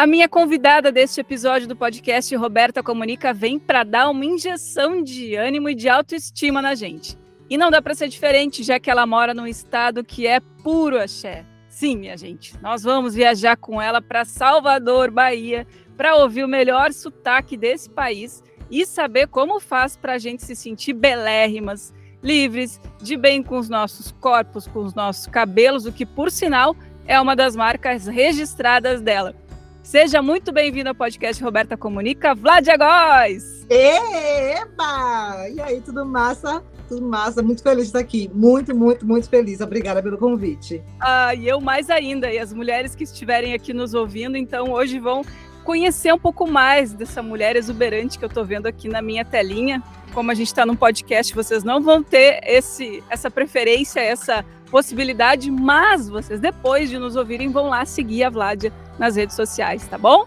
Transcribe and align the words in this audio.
A 0.00 0.06
minha 0.06 0.30
convidada 0.30 0.90
deste 0.90 1.20
episódio 1.20 1.68
do 1.68 1.76
podcast 1.76 2.34
Roberta 2.34 2.82
Comunica 2.82 3.34
vem 3.34 3.58
para 3.58 3.84
dar 3.84 4.08
uma 4.08 4.24
injeção 4.24 5.02
de 5.02 5.34
ânimo 5.34 5.68
e 5.68 5.74
de 5.74 5.90
autoestima 5.90 6.62
na 6.62 6.74
gente. 6.74 7.18
E 7.50 7.58
não 7.58 7.70
dá 7.70 7.82
para 7.82 7.94
ser 7.94 8.08
diferente, 8.08 8.62
já 8.62 8.80
que 8.80 8.90
ela 8.90 9.06
mora 9.06 9.34
num 9.34 9.46
estado 9.46 10.02
que 10.02 10.26
é 10.26 10.40
puro 10.40 10.98
axé. 10.98 11.44
Sim, 11.68 11.98
minha 11.98 12.16
gente, 12.16 12.58
nós 12.62 12.82
vamos 12.82 13.14
viajar 13.14 13.58
com 13.58 13.78
ela 13.78 14.00
para 14.00 14.24
Salvador, 14.24 15.10
Bahia, 15.10 15.66
para 15.98 16.16
ouvir 16.16 16.44
o 16.44 16.48
melhor 16.48 16.94
sotaque 16.94 17.54
desse 17.54 17.90
país 17.90 18.42
e 18.70 18.86
saber 18.86 19.26
como 19.26 19.60
faz 19.60 19.98
para 19.98 20.14
a 20.14 20.18
gente 20.18 20.42
se 20.42 20.56
sentir 20.56 20.94
belérrimas, 20.94 21.92
livres, 22.22 22.80
de 23.02 23.18
bem 23.18 23.42
com 23.42 23.58
os 23.58 23.68
nossos 23.68 24.12
corpos, 24.12 24.66
com 24.66 24.78
os 24.78 24.94
nossos 24.94 25.26
cabelos, 25.26 25.84
o 25.84 25.92
que, 25.92 26.06
por 26.06 26.30
sinal, 26.30 26.74
é 27.06 27.20
uma 27.20 27.36
das 27.36 27.54
marcas 27.54 28.06
registradas 28.06 29.02
dela. 29.02 29.34
Seja 29.82 30.20
muito 30.20 30.52
bem-vindo 30.52 30.90
ao 30.90 30.94
podcast 30.94 31.42
Roberta 31.42 31.76
Comunica, 31.76 32.34
Vladia 32.34 32.76
Góes! 32.76 33.66
Eba! 33.68 35.48
E 35.48 35.60
aí, 35.60 35.80
tudo 35.80 36.04
massa? 36.04 36.62
Tudo 36.86 37.02
massa, 37.06 37.42
muito 37.42 37.62
feliz 37.62 37.84
de 37.84 37.88
estar 37.88 37.98
aqui. 37.98 38.30
Muito, 38.34 38.76
muito, 38.76 39.06
muito 39.06 39.28
feliz. 39.28 39.60
Obrigada 39.60 40.02
pelo 40.02 40.18
convite. 40.18 40.82
Ah, 41.00 41.34
e 41.34 41.48
eu 41.48 41.60
mais 41.60 41.88
ainda. 41.88 42.30
E 42.30 42.38
as 42.38 42.52
mulheres 42.52 42.94
que 42.94 43.04
estiverem 43.04 43.54
aqui 43.54 43.72
nos 43.72 43.94
ouvindo, 43.94 44.36
então 44.36 44.70
hoje 44.70 44.98
vão 44.98 45.22
conhecer 45.64 46.12
um 46.12 46.18
pouco 46.18 46.46
mais 46.46 46.92
dessa 46.92 47.22
mulher 47.22 47.56
exuberante 47.56 48.18
que 48.18 48.24
eu 48.24 48.28
estou 48.28 48.44
vendo 48.44 48.66
aqui 48.66 48.86
na 48.86 49.00
minha 49.00 49.24
telinha. 49.24 49.82
Como 50.12 50.30
a 50.30 50.34
gente 50.34 50.48
está 50.48 50.66
num 50.66 50.76
podcast, 50.76 51.34
vocês 51.34 51.64
não 51.64 51.80
vão 51.80 52.02
ter 52.02 52.40
esse, 52.44 53.02
essa 53.08 53.30
preferência, 53.30 54.00
essa 54.00 54.44
possibilidade, 54.70 55.50
mas 55.50 56.08
vocês, 56.08 56.40
depois 56.40 56.88
de 56.88 56.98
nos 56.98 57.16
ouvirem, 57.16 57.50
vão 57.50 57.68
lá 57.68 57.84
seguir 57.84 58.22
a 58.22 58.30
Vladia 58.30 58.72
nas 58.98 59.16
redes 59.16 59.34
sociais, 59.34 59.86
tá 59.88 59.98
bom? 59.98 60.26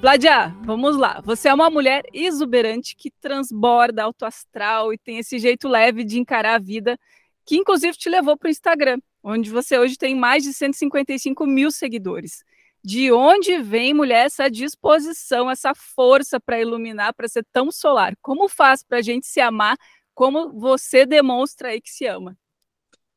Vladia, 0.00 0.54
vamos 0.62 0.96
lá. 0.96 1.20
Você 1.24 1.48
é 1.48 1.54
uma 1.54 1.70
mulher 1.70 2.02
exuberante 2.12 2.96
que 2.96 3.10
transborda 3.10 4.02
alto 4.02 4.24
astral 4.24 4.92
e 4.92 4.98
tem 4.98 5.18
esse 5.18 5.38
jeito 5.38 5.68
leve 5.68 6.04
de 6.04 6.18
encarar 6.18 6.54
a 6.54 6.58
vida, 6.58 6.98
que 7.46 7.56
inclusive 7.56 7.96
te 7.96 8.08
levou 8.08 8.36
para 8.36 8.48
o 8.48 8.50
Instagram, 8.50 8.98
onde 9.22 9.50
você 9.50 9.78
hoje 9.78 9.96
tem 9.96 10.14
mais 10.14 10.42
de 10.42 10.52
155 10.52 11.46
mil 11.46 11.70
seguidores. 11.70 12.42
De 12.82 13.12
onde 13.12 13.58
vem, 13.58 13.92
mulher, 13.92 14.24
essa 14.24 14.50
disposição, 14.50 15.50
essa 15.50 15.74
força 15.74 16.40
para 16.40 16.58
iluminar, 16.58 17.14
para 17.14 17.28
ser 17.28 17.44
tão 17.52 17.70
solar? 17.70 18.14
Como 18.22 18.48
faz 18.48 18.82
para 18.82 18.98
a 18.98 19.02
gente 19.02 19.26
se 19.26 19.38
amar 19.38 19.76
como 20.14 20.50
você 20.58 21.04
demonstra 21.04 21.68
aí 21.68 21.80
que 21.80 21.90
se 21.90 22.06
ama? 22.06 22.36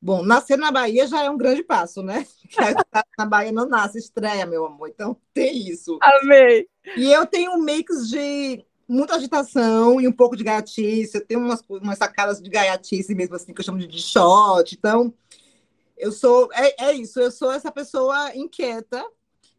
Bom, 0.03 0.21
nascer 0.21 0.57
na 0.57 0.69
Bahia 0.69 1.07
já 1.07 1.23
é 1.23 1.29
um 1.29 1.37
grande 1.37 1.63
passo, 1.63 2.03
né? 2.03 2.27
na 3.17 3.25
Bahia 3.25 3.53
não 3.53 3.65
nasce, 3.65 3.97
estreia, 3.97 4.45
meu 4.45 4.65
amor. 4.65 4.89
Então 4.89 5.15
tem 5.33 5.69
isso. 5.69 5.97
Amei. 6.01 6.67
E 6.97 7.09
eu 7.09 7.25
tenho 7.25 7.53
um 7.53 7.61
mix 7.61 8.09
de 8.09 8.65
muita 8.85 9.15
agitação 9.15 10.01
e 10.01 10.07
um 10.07 10.11
pouco 10.11 10.35
de 10.35 10.43
gaiatice. 10.43 11.15
Eu 11.15 11.25
tenho 11.25 11.39
umas, 11.39 11.61
umas 11.69 11.97
sacadas 11.97 12.41
de 12.41 12.49
gaiatice 12.49 13.15
mesmo, 13.15 13.35
assim, 13.35 13.53
que 13.53 13.61
eu 13.61 13.63
chamo 13.63 13.79
de, 13.79 13.87
de 13.87 14.01
shot. 14.01 14.75
Então, 14.75 15.13
eu 15.97 16.11
sou. 16.11 16.49
É, 16.51 16.89
é 16.89 16.91
isso, 16.91 17.21
eu 17.21 17.31
sou 17.31 17.49
essa 17.49 17.71
pessoa 17.71 18.35
inquieta 18.35 19.01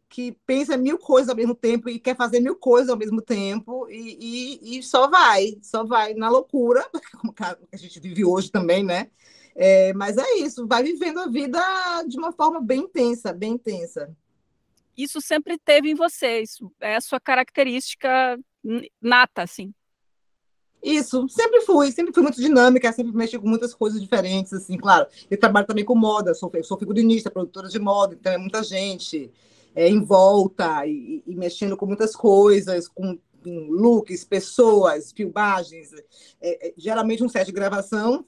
que 0.07 0.37
pensa 0.45 0.77
mil 0.77 0.99
coisas 0.99 1.29
ao 1.29 1.35
mesmo 1.35 1.55
tempo 1.55 1.89
e 1.89 1.97
quer 1.97 2.15
fazer 2.15 2.39
mil 2.39 2.55
coisas 2.55 2.91
ao 2.91 2.97
mesmo 2.97 3.19
tempo 3.19 3.89
e, 3.89 4.59
e, 4.61 4.77
e 4.77 4.83
só 4.83 5.09
vai, 5.09 5.57
só 5.63 5.83
vai 5.83 6.13
na 6.13 6.29
loucura, 6.29 6.87
como 7.19 7.33
a 7.39 7.77
gente 7.77 7.99
vive 7.99 8.23
hoje 8.23 8.51
também, 8.51 8.83
né? 8.83 9.09
É, 9.55 9.93
mas 9.93 10.17
é 10.17 10.35
isso, 10.39 10.67
vai 10.67 10.83
vivendo 10.83 11.19
a 11.19 11.27
vida 11.27 11.59
de 12.07 12.17
uma 12.17 12.31
forma 12.33 12.59
bem 12.59 12.81
intensa, 12.81 13.31
bem 13.31 13.53
intensa. 13.53 14.13
Isso 14.97 15.21
sempre 15.21 15.57
teve 15.57 15.89
em 15.89 15.95
você, 15.95 16.41
isso 16.41 16.71
é 16.81 16.95
a 16.97 17.01
sua 17.01 17.19
característica 17.19 18.37
nata, 19.01 19.43
assim. 19.43 19.73
Isso, 20.83 21.27
sempre 21.29 21.61
fui, 21.61 21.91
sempre 21.91 22.13
fui 22.13 22.21
muito 22.21 22.39
dinâmica, 22.39 22.91
sempre 22.93 23.15
mexi 23.15 23.39
com 23.39 23.47
muitas 23.47 23.73
coisas 23.73 23.99
diferentes, 23.99 24.53
assim, 24.53 24.77
claro. 24.77 25.07
Eu 25.31 25.39
trabalho 25.39 25.65
também 25.65 25.83
com 25.83 25.95
moda, 25.95 26.33
sou, 26.35 26.51
sou 26.63 26.77
figurinista, 26.77 27.31
produtora 27.31 27.67
de 27.67 27.79
moda, 27.79 28.13
então 28.13 28.31
é 28.31 28.37
muita 28.37 28.61
gente 28.61 29.31
é, 29.73 29.89
em 29.89 30.03
volta 30.03 30.85
e, 30.85 31.23
e, 31.25 31.35
mexendo 31.35 31.75
com 31.75 31.85
muitas 31.85 32.15
coisas, 32.15 32.87
com, 32.87 33.17
looks, 33.45 34.23
pessoas, 34.23 35.11
filmagens. 35.11 35.91
É, 36.41 36.67
é, 36.67 36.73
geralmente 36.77 37.23
um 37.23 37.29
set 37.29 37.45
de 37.45 37.51
gravação 37.51 38.25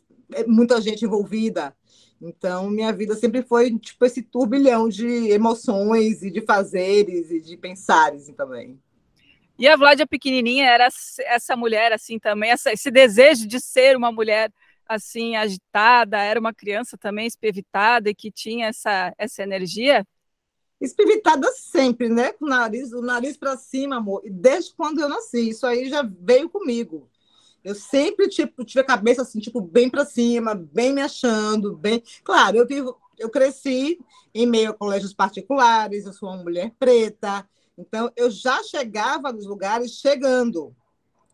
muita 0.47 0.81
gente 0.81 1.05
envolvida. 1.05 1.75
Então, 2.21 2.69
minha 2.69 2.91
vida 2.91 3.15
sempre 3.15 3.43
foi 3.43 3.77
tipo 3.77 4.03
esse 4.05 4.21
turbilhão 4.23 4.89
de 4.89 5.29
emoções 5.29 6.23
e 6.23 6.31
de 6.31 6.41
fazeres 6.41 7.29
e 7.29 7.39
de 7.39 7.55
pensares 7.57 8.27
também. 8.35 8.79
E 9.59 9.67
a 9.67 9.75
Vládia 9.75 10.05
pequenininha 10.05 10.65
era 10.65 10.87
essa 11.19 11.55
mulher 11.55 11.91
assim 11.91 12.19
também, 12.19 12.51
essa, 12.51 12.71
esse 12.71 12.91
desejo 12.91 13.47
de 13.47 13.59
ser 13.59 13.95
uma 13.95 14.11
mulher 14.11 14.51
assim 14.87 15.35
agitada, 15.35 16.17
era 16.17 16.39
uma 16.39 16.53
criança 16.53 16.97
também 16.97 17.25
espevitada 17.27 18.09
e 18.09 18.15
que 18.15 18.31
tinha 18.31 18.67
essa 18.67 19.13
essa 19.17 19.43
energia? 19.43 20.05
Espivitada 20.79 21.51
sempre, 21.53 22.07
né? 22.07 22.33
Com 22.33 22.45
o 22.45 22.49
nariz, 22.49 22.93
o 22.93 23.01
nariz 23.01 23.35
para 23.35 23.57
cima, 23.57 23.97
amor. 23.97 24.21
E 24.23 24.29
desde 24.29 24.75
quando 24.75 25.01
eu 25.01 25.09
nasci, 25.09 25.49
isso 25.49 25.65
aí 25.65 25.89
já 25.89 26.03
veio 26.03 26.49
comigo. 26.49 27.09
Eu 27.67 27.75
sempre 27.75 28.29
tipo, 28.29 28.63
tive 28.63 28.79
a 28.79 28.85
cabeça 28.85 29.23
assim, 29.23 29.41
tipo, 29.41 29.59
bem 29.59 29.89
para 29.89 30.05
cima, 30.05 30.55
bem 30.55 30.93
me 30.93 31.01
achando, 31.01 31.75
bem. 31.75 32.01
Claro, 32.23 32.55
eu 32.55 32.65
vivo, 32.65 32.97
eu 33.19 33.29
cresci 33.29 33.99
em 34.33 34.47
meio 34.47 34.69
a 34.69 34.73
colégios 34.73 35.13
particulares, 35.13 36.05
eu 36.05 36.13
sou 36.13 36.29
uma 36.29 36.41
mulher 36.41 36.73
preta, 36.79 37.45
então 37.77 38.09
eu 38.15 38.31
já 38.31 38.63
chegava 38.63 39.33
nos 39.33 39.45
lugares 39.45 39.91
chegando, 39.91 40.73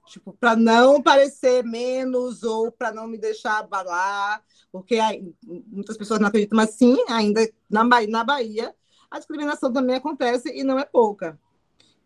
tipo, 0.07 0.33
para 0.33 0.55
não 0.55 1.03
parecer 1.03 1.63
menos 1.63 2.41
ou 2.41 2.71
para 2.71 2.91
não 2.91 3.05
me 3.05 3.19
deixar 3.19 3.59
abalar, 3.59 4.43
porque 4.71 4.97
muitas 5.67 5.97
pessoas 5.97 6.19
não 6.19 6.29
acreditam, 6.29 6.57
mas 6.57 6.71
sim, 6.71 6.97
ainda 7.09 7.47
na 7.69 7.85
Bahia, 7.85 8.09
na 8.09 8.23
Bahia 8.23 8.75
a 9.11 9.19
discriminação 9.19 9.71
também 9.71 9.97
acontece 9.97 10.49
e 10.49 10.63
não 10.63 10.79
é 10.79 10.83
pouca. 10.83 11.39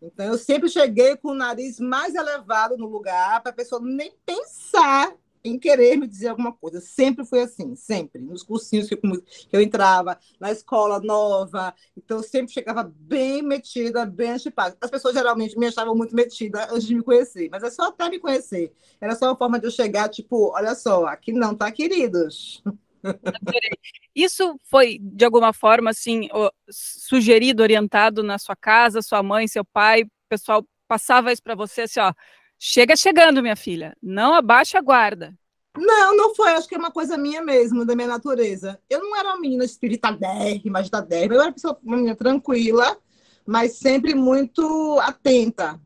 Então, 0.00 0.26
eu 0.26 0.38
sempre 0.38 0.68
cheguei 0.68 1.16
com 1.16 1.28
o 1.28 1.34
nariz 1.34 1.80
mais 1.80 2.14
elevado 2.14 2.76
no 2.76 2.86
lugar, 2.86 3.42
para 3.42 3.50
a 3.50 3.54
pessoa 3.54 3.80
nem 3.82 4.12
pensar 4.24 5.14
em 5.42 5.58
querer 5.58 5.96
me 5.96 6.06
dizer 6.06 6.28
alguma 6.28 6.52
coisa. 6.52 6.80
Sempre 6.80 7.24
foi 7.24 7.40
assim, 7.40 7.74
sempre. 7.74 8.20
Nos 8.20 8.42
cursinhos 8.42 8.88
que 8.88 8.98
eu 9.52 9.60
entrava, 9.60 10.18
na 10.38 10.52
escola 10.52 11.00
nova. 11.00 11.74
Então, 11.96 12.18
eu 12.18 12.22
sempre 12.22 12.52
chegava 12.52 12.82
bem 12.84 13.42
metida, 13.42 14.04
bem 14.04 14.32
antipática. 14.32 14.78
As 14.80 14.90
pessoas 14.90 15.14
geralmente 15.14 15.58
me 15.58 15.66
achavam 15.66 15.94
muito 15.94 16.14
metida 16.14 16.68
antes 16.70 16.86
de 16.86 16.94
me 16.94 17.02
conhecer, 17.02 17.48
mas 17.50 17.62
é 17.62 17.70
só 17.70 17.88
até 17.88 18.08
me 18.08 18.18
conhecer. 18.18 18.72
Era 19.00 19.14
só 19.14 19.26
uma 19.26 19.36
forma 19.36 19.58
de 19.58 19.66
eu 19.66 19.70
chegar, 19.70 20.08
tipo, 20.08 20.52
olha 20.54 20.74
só, 20.74 21.06
aqui 21.06 21.32
não 21.32 21.54
tá, 21.54 21.70
queridos. 21.72 22.62
Isso 24.14 24.58
foi, 24.64 24.98
de 25.00 25.24
alguma 25.24 25.52
forma, 25.52 25.90
assim, 25.90 26.28
sugerido, 26.70 27.62
orientado 27.62 28.22
na 28.22 28.38
sua 28.38 28.56
casa, 28.56 29.02
sua 29.02 29.22
mãe, 29.22 29.46
seu 29.46 29.64
pai, 29.64 30.02
o 30.02 30.08
pessoal 30.28 30.64
passava 30.86 31.32
isso 31.32 31.42
para 31.42 31.54
você, 31.54 31.82
assim, 31.82 32.00
ó, 32.00 32.12
chega 32.58 32.96
chegando, 32.96 33.42
minha 33.42 33.56
filha, 33.56 33.96
não 34.02 34.34
abaixa 34.34 34.78
a 34.78 34.82
guarda. 34.82 35.34
Não, 35.76 36.16
não 36.16 36.34
foi, 36.34 36.50
acho 36.50 36.68
que 36.68 36.74
é 36.74 36.78
uma 36.78 36.90
coisa 36.90 37.16
minha 37.16 37.40
mesmo, 37.42 37.84
da 37.84 37.94
minha 37.94 38.08
natureza. 38.08 38.80
Eu 38.90 39.00
não 39.00 39.16
era 39.16 39.28
uma 39.28 39.40
menina 39.40 39.64
espiritadérrima, 39.64 40.80
agitadérrima, 40.80 41.34
eu 41.34 41.42
era 41.42 41.54
uma 41.82 41.96
menina 41.96 42.16
tranquila, 42.16 42.98
mas 43.46 43.74
sempre 43.74 44.14
muito 44.14 44.98
atenta 45.00 45.80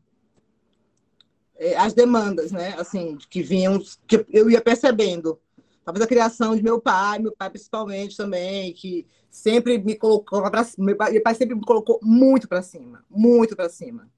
é, 1.55 1.77
às 1.77 1.93
demandas, 1.93 2.51
né, 2.51 2.75
assim, 2.77 3.17
que 3.29 3.43
vinham, 3.43 3.79
que 4.07 4.25
eu 4.31 4.49
ia 4.49 4.61
percebendo 4.61 5.39
talvez 5.83 6.03
a 6.03 6.07
criação 6.07 6.55
de 6.55 6.63
meu 6.63 6.79
pai, 6.79 7.19
meu 7.19 7.31
pai 7.35 7.49
principalmente 7.49 8.15
também, 8.17 8.73
que 8.73 9.05
sempre 9.29 9.77
me 9.77 9.95
colocou 9.95 10.41
para 10.49 10.63
cima. 10.63 10.85
Meu 10.85 10.95
pai, 10.95 11.11
meu 11.11 11.21
pai 11.21 11.35
sempre 11.35 11.55
me 11.55 11.61
colocou 11.61 11.99
muito 12.01 12.47
para 12.47 12.61
cima, 12.61 13.03
muito 13.09 13.55
para 13.55 13.69
cima. 13.69 14.09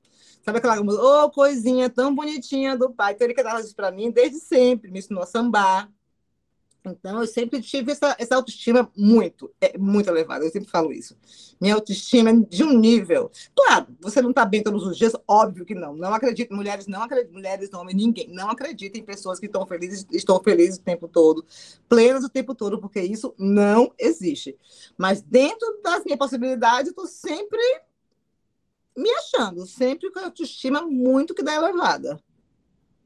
Sabe 0.44 0.60
aquela 0.60 0.80
oh, 0.80 1.32
coisinha 1.32 1.90
tão 1.90 2.14
bonitinha 2.14 2.78
do 2.78 2.92
pai? 2.92 3.14
Então 3.14 3.26
ele 3.26 3.34
quer 3.34 3.60
isso 3.60 3.76
para 3.76 3.92
mim 3.92 4.12
desde 4.12 4.40
sempre, 4.40 4.92
me 4.92 5.00
ensinou 5.00 5.24
a 5.24 5.26
sambar, 5.26 5.90
então, 6.92 7.22
eu 7.22 7.28
sempre 7.28 7.62
tive 7.62 7.92
essa, 7.92 8.16
essa 8.20 8.36
autoestima 8.36 8.92
muito, 8.96 9.52
é, 9.60 9.78
muito 9.78 10.10
elevada, 10.10 10.46
eu 10.46 10.52
sempre 10.52 10.70
falo 10.70 10.92
isso. 10.92 11.16
Minha 11.60 11.76
autoestima 11.76 12.30
é 12.30 12.34
de 12.34 12.64
um 12.64 12.78
nível. 12.78 13.32
Claro, 13.56 13.88
você 14.00 14.22
não 14.22 14.30
está 14.30 14.46
bem 14.46 14.62
todos 14.62 14.86
os 14.86 14.98
dias, 14.98 15.14
óbvio 15.28 15.66
que 15.66 15.76
não. 15.76 15.96
Não 15.96 16.14
acredito, 16.14 16.54
mulheres 16.54 16.88
não 16.88 17.04
acreditam, 17.04 17.34
mulheres, 17.34 17.74
homens, 17.74 17.96
ninguém, 17.96 18.28
não 18.34 18.50
acredita 18.50 18.98
em 18.98 19.04
pessoas 19.04 19.40
que 19.40 19.46
estão 19.46 19.66
felizes, 19.66 20.06
estão 20.12 20.42
felizes 20.44 20.78
o 20.78 20.84
tempo 20.84 21.08
todo, 21.08 21.46
plenas 21.88 22.24
o 22.24 22.30
tempo 22.30 22.54
todo, 22.54 22.80
porque 22.80 23.02
isso 23.02 23.34
não 23.38 23.92
existe. 23.98 24.58
Mas 24.98 25.22
dentro 25.22 25.80
das 25.84 26.04
minhas 26.04 26.20
possibilidades, 26.20 26.88
eu 26.88 26.92
estou 26.92 27.08
sempre 27.08 27.62
me 28.98 29.10
achando, 29.12 29.66
sempre 29.66 30.10
com 30.12 30.20
a 30.20 30.26
autoestima 30.26 30.82
muito 30.82 31.34
que 31.34 31.44
dá 31.44 31.56
elevada. 31.56 32.20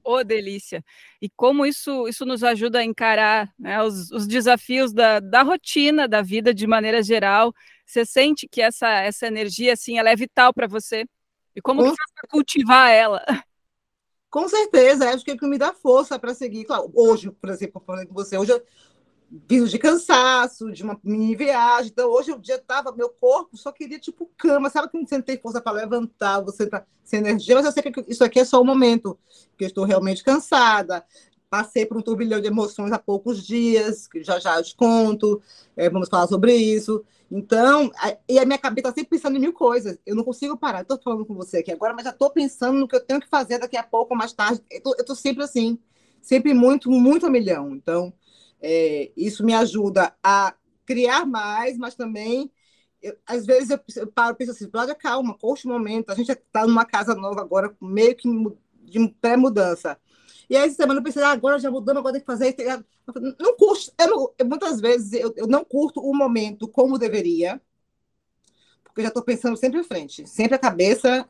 Oh, 0.04 0.24
delícia! 0.24 0.84
E 1.22 1.30
como 1.30 1.66
isso, 1.66 2.08
isso 2.08 2.26
nos 2.26 2.44
ajuda 2.44 2.80
a 2.80 2.84
encarar 2.84 3.54
né, 3.58 3.82
os, 3.84 4.12
os, 4.12 4.28
desafios 4.28 4.94
da, 4.94 5.20
da 5.20 5.42
rotina, 5.42 6.08
da 6.08 6.22
vida 6.22 6.54
de 6.54 6.66
maneira 6.66 7.04
geral. 7.04 7.54
Você 7.86 8.06
sente 8.06 8.48
que 8.48 8.62
essa, 8.62 8.88
essa 8.88 9.28
energia 9.28 9.74
assim, 9.74 9.98
ela 9.98 10.10
é 10.10 10.16
vital 10.16 10.54
para 10.54 10.68
você? 10.68 11.06
E 11.56 11.62
como 11.62 11.84
Com... 11.84 11.96
para 11.96 12.30
cultivar 12.30 12.92
ela? 12.92 13.24
Com 14.30 14.48
certeza, 14.48 15.10
acho 15.10 15.26
que 15.26 15.32
é 15.32 15.38
que 15.38 15.48
me 15.48 15.58
dá 15.58 15.74
força 15.74 16.20
para 16.20 16.36
seguir. 16.36 16.64
Claro, 16.64 16.92
hoje, 16.94 17.32
por 17.32 17.50
exemplo, 17.50 17.82
falando 17.86 18.08
com 18.08 18.14
você, 18.14 18.38
hoje 18.38 18.52
eu 18.52 18.64
vindo 19.32 19.68
de 19.68 19.78
cansaço, 19.78 20.72
de 20.72 20.84
uma 20.84 21.00
mini 21.04 21.36
viagem. 21.36 21.92
Então, 21.92 22.10
hoje 22.10 22.32
o 22.32 22.40
dia 22.40 22.56
estava, 22.56 22.92
meu 22.92 23.10
corpo 23.10 23.56
só 23.58 23.72
queria 23.72 24.00
tipo 24.00 24.30
cama. 24.38 24.70
Sabe 24.70 24.90
que 24.90 24.98
você 24.98 25.18
não 25.18 25.24
tem 25.24 25.38
força 25.38 25.62
para 25.62 25.74
levantar, 25.74 26.42
você 26.42 26.64
está 26.64 26.86
sem 27.04 27.20
energia, 27.20 27.56
mas 27.56 27.66
eu 27.66 27.72
sei 27.72 27.84
que 27.84 28.06
isso 28.08 28.24
aqui 28.24 28.40
é 28.40 28.46
só 28.46 28.62
um 28.62 28.66
momento, 28.66 29.18
que 29.58 29.64
eu 29.64 29.68
estou 29.68 29.84
realmente 29.84 30.24
cansada. 30.24 31.04
Passei 31.50 31.86
por 31.86 31.98
um 31.98 32.02
turbilhão 32.02 32.40
de 32.40 32.48
emoções 32.48 32.92
há 32.92 33.00
poucos 33.00 33.46
dias, 33.46 34.08
que 34.08 34.24
já 34.24 34.40
já 34.40 34.58
eu 34.58 34.64
te 34.64 34.76
conto, 34.76 35.42
é, 35.76 35.90
vamos 35.90 36.08
falar 36.10 36.28
sobre 36.28 36.56
isso. 36.56 37.04
Então, 37.32 37.92
a, 37.98 38.16
e 38.28 38.40
a 38.40 38.46
minha 38.46 38.58
cabeça 38.58 38.90
está 38.90 39.00
sempre 39.00 39.18
pensando 39.18 39.38
em 39.38 39.40
mil 39.40 39.54
coisas. 39.54 39.98
Eu 40.06 40.16
não 40.16 40.24
consigo 40.24 40.58
parar. 40.58 40.82
Estou 40.82 41.00
falando 41.02 41.26
com 41.26 41.34
você 41.34 41.58
aqui 41.58 41.72
agora, 41.72 41.94
mas 41.94 42.04
já 42.04 42.12
estou 42.12 42.30
pensando 42.30 42.80
no 42.80 42.88
que 42.88 42.96
eu 42.96 43.04
tenho 43.04 43.20
que 43.20 43.28
fazer 43.28 43.60
daqui 43.60 43.78
a 43.78 43.84
pouco, 43.84 44.16
mais 44.16 44.34
tarde. 44.34 44.62
Eu 44.70 44.94
estou 44.98 45.16
sempre 45.16 45.44
assim, 45.44 45.78
sempre 46.22 46.54
muito, 46.54 46.90
muito 46.92 47.26
a 47.26 47.30
milhão. 47.30 47.76
Então, 47.76 48.14
é, 48.62 49.12
isso 49.16 49.46
me 49.46 49.54
ajuda 49.54 50.14
a 50.24 50.54
criar 50.86 51.26
mais, 51.26 51.78
mas 51.78 51.96
também, 51.96 52.52
eu, 53.02 53.16
às 53.26 53.46
vezes, 53.46 53.70
eu, 53.70 53.80
eu 53.96 54.08
paro 54.12 54.34
e 54.34 54.38
penso 54.38 54.52
assim, 54.52 54.70
Cláudia, 54.70 54.96
calma, 54.96 55.38
curte 55.38 55.66
o 55.66 55.70
momento. 55.70 56.10
A 56.10 56.16
gente 56.16 56.32
está 56.32 56.66
numa 56.66 56.86
casa 56.86 57.16
nova 57.16 57.42
agora, 57.42 57.76
meio 57.82 58.16
que 58.16 58.28
de 58.84 59.08
pré-mudança. 59.22 59.98
E 60.50 60.58
aí, 60.58 60.68
essa 60.68 60.78
semana 60.78 61.00
eu 61.00 61.04
pensei, 61.04 61.22
ah, 61.22 61.32
agora 61.32 61.60
já 61.60 61.70
mudamos, 61.70 62.00
agora 62.00 62.14
tem 62.14 62.22
que 62.22 62.26
fazer. 62.26 62.56
Não 63.40 63.56
curto, 63.56 63.94
eu 64.00 64.08
não, 64.08 64.34
eu, 64.38 64.46
muitas 64.48 64.82
vezes 64.82 65.14
eu, 65.14 65.34
eu 65.38 65.48
não 65.48 65.64
curto 65.64 66.02
o 66.02 66.14
momento 66.16 66.68
como 66.68 66.98
deveria, 66.98 67.62
porque 68.84 69.02
eu 69.02 69.04
já 69.04 69.10
estou 69.10 69.24
pensando 69.24 69.56
sempre 69.56 69.80
em 69.80 69.84
frente, 69.84 70.28
sempre 70.28 70.56
a 70.56 70.60
cabeça 70.60 71.30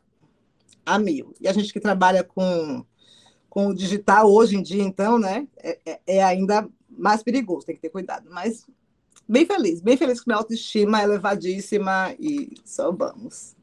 a 0.86 0.98
mil. 0.98 1.34
E 1.40 1.48
a 1.48 1.54
gente 1.54 1.74
que 1.74 1.80
trabalha 1.80 2.24
com, 2.24 2.86
com 3.50 3.68
o 3.68 3.76
digital 3.76 4.31
hoje 4.31 4.56
em 4.56 4.62
dia, 4.62 4.84
então, 4.84 5.20
né, 5.20 5.48
é, 5.58 5.80
é, 5.86 6.00
é 6.08 6.24
ainda 6.24 6.70
mais 7.00 7.24
perigoso, 7.24 7.66
tem 7.66 7.75
que 7.75 7.81
ter 7.81 7.90
cuidado. 7.90 8.30
Mas 8.30 8.66
bem 9.28 9.46
feliz, 9.46 9.81
bem 9.81 9.98
feliz 9.98 10.19
com 10.19 10.30
minha 10.30 10.38
autoestima 10.38 11.01
elevadíssima 11.01 12.13
e 12.19 12.54
só 12.66 12.92
vamos. 12.92 13.56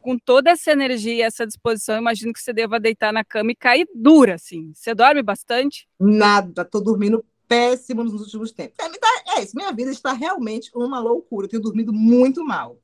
Com 0.00 0.16
toda 0.16 0.50
essa 0.50 0.70
energia 0.70 1.14
e 1.14 1.22
essa 1.22 1.44
disposição, 1.44 1.98
imagino 1.98 2.32
que 2.32 2.40
você 2.40 2.52
deva 2.52 2.78
deitar 2.78 3.12
na 3.12 3.24
cama 3.24 3.50
e 3.50 3.56
cair 3.56 3.88
dura, 3.92 4.34
assim. 4.34 4.72
Você 4.72 4.94
dorme 4.94 5.22
bastante? 5.22 5.88
Nada, 5.98 6.64
tô 6.64 6.80
dormindo 6.80 7.24
péssimo 7.48 8.04
nos 8.04 8.20
últimos 8.20 8.52
tempos. 8.52 8.76
É, 8.78 9.38
é 9.38 9.42
isso, 9.42 9.56
minha 9.56 9.72
vida 9.72 9.90
está 9.90 10.12
realmente 10.12 10.70
uma 10.74 11.00
loucura. 11.00 11.46
Eu 11.46 11.50
tenho 11.50 11.62
dormido 11.62 11.92
muito 11.92 12.44
mal. 12.44 12.78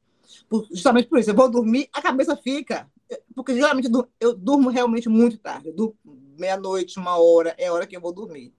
Por, 0.49 0.66
justamente 0.70 1.08
por 1.08 1.19
isso, 1.19 1.31
eu 1.31 1.34
vou 1.34 1.49
dormir, 1.49 1.88
a 1.93 2.02
cabeça 2.02 2.37
fica. 2.37 2.90
Porque 3.34 3.54
geralmente 3.54 3.88
eu 4.20 4.34
durmo 4.34 4.69
realmente 4.69 5.08
muito 5.08 5.38
tarde. 5.38 5.72
Meia-noite, 6.37 6.99
uma 6.99 7.16
hora, 7.16 7.54
é 7.56 7.69
a 7.69 7.72
hora 7.72 7.87
que 7.87 7.96
eu 7.96 8.00
vou 8.00 8.12
dormir. 8.12 8.52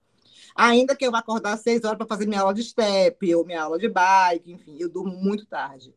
Ainda 0.54 0.96
que 0.96 1.04
eu 1.06 1.10
vá 1.10 1.18
acordar 1.18 1.52
às 1.52 1.60
seis 1.60 1.84
horas 1.84 1.96
para 1.96 2.06
fazer 2.06 2.26
minha 2.26 2.40
aula 2.40 2.54
de 2.54 2.62
step 2.62 3.34
ou 3.34 3.44
minha 3.44 3.62
aula 3.62 3.78
de 3.78 3.88
bike, 3.88 4.52
enfim, 4.52 4.76
eu 4.78 4.88
durmo 4.88 5.12
muito 5.12 5.46
tarde. 5.46 5.94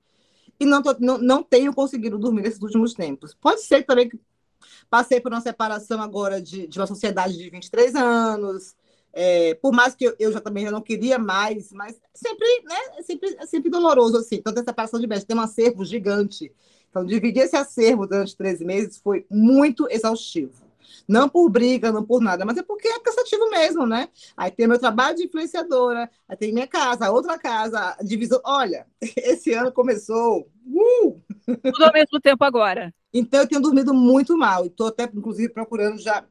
E 0.60 0.66
não, 0.66 0.82
tô, 0.82 0.96
não, 1.00 1.18
não 1.18 1.44
tenho 1.44 1.74
conseguido 1.74 2.18
dormir 2.18 2.42
nesses 2.42 2.62
últimos 2.62 2.94
tempos. 2.94 3.34
Pode 3.34 3.62
ser 3.62 3.84
também 3.84 4.10
que 4.10 4.20
passei 4.90 5.20
por 5.20 5.32
uma 5.32 5.42
separação 5.42 6.02
agora 6.02 6.42
de, 6.42 6.68
de 6.68 6.80
uma 6.80 6.88
sociedade 6.88 7.38
de 7.38 7.50
23 7.50 7.96
anos. 7.96 8.76
É, 9.12 9.54
por 9.56 9.72
mais 9.72 9.94
que 9.94 10.06
eu, 10.06 10.16
eu, 10.18 10.32
já 10.32 10.42
também 10.42 10.66
já 10.66 10.72
não 10.72 10.82
queria 10.82 11.20
mais, 11.20 11.72
mas 11.72 12.00
sempre, 12.16 12.48
né, 12.64 12.76
é 12.98 13.04
sempre, 13.04 13.36
é 13.40 13.46
sempre 13.46 13.70
doloroso, 13.70 14.18
assim. 14.18 14.36
Então, 14.36 14.54
a 14.54 14.64
separação 14.64 15.00
de 15.00 15.06
bens 15.06 15.24
tem 15.24 15.38
um 15.38 15.42
acervo 15.42 15.86
gigante. 15.86 16.52
Então, 16.90 17.06
dividir 17.06 17.44
esse 17.44 17.56
acervo 17.56 18.08
durante 18.08 18.36
três 18.36 18.60
meses 18.60 18.98
foi 18.98 19.26
muito 19.30 19.88
exaustivo. 19.90 20.63
Não 21.08 21.28
por 21.28 21.50
briga, 21.50 21.92
não 21.92 22.04
por 22.04 22.22
nada, 22.22 22.46
mas 22.46 22.58
é 22.58 22.64
porque 22.64 22.88
é 22.88 23.00
cansativo 23.00 23.50
mesmo, 23.50 23.86
né? 23.86 24.10
Aí 24.38 24.52
tem 24.52 24.68
meu 24.68 24.80
trabalho 24.80 25.18
de 25.18 25.26
influenciadora, 25.26 26.10
aí 26.28 26.38
tem 26.38 26.54
minha 26.54 26.68
casa, 26.68 27.12
outra 27.12 27.38
casa, 27.38 27.98
divisão. 28.02 28.40
Olha, 28.44 28.86
esse 29.18 29.54
ano 29.54 29.72
começou. 29.72 30.50
Uh! 30.66 31.22
Tudo 31.64 31.86
ao 31.86 31.94
mesmo 31.94 32.20
tempo 32.22 32.44
agora. 32.44 32.94
Então 33.14 33.42
eu 33.42 33.48
tenho 33.48 33.62
dormido 33.62 33.94
muito 33.94 34.38
mal. 34.38 34.66
Estou 34.66 34.88
até, 34.88 35.04
inclusive, 35.04 35.50
procurando 35.50 36.00
já 36.00 36.26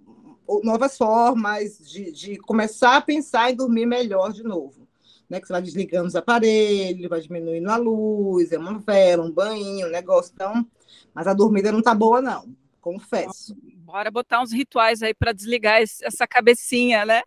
novas 0.63 0.97
formas 0.97 1.79
de, 1.79 2.11
de 2.13 2.37
começar 2.39 2.97
a 2.97 3.01
pensar 3.01 3.51
em 3.51 3.57
dormir 3.57 3.87
melhor 3.87 4.33
de 4.33 4.43
novo. 4.43 4.83
Né, 5.31 5.41
que 5.41 5.47
você 5.47 5.53
vai 5.55 5.63
desligando 5.63 6.09
os 6.09 6.17
aparelhos, 6.17 7.09
vai 7.09 7.19
diminuindo 7.19 7.71
a 7.71 7.77
luz, 7.77 8.53
é 8.53 8.59
uma 8.59 8.79
vela, 8.79 9.25
um 9.25 9.31
banho, 9.31 9.87
um 9.87 9.91
negócio. 9.91 10.31
Então, 10.35 10.67
mas 11.15 11.27
a 11.27 11.33
dormida 11.33 11.73
não 11.73 11.81
tá 11.81 11.95
boa, 11.95 12.21
não 12.21 12.55
confesso. 12.83 13.57
Bora 13.77 14.11
botar 14.11 14.43
uns 14.43 14.53
rituais 14.53 15.03
aí 15.03 15.15
para 15.15 15.33
desligar 15.33 15.81
essa 15.81 16.27
cabecinha, 16.27 17.07
né? 17.07 17.23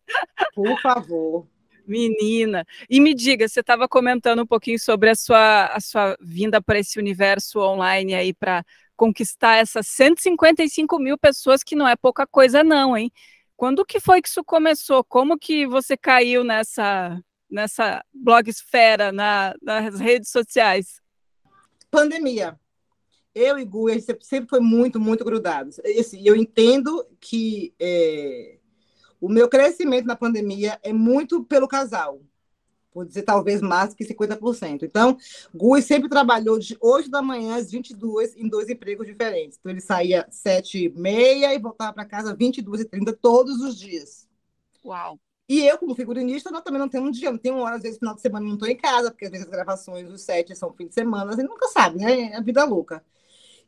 Por 0.54 0.80
favor. 0.82 1.48
Menina. 1.88 2.66
E 2.90 3.00
me 3.00 3.14
diga, 3.14 3.48
você 3.48 3.62
estava 3.62 3.88
comentando 3.88 4.42
um 4.42 4.46
pouquinho 4.46 4.78
sobre 4.78 5.10
a 5.10 5.16
sua, 5.16 5.68
a 5.68 5.80
sua 5.80 6.18
vinda 6.20 6.62
para 6.62 6.80
esse 6.80 7.00
universo 7.00 7.60
online 7.60 8.14
aí 8.14 8.34
para 8.34 8.66
conquistar 8.98 9.56
essas 9.56 9.88
155 9.88 11.00
mil 11.00 11.18
pessoas, 11.18 11.64
que 11.64 11.76
não 11.76 11.88
é 11.88 11.96
pouca 11.96 12.28
coisa, 12.28 12.64
não, 12.64 12.98
hein? 12.98 13.12
Quando 13.56 13.86
que 13.86 14.00
foi 14.00 14.22
que 14.22 14.28
isso 14.28 14.44
começou? 14.44 15.04
Como 15.04 15.38
que 15.38 15.66
você 15.68 15.96
caiu 15.96 16.44
nessa, 16.44 17.22
nessa 17.50 18.04
blogosfera, 18.14 19.12
na, 19.12 19.54
nas 19.62 20.00
redes 20.00 20.32
sociais? 20.32 21.02
Pandemia 21.92 22.60
eu 23.36 23.60
e 23.60 23.66
Gu, 23.66 23.90
a 23.90 23.94
gente 23.94 24.26
sempre 24.26 24.50
foi 24.50 24.62
muito, 24.62 25.00
muito 25.00 25.26
grudados. 25.26 25.78
E 25.84 26.00
assim, 26.00 26.22
eu 26.26 26.36
entendo 26.36 27.06
que 27.20 27.76
é, 27.78 28.58
o 29.20 29.28
meu 29.28 29.50
crescimento 29.50 30.06
na 30.06 30.16
pandemia 30.16 30.80
é 30.82 30.94
muito 30.94 31.44
pelo 31.44 31.68
casal. 31.68 32.22
Vou 32.94 33.04
dizer 33.04 33.24
talvez 33.24 33.62
mais 33.62 33.94
que 33.94 34.06
50%. 34.06 34.84
Então, 34.84 35.18
Gui 35.54 35.82
sempre 35.82 36.08
trabalhou 36.08 36.58
de 36.58 36.78
8 36.80 37.10
da 37.10 37.22
manhã 37.22 37.58
às 37.58 37.70
22 37.70 38.38
em 38.38 38.48
dois 38.48 38.70
empregos 38.70 39.06
diferentes. 39.06 39.58
Então, 39.60 39.70
ele 39.70 39.82
saía 39.82 40.26
7 40.32 40.86
e 40.86 40.90
meia 40.90 41.54
e 41.54 41.60
voltava 41.60 41.92
para 41.92 42.06
casa 42.06 42.34
22 42.34 42.82
e 42.82 42.86
30 42.86 43.12
todos 43.12 43.60
os 43.60 43.78
dias. 43.78 44.26
Uau! 44.84 45.20
E 45.48 45.60
eu, 45.68 45.78
como 45.78 45.94
figurinista, 45.94 46.50
não, 46.50 46.62
também 46.62 46.80
não 46.80 46.90
tenho 46.90 47.04
um 47.04 47.12
dia, 47.12 47.30
não 47.30 47.38
tenho 47.38 47.56
uma 47.56 47.66
hora, 47.66 47.76
às 47.76 47.84
vezes, 47.84 48.00
final 48.00 48.16
de 48.16 48.22
semana 48.22 48.46
não 48.46 48.54
estou 48.54 48.68
em 48.68 48.78
casa, 48.78 49.12
porque 49.12 49.26
às 49.26 49.32
vezes 49.32 49.46
as 49.46 49.52
gravações, 49.52 50.10
os 50.10 50.22
sete 50.22 50.56
são 50.56 50.74
fim 50.74 50.88
de 50.88 50.94
semana, 50.94 51.34
a 51.34 51.36
gente 51.36 51.50
nunca 51.50 51.68
sabe, 51.68 52.00
né? 52.00 52.32
É 52.32 52.38
a 52.38 52.42
vida 52.42 52.64
louca. 52.64 53.04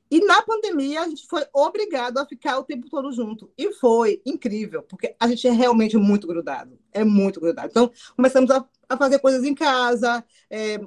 E 0.09 0.19
na 0.25 0.41
pandemia, 0.41 1.01
a 1.01 1.07
gente 1.07 1.27
foi 1.27 1.45
obrigado 1.53 2.17
a 2.17 2.25
ficar 2.25 2.57
o 2.57 2.63
tempo 2.63 2.89
todo 2.89 3.11
junto. 3.11 3.51
E 3.57 3.73
foi 3.73 4.21
incrível, 4.25 4.83
porque 4.83 5.15
a 5.19 5.27
gente 5.27 5.47
é 5.47 5.51
realmente 5.51 5.97
muito 5.97 6.27
grudado. 6.27 6.77
É 6.93 7.03
muito 7.03 7.39
grudado. 7.39 7.67
Então, 7.69 7.91
começamos 8.15 8.49
a, 8.51 8.65
a 8.87 8.97
fazer 8.97 9.19
coisas 9.19 9.43
em 9.43 9.53
casa, 9.53 10.23
é, 10.49 10.79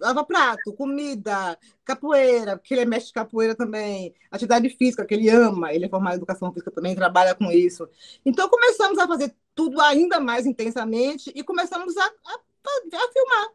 lava 0.00 0.24
prato, 0.24 0.72
comida, 0.74 1.58
capoeira, 1.84 2.56
porque 2.56 2.74
ele 2.74 2.82
é 2.82 2.84
mestre 2.84 3.08
de 3.08 3.14
capoeira 3.14 3.54
também, 3.54 4.14
atividade 4.30 4.68
física, 4.70 5.04
que 5.04 5.14
ele 5.14 5.28
ama, 5.28 5.72
ele 5.72 5.86
é 5.86 5.88
formado 5.88 6.14
em 6.14 6.16
educação 6.16 6.52
física 6.52 6.70
também, 6.70 6.94
trabalha 6.94 7.34
com 7.34 7.50
isso. 7.50 7.88
Então, 8.24 8.48
começamos 8.48 8.98
a 8.98 9.06
fazer 9.06 9.34
tudo 9.54 9.80
ainda 9.80 10.20
mais 10.20 10.46
intensamente 10.46 11.32
e 11.34 11.42
começamos 11.42 11.96
a, 11.96 12.04
a, 12.04 12.34
a 12.34 13.12
filmar, 13.12 13.48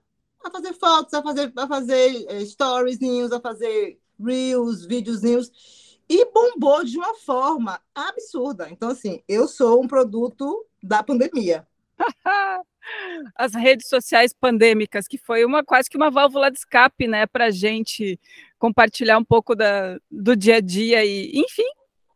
a 0.44 0.52
fazer 0.52 0.74
fotos, 0.74 1.14
a 1.14 1.24
fazer, 1.24 1.54
a 1.56 1.68
fazer 1.68 2.26
é, 2.28 2.46
stories, 2.46 3.00
a 3.32 3.40
fazer 3.40 4.00
reels, 4.20 4.86
videozinhos, 4.86 5.52
e 6.10 6.26
bombou 6.32 6.84
de 6.84 6.98
uma 6.98 7.16
forma 7.16 7.80
absurda. 7.96 8.68
Então, 8.70 8.90
assim, 8.90 9.24
eu 9.28 9.48
sou 9.48 9.82
um 9.82 9.88
produto 9.88 10.66
da 10.82 11.02
pandemia. 11.02 11.68
As 13.36 13.54
redes 13.54 13.88
sociais 13.88 14.34
pandêmicas, 14.34 15.08
que 15.08 15.18
foi 15.18 15.46
uma 15.46 15.64
quase 15.64 15.90
que 15.90 15.96
uma 15.96 16.12
válvula 16.12 16.52
de 16.52 16.58
escape, 16.58 17.08
né, 17.08 17.26
para 17.26 17.46
a 17.46 17.52
gente 17.52 18.20
compartilhar 18.60 19.18
um 19.18 19.24
pouco 19.24 19.56
da, 19.56 19.98
do 20.12 20.36
dia 20.36 20.58
a 20.58 20.62
dia 20.62 21.06
e, 21.06 21.32
enfim, 21.34 21.66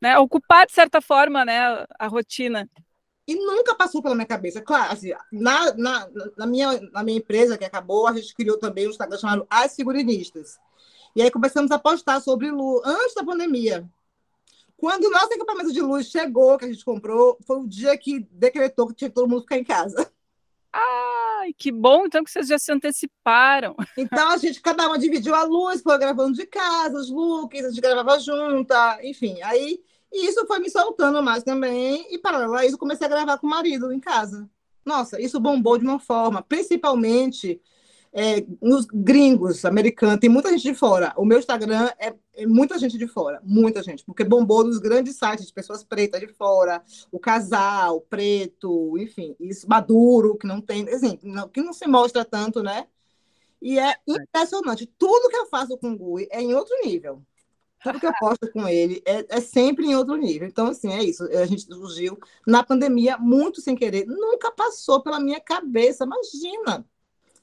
né, 0.02 0.18
ocupar 0.18 0.66
de 0.66 0.74
certa 0.74 1.02
forma, 1.02 1.46
né, 1.46 1.86
a 1.98 2.08
rotina. 2.08 2.70
E 3.28 3.36
nunca 3.36 3.76
passou 3.76 4.02
pela 4.02 4.16
minha 4.16 4.28
cabeça. 4.28 4.62
Claro, 4.62 4.94
assim, 4.94 5.12
na, 5.32 5.74
na, 5.74 6.10
na, 6.38 6.46
minha, 6.46 6.80
na 6.92 7.04
minha 7.04 7.18
empresa 7.18 7.58
que 7.58 7.66
acabou, 7.66 8.08
a 8.08 8.14
gente 8.14 8.34
criou 8.34 8.58
também 8.58 8.88
um 8.88 8.90
Instagram 8.90 9.18
chamado 9.18 9.48
As 9.50 9.76
Figurinistas. 9.76 10.58
E 11.18 11.22
aí 11.24 11.32
começamos 11.32 11.72
a 11.72 11.80
postar 11.80 12.22
sobre 12.22 12.52
luz 12.52 12.80
antes 12.86 13.16
da 13.16 13.24
pandemia. 13.24 13.90
Quando 14.78 15.06
o 15.06 15.10
nosso 15.10 15.34
equipamento 15.34 15.74
de 15.74 15.82
luz 15.82 16.06
chegou, 16.06 16.60
que 16.60 16.66
a 16.66 16.72
gente 16.72 16.86
comprou, 16.86 17.40
foi 17.42 17.58
o 17.58 17.68
dia 17.68 17.98
que 17.98 18.20
decretou 18.32 18.86
que 18.86 18.94
tinha 18.94 19.10
que 19.10 19.16
todo 19.16 19.28
mundo 19.28 19.42
ficar 19.42 19.58
em 19.58 19.64
casa. 19.64 20.12
Ai, 20.72 21.54
que 21.58 21.72
bom, 21.72 22.06
então 22.06 22.24
que 22.24 22.30
vocês 22.30 22.48
já 22.48 22.60
se 22.60 22.72
anteciparam. 22.72 23.76
Então 23.98 24.30
a 24.30 24.38
gente, 24.38 24.62
cada 24.62 24.86
uma 24.86 25.00
dividiu 25.00 25.34
a 25.34 25.42
luz, 25.42 25.82
foi 25.82 25.98
gravando 25.98 26.38
de 26.38 26.46
casa, 26.46 27.00
os 27.00 27.10
looks, 27.10 27.66
a 27.66 27.70
gente 27.70 27.82
gravava 27.82 28.20
junta, 28.20 29.00
enfim. 29.02 29.42
Aí 29.42 29.84
e 30.14 30.28
isso 30.28 30.46
foi 30.46 30.60
me 30.60 30.70
soltando 30.70 31.24
mais 31.24 31.44
também. 31.44 32.06
E 32.14 32.20
paralelo 32.20 32.54
a 32.54 32.64
isso, 32.64 32.78
comecei 32.78 33.08
a 33.08 33.10
gravar 33.10 33.40
com 33.40 33.48
o 33.48 33.50
marido 33.50 33.92
em 33.92 34.00
casa. 34.00 34.48
Nossa, 34.86 35.20
isso 35.20 35.40
bombou 35.40 35.80
de 35.80 35.84
uma 35.84 35.98
forma, 35.98 36.44
principalmente 36.44 37.60
é, 38.14 38.46
nos 38.62 38.86
gringos, 38.86 39.64
americanos, 39.66 40.20
tem 40.20 40.30
muita 40.30 40.50
gente 40.52 40.64
de 40.64 40.74
fora. 40.74 41.14
O 41.18 41.26
meu 41.26 41.40
Instagram 41.40 41.90
é, 42.00 42.14
é, 42.34 42.46
muita 42.46 42.78
gente 42.78 42.98
de 42.98 43.08
fora, 43.08 43.40
muita 43.44 43.84
gente, 43.84 44.04
porque 44.04 44.24
bombou 44.24 44.64
nos 44.64 44.80
grandes 44.80 45.18
sites 45.18 45.48
de 45.48 45.54
pessoas 45.54 45.84
pretas 45.84 46.20
de 46.20 46.28
fora, 46.28 46.84
o 47.12 47.20
casal, 47.20 48.02
preto, 48.02 48.98
enfim, 48.98 49.36
isso 49.40 49.68
maduro, 49.68 50.38
que 50.38 50.48
não 50.48 50.62
tem, 50.62 50.88
assim, 50.90 51.20
não, 51.24 51.48
que 51.48 51.62
não 51.62 51.74
se 51.74 51.88
mostra 51.88 52.26
tanto, 52.26 52.64
né? 52.64 52.88
E 53.62 53.80
é 53.80 53.96
impressionante. 54.08 54.86
Tudo 54.98 55.30
que 55.30 55.36
eu 55.36 55.48
faço 55.48 55.78
com 55.78 55.92
o 55.92 56.16
Gui 56.16 56.28
é 56.32 56.42
em 56.42 56.54
outro 56.54 56.74
nível. 56.84 57.22
Tudo 57.84 58.00
que 58.00 58.08
eu 58.08 58.14
posto 58.20 58.52
com 58.52 58.68
ele 58.68 59.02
é, 59.06 59.26
é, 59.30 59.42
sempre 59.42 59.86
em 59.86 59.96
outro 59.96 60.16
nível. 60.16 60.48
Então, 60.48 60.68
assim, 60.68 60.92
é 60.92 61.04
isso. 61.04 61.24
A 61.24 61.46
gente 61.46 61.64
surgiu 61.64 62.18
na 62.46 62.64
pandemia, 62.64 63.18
muito 63.18 63.62
sem 63.62 63.76
querer. 63.76 64.06
Nunca 64.06 64.52
passou 64.52 65.02
pela 65.02 65.20
minha 65.20 65.40
cabeça. 65.40 66.04
Imagina 66.04 66.86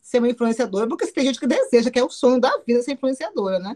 ser 0.05 0.19
uma 0.19 0.29
influenciadora, 0.29 0.87
porque 0.87 1.07
tem 1.07 1.25
gente 1.25 1.41
que 1.41 1.47
deseja, 1.47 1.91
que 1.91 1.99
é 1.99 2.05
o 2.05 2.11
sonho 2.11 2.39
da 2.39 2.51
vida 2.67 2.83
ser 2.83 2.93
influenciadora, 2.93 3.59
né? 3.59 3.75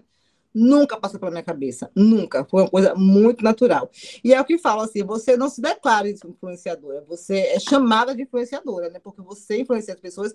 Nunca 0.55 0.99
passou 0.99 1.19
pela 1.19 1.31
minha 1.31 1.43
cabeça, 1.43 1.91
nunca. 1.95 2.45
Foi 2.45 2.63
uma 2.63 2.71
coisa 2.71 2.95
muito 2.95 3.43
natural. 3.43 3.91
E 4.23 4.35
é 4.35 4.41
o 4.41 4.45
que 4.45 4.59
falo 4.59 4.83
assim: 4.83 5.03
você 5.03 5.37
não 5.37 5.49
se 5.49 5.61
declara 5.61 6.09
influenciadora, 6.09 7.05
você 7.09 7.39
é 7.39 7.59
chamada 7.59 8.15
de 8.15 8.23
influenciadora, 8.23 8.91
né? 8.91 8.99
Porque 8.99 9.23
você 9.23 9.61
influencia 9.61 9.95
as 9.95 10.01
pessoas 10.01 10.35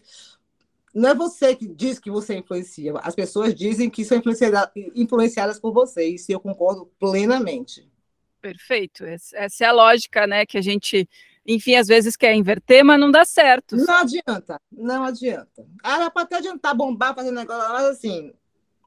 não 0.93 1.09
é 1.09 1.15
você 1.15 1.55
que 1.55 1.67
diz 1.67 1.97
que 1.97 2.11
você 2.11 2.35
influencia. 2.35 2.93
As 2.99 3.15
pessoas 3.15 3.55
dizem 3.55 3.89
que 3.89 4.05
são 4.05 4.21
influenciadas 4.95 5.59
por 5.59 5.73
você. 5.73 6.07
E 6.07 6.17
eu 6.29 6.39
concordo 6.39 6.85
plenamente. 6.99 7.89
Perfeito. 8.39 9.03
Essa 9.03 9.63
é 9.63 9.65
a 9.65 9.71
lógica, 9.71 10.27
né? 10.27 10.45
Que 10.45 10.57
a 10.57 10.61
gente, 10.61 11.09
enfim, 11.45 11.75
às 11.75 11.87
vezes 11.87 12.15
quer 12.15 12.33
inverter, 12.33 12.83
mas 12.83 12.99
não 12.99 13.11
dá 13.11 13.25
certo. 13.25 13.75
Não 13.75 13.97
adianta, 13.97 14.61
não 14.71 15.03
adianta. 15.03 15.65
Ah, 15.83 16.09
pode 16.09 16.25
até 16.25 16.37
adiantar 16.37 16.75
bombar, 16.75 17.13
fazer 17.13 17.31
negócio, 17.31 17.73
mas 17.73 17.85
assim, 17.85 18.33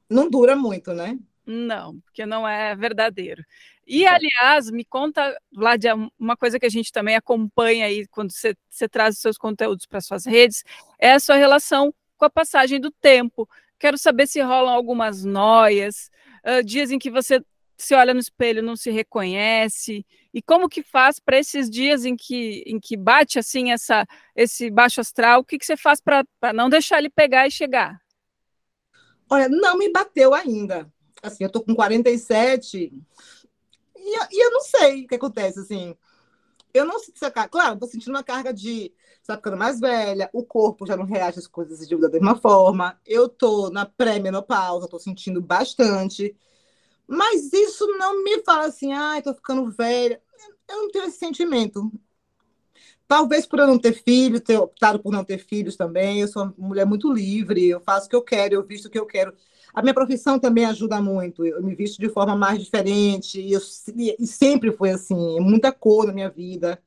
não 0.08 0.30
dura 0.30 0.56
muito, 0.56 0.92
né? 0.92 1.18
Não, 1.46 1.98
porque 2.00 2.26
não 2.26 2.46
é 2.46 2.74
verdadeiro. 2.74 3.44
E, 3.86 4.04
aliás, 4.04 4.68
me 4.68 4.84
conta, 4.84 5.38
Vladia, 5.52 5.94
uma 6.18 6.36
coisa 6.36 6.58
que 6.58 6.66
a 6.66 6.70
gente 6.70 6.90
também 6.90 7.14
acompanha 7.14 7.86
aí 7.86 8.04
quando 8.08 8.32
você, 8.32 8.56
você 8.68 8.88
traz 8.88 9.14
os 9.14 9.20
seus 9.20 9.38
conteúdos 9.38 9.86
para 9.86 10.00
suas 10.00 10.26
redes, 10.26 10.64
é 10.98 11.12
a 11.12 11.20
sua 11.20 11.36
relação 11.36 11.94
com 12.16 12.24
a 12.24 12.30
passagem 12.30 12.80
do 12.80 12.90
tempo. 12.90 13.48
Quero 13.78 13.96
saber 13.96 14.26
se 14.26 14.40
rolam 14.40 14.74
algumas 14.74 15.24
noias, 15.24 16.10
uh, 16.44 16.64
dias 16.64 16.90
em 16.90 16.98
que 16.98 17.10
você 17.10 17.40
se 17.76 17.94
olha 17.94 18.14
no 18.14 18.20
espelho 18.20 18.62
não 18.62 18.76
se 18.76 18.90
reconhece, 18.90 20.04
e 20.32 20.40
como 20.40 20.68
que 20.68 20.82
faz 20.82 21.18
para 21.18 21.38
esses 21.38 21.68
dias 21.68 22.04
em 22.04 22.16
que, 22.16 22.62
em 22.66 22.80
que 22.80 22.96
bate 22.96 23.38
assim 23.38 23.70
essa, 23.70 24.06
esse 24.34 24.70
baixo 24.70 25.00
astral, 25.00 25.40
o 25.40 25.44
que, 25.44 25.58
que 25.58 25.66
você 25.66 25.76
faz 25.76 26.00
para 26.00 26.24
não 26.54 26.68
deixar 26.68 26.98
ele 26.98 27.10
pegar 27.10 27.46
e 27.46 27.50
chegar? 27.50 28.00
Olha, 29.28 29.48
não 29.48 29.76
me 29.76 29.90
bateu 29.90 30.32
ainda. 30.34 30.90
Assim, 31.22 31.44
eu 31.44 31.50
tô 31.50 31.60
com 31.60 31.74
47, 31.74 32.92
e, 34.06 34.18
e 34.30 34.44
eu 34.44 34.50
não 34.52 34.60
sei 34.60 35.04
o 35.04 35.08
que 35.08 35.16
acontece, 35.16 35.58
assim. 35.58 35.96
Eu 36.72 36.84
não 36.84 36.98
sinto 36.98 37.16
essa 37.16 37.30
carga. 37.30 37.48
Claro, 37.48 37.74
estou 37.74 37.88
sentindo 37.88 38.10
uma 38.10 38.22
carga 38.22 38.52
de. 38.52 38.92
Você 39.20 39.32
tá 39.32 39.36
ficando 39.36 39.56
mais 39.56 39.80
velha, 39.80 40.30
o 40.32 40.44
corpo 40.44 40.86
já 40.86 40.96
não 40.96 41.04
reage 41.04 41.38
às 41.38 41.46
coisas 41.46 41.88
da 41.88 42.08
mesma 42.08 42.36
forma. 42.36 43.00
Eu 43.04 43.28
tô 43.28 43.70
na 43.70 43.84
pré-menopausa, 43.84 44.86
tô 44.86 44.98
sentindo 44.98 45.40
bastante. 45.40 46.36
Mas 47.06 47.52
isso 47.52 47.86
não 47.98 48.22
me 48.22 48.42
fala 48.42 48.66
assim, 48.66 48.92
ai, 48.92 49.18
ah, 49.18 49.22
tô 49.22 49.34
ficando 49.34 49.70
velha. 49.70 50.20
Eu 50.68 50.82
não 50.82 50.90
tenho 50.90 51.06
esse 51.06 51.18
sentimento. 51.18 51.90
Talvez 53.08 53.46
por 53.46 53.60
eu 53.60 53.66
não 53.68 53.78
ter 53.78 53.92
filho, 53.92 54.40
ter 54.40 54.58
optado 54.58 54.98
por 54.98 55.12
não 55.12 55.24
ter 55.24 55.38
filhos 55.38 55.76
também. 55.76 56.20
Eu 56.20 56.28
sou 56.28 56.42
uma 56.42 56.54
mulher 56.58 56.84
muito 56.84 57.12
livre, 57.12 57.68
eu 57.68 57.80
faço 57.80 58.06
o 58.06 58.10
que 58.10 58.16
eu 58.16 58.22
quero, 58.22 58.54
eu 58.54 58.66
visto 58.66 58.86
o 58.86 58.90
que 58.90 58.98
eu 58.98 59.06
quero. 59.06 59.32
A 59.72 59.80
minha 59.82 59.94
profissão 59.94 60.38
também 60.38 60.64
ajuda 60.64 61.00
muito. 61.00 61.44
Eu 61.44 61.62
me 61.62 61.74
visto 61.74 62.00
de 62.00 62.08
forma 62.08 62.34
mais 62.34 62.58
diferente. 62.58 63.40
Eu, 63.48 63.60
e 64.18 64.26
sempre 64.26 64.72
foi 64.72 64.90
assim, 64.90 65.38
muita 65.40 65.70
cor 65.70 66.06
na 66.06 66.12
minha 66.12 66.30
vida. 66.30 66.82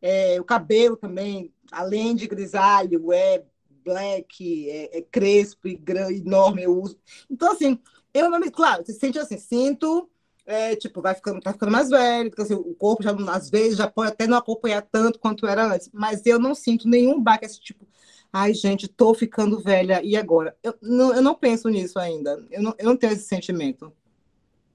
É, 0.00 0.40
o 0.40 0.44
cabelo 0.44 0.96
também, 0.96 1.52
além 1.70 2.14
de 2.14 2.26
grisalho, 2.26 3.12
é 3.12 3.44
black, 3.84 4.70
é, 4.70 4.98
é 4.98 5.02
crespo 5.02 5.66
e 5.68 5.80
enorme, 6.10 6.62
eu 6.62 6.80
uso. 6.80 6.98
Então, 7.30 7.52
assim, 7.52 7.78
eu. 8.18 8.52
Claro, 8.52 8.84
você 8.84 8.92
sente 8.92 9.18
assim, 9.18 9.38
sinto. 9.38 10.08
É, 10.46 10.74
tipo, 10.76 11.02
vai 11.02 11.14
ficando, 11.14 11.40
tá 11.40 11.52
ficando 11.52 11.70
mais 11.70 11.90
velho, 11.90 12.30
porque 12.30 12.40
assim, 12.40 12.54
o 12.54 12.74
corpo 12.74 13.02
já, 13.02 13.14
às 13.30 13.50
vezes, 13.50 13.76
já 13.76 13.86
pode 13.86 14.12
até 14.12 14.26
não 14.26 14.38
acompanhar 14.38 14.80
tanto 14.80 15.18
quanto 15.18 15.46
era 15.46 15.74
antes, 15.74 15.90
mas 15.92 16.24
eu 16.24 16.38
não 16.38 16.54
sinto 16.54 16.88
nenhum 16.88 17.20
baque, 17.20 17.44
esse 17.44 17.60
tipo, 17.60 17.86
Ai, 18.32 18.52
gente, 18.52 18.86
tô 18.86 19.14
ficando 19.14 19.58
velha, 19.58 20.02
e 20.02 20.16
agora? 20.16 20.56
Eu 20.62 20.74
não, 20.82 21.14
eu 21.14 21.22
não 21.22 21.34
penso 21.34 21.68
nisso 21.68 21.98
ainda. 21.98 22.44
Eu 22.50 22.62
não, 22.62 22.74
eu 22.78 22.84
não 22.86 22.96
tenho 22.96 23.12
esse 23.14 23.24
sentimento. 23.24 23.92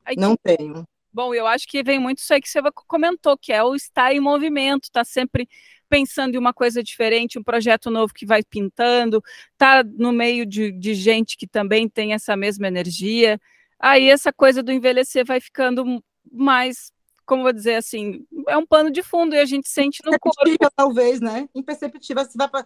Ai, 0.03 0.15
não 0.17 0.35
que... 0.35 0.55
tenho. 0.55 0.83
Bom, 1.11 1.33
eu 1.33 1.45
acho 1.45 1.67
que 1.67 1.83
vem 1.83 1.99
muito 1.99 2.17
isso 2.17 2.33
aí 2.33 2.41
que 2.41 2.49
você 2.49 2.59
comentou, 2.87 3.37
que 3.37 3.53
é 3.53 3.63
o 3.63 3.75
estar 3.75 4.11
em 4.11 4.19
movimento, 4.19 4.89
tá 4.91 5.03
sempre 5.03 5.47
pensando 5.93 6.33
em 6.33 6.39
uma 6.39 6.51
coisa 6.51 6.81
diferente, 6.81 7.37
um 7.37 7.43
projeto 7.43 7.91
novo 7.91 8.11
que 8.11 8.25
vai 8.25 8.41
pintando, 8.41 9.23
tá 9.55 9.83
no 9.83 10.11
meio 10.11 10.43
de, 10.43 10.71
de 10.71 10.95
gente 10.95 11.37
que 11.37 11.45
também 11.45 11.87
tem 11.87 12.13
essa 12.13 12.35
mesma 12.35 12.67
energia. 12.67 13.39
Aí 13.79 14.09
essa 14.09 14.33
coisa 14.33 14.63
do 14.63 14.71
envelhecer 14.71 15.23
vai 15.23 15.39
ficando 15.39 16.03
mais 16.31 16.91
como 17.27 17.43
vou 17.43 17.53
dizer 17.53 17.75
assim, 17.75 18.25
é 18.49 18.57
um 18.57 18.65
pano 18.65 18.91
de 18.91 19.01
fundo 19.01 19.33
e 19.33 19.39
a 19.39 19.45
gente 19.45 19.69
sente 19.69 19.99
no 20.03 20.19
corpo. 20.19 20.41
talvez, 20.75 21.21
né? 21.21 21.47
Imperceptível. 21.55 22.25
Você 22.25 22.37
vai 22.37 22.49
para 22.49 22.65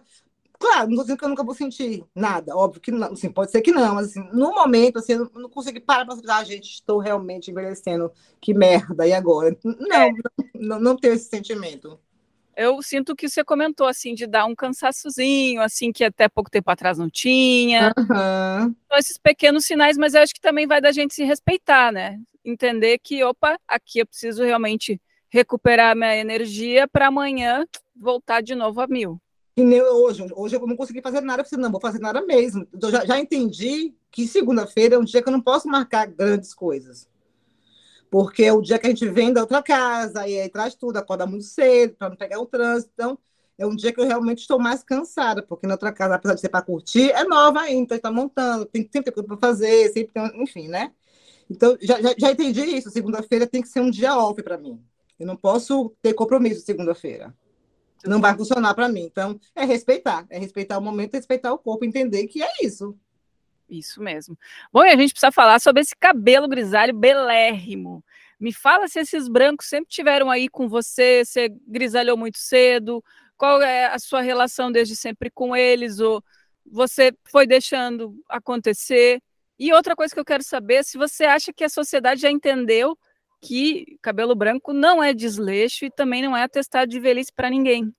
Claro, 0.58 0.86
não 0.86 0.94
estou 0.94 1.04
dizendo 1.04 1.18
que 1.18 1.24
eu 1.24 1.28
nunca 1.28 1.44
vou 1.44 1.54
sentir 1.54 2.04
nada, 2.12 2.56
óbvio 2.56 2.80
que 2.80 2.90
não, 2.90 3.12
assim, 3.12 3.30
pode 3.30 3.52
ser 3.52 3.62
que 3.62 3.70
não, 3.70 3.94
mas 3.94 4.08
assim, 4.08 4.28
no 4.32 4.52
momento, 4.52 4.98
assim, 4.98 5.12
eu 5.12 5.30
não 5.32 5.48
consigo 5.48 5.80
parar 5.80 6.04
para 6.04 6.16
pensar, 6.16 6.38
ah, 6.38 6.42
gente, 6.42 6.72
estou 6.72 6.98
realmente 6.98 7.52
envelhecendo, 7.52 8.10
que 8.40 8.52
merda, 8.52 9.06
e 9.06 9.12
agora? 9.12 9.56
Não, 9.62 9.96
é. 9.96 10.10
não, 10.52 10.80
não 10.80 10.96
tenho 10.96 11.14
esse 11.14 11.28
sentimento. 11.28 12.00
Eu 12.60 12.82
sinto 12.82 13.14
que 13.14 13.28
você 13.28 13.44
comentou, 13.44 13.86
assim, 13.86 14.14
de 14.14 14.26
dar 14.26 14.44
um 14.44 14.52
cansaçozinho, 14.52 15.62
assim, 15.62 15.92
que 15.92 16.02
até 16.02 16.28
pouco 16.28 16.50
tempo 16.50 16.68
atrás 16.68 16.98
não 16.98 17.08
tinha. 17.08 17.94
Uhum. 17.96 18.74
Então, 18.84 18.98
esses 18.98 19.16
pequenos 19.16 19.64
sinais, 19.64 19.96
mas 19.96 20.12
eu 20.12 20.22
acho 20.22 20.34
que 20.34 20.40
também 20.40 20.66
vai 20.66 20.80
da 20.80 20.90
gente 20.90 21.14
se 21.14 21.22
respeitar, 21.22 21.92
né? 21.92 22.18
Entender 22.44 22.98
que, 22.98 23.22
opa, 23.22 23.56
aqui 23.68 24.00
eu 24.00 24.06
preciso 24.06 24.42
realmente 24.42 25.00
recuperar 25.30 25.94
minha 25.94 26.16
energia 26.16 26.88
para 26.88 27.06
amanhã 27.06 27.64
voltar 27.94 28.40
de 28.40 28.56
novo 28.56 28.80
a 28.80 28.88
mil. 28.88 29.22
Que 29.54 29.62
nem 29.62 29.80
hoje. 29.80 30.26
Hoje 30.34 30.56
eu 30.56 30.66
não 30.66 30.76
consegui 30.76 31.00
fazer 31.00 31.20
nada, 31.20 31.44
falei, 31.44 31.62
não, 31.62 31.70
vou 31.70 31.80
fazer 31.80 32.00
nada 32.00 32.20
mesmo. 32.22 32.66
Eu 32.72 32.90
já, 32.90 33.06
já 33.06 33.20
entendi 33.20 33.94
que 34.10 34.26
segunda-feira 34.26 34.96
é 34.96 34.98
um 34.98 35.04
dia 35.04 35.22
que 35.22 35.28
eu 35.28 35.32
não 35.32 35.40
posso 35.40 35.68
marcar 35.68 36.08
grandes 36.08 36.52
coisas. 36.52 37.06
Porque 38.10 38.44
é 38.44 38.52
o 38.52 38.60
dia 38.60 38.78
que 38.78 38.86
a 38.86 38.90
gente 38.90 39.08
vem 39.08 39.32
da 39.32 39.42
outra 39.42 39.62
casa, 39.62 40.26
e 40.26 40.40
aí 40.40 40.48
traz 40.48 40.74
tudo, 40.74 40.96
acorda 40.96 41.26
muito 41.26 41.44
cedo, 41.44 41.94
para 41.96 42.08
não 42.08 42.16
pegar 42.16 42.40
o 42.40 42.46
trânsito. 42.46 42.90
Então, 42.94 43.18
é 43.58 43.66
um 43.66 43.76
dia 43.76 43.92
que 43.92 44.00
eu 44.00 44.06
realmente 44.06 44.40
estou 44.40 44.58
mais 44.58 44.82
cansada, 44.82 45.42
porque 45.42 45.66
na 45.66 45.74
outra 45.74 45.92
casa, 45.92 46.14
apesar 46.14 46.34
de 46.34 46.40
ser 46.40 46.48
para 46.48 46.62
curtir, 46.62 47.10
é 47.10 47.24
nova 47.24 47.60
ainda, 47.60 47.82
então 47.82 47.96
está 47.96 48.10
montando, 48.10 48.64
tem 48.64 48.88
sempre 48.90 49.12
coisa 49.12 49.26
para 49.26 49.36
fazer, 49.36 49.92
sempre 49.92 50.12
tem, 50.12 50.42
enfim, 50.42 50.68
né? 50.68 50.92
Então, 51.50 51.76
já, 51.80 52.00
já, 52.00 52.14
já 52.16 52.30
entendi 52.30 52.62
isso. 52.62 52.90
Segunda-feira 52.90 53.46
tem 53.46 53.62
que 53.62 53.68
ser 53.68 53.80
um 53.80 53.90
dia 53.90 54.16
off 54.16 54.42
para 54.42 54.58
mim. 54.58 54.80
Eu 55.18 55.26
não 55.26 55.36
posso 55.36 55.94
ter 56.02 56.14
compromisso 56.14 56.60
segunda-feira 56.60 57.34
não 58.06 58.20
vai 58.20 58.36
funcionar 58.36 58.74
para 58.74 58.88
mim. 58.88 59.02
Então, 59.02 59.38
é 59.54 59.64
respeitar, 59.64 60.26
é 60.30 60.38
respeitar 60.38 60.78
o 60.78 60.82
momento, 60.82 61.14
respeitar 61.14 61.52
o 61.52 61.58
corpo, 61.58 61.84
entender 61.84 62.26
que 62.26 62.42
é 62.42 62.48
isso. 62.62 62.96
Isso 63.68 64.02
mesmo. 64.02 64.36
Bom, 64.72 64.84
e 64.84 64.88
a 64.88 64.96
gente 64.96 65.12
precisa 65.12 65.30
falar 65.30 65.60
sobre 65.60 65.82
esse 65.82 65.94
cabelo 65.94 66.48
grisalho 66.48 66.94
belérrimo. 66.94 68.02
Me 68.40 68.52
fala 68.52 68.88
se 68.88 69.00
esses 69.00 69.28
brancos 69.28 69.66
sempre 69.66 69.90
tiveram 69.90 70.30
aí 70.30 70.48
com 70.48 70.68
você, 70.68 71.24
você 71.24 71.48
grisalhou 71.66 72.16
muito 72.16 72.38
cedo, 72.38 73.04
qual 73.36 73.60
é 73.60 73.86
a 73.86 73.98
sua 73.98 74.20
relação 74.20 74.70
desde 74.70 74.96
sempre 74.96 75.30
com 75.30 75.54
eles, 75.54 76.00
ou 76.00 76.22
você 76.64 77.12
foi 77.30 77.46
deixando 77.46 78.14
acontecer? 78.28 79.20
E 79.58 79.72
outra 79.72 79.96
coisa 79.96 80.14
que 80.14 80.20
eu 80.20 80.24
quero 80.24 80.42
saber 80.42 80.84
se 80.84 80.96
você 80.96 81.24
acha 81.24 81.52
que 81.52 81.64
a 81.64 81.68
sociedade 81.68 82.20
já 82.20 82.30
entendeu 82.30 82.96
que 83.40 83.98
cabelo 84.00 84.34
branco 84.34 84.72
não 84.72 85.02
é 85.02 85.12
desleixo 85.12 85.84
e 85.84 85.90
também 85.90 86.22
não 86.22 86.36
é 86.36 86.42
atestado 86.42 86.90
de 86.90 87.00
velhice 87.00 87.32
para 87.32 87.50
ninguém. 87.50 87.92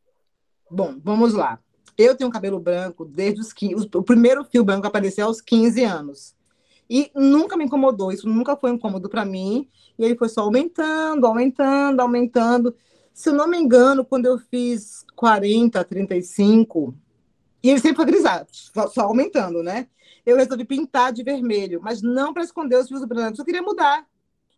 Bom, 0.69 0.97
vamos 1.03 1.33
lá. 1.33 1.59
Eu 1.99 2.15
tenho 2.15 2.29
cabelo 2.29 2.61
branco 2.61 3.03
desde 3.03 3.41
os 3.41 3.51
15. 3.51 3.89
O 3.93 4.01
primeiro 4.01 4.45
fio 4.45 4.63
branco 4.63 4.87
apareceu 4.87 5.27
aos 5.27 5.41
15 5.41 5.83
anos. 5.83 6.33
E 6.89 7.11
nunca 7.13 7.57
me 7.57 7.65
incomodou, 7.65 8.09
isso 8.09 8.27
nunca 8.27 8.55
foi 8.55 8.71
incômodo 8.71 9.09
para 9.09 9.25
mim. 9.25 9.69
E 9.97 10.05
ele 10.05 10.15
foi 10.15 10.29
só 10.29 10.41
aumentando, 10.41 11.27
aumentando, 11.27 11.99
aumentando. 11.99 12.73
Se 13.13 13.27
eu 13.27 13.33
não 13.33 13.49
me 13.49 13.57
engano, 13.57 14.05
quando 14.05 14.27
eu 14.27 14.37
fiz 14.37 15.03
40, 15.13 15.83
35, 15.83 16.95
e 17.61 17.69
ele 17.69 17.81
sempre 17.81 17.97
foi 17.97 18.05
grisalho, 18.05 18.47
só, 18.49 18.87
só 18.87 19.01
aumentando, 19.01 19.61
né? 19.61 19.89
Eu 20.25 20.37
resolvi 20.37 20.63
pintar 20.63 21.11
de 21.11 21.21
vermelho, 21.21 21.81
mas 21.83 22.01
não 22.01 22.33
para 22.33 22.43
esconder 22.43 22.77
os 22.77 22.87
fios 22.87 23.03
brancos, 23.03 23.39
eu 23.39 23.45
queria 23.45 23.61
mudar 23.61 24.07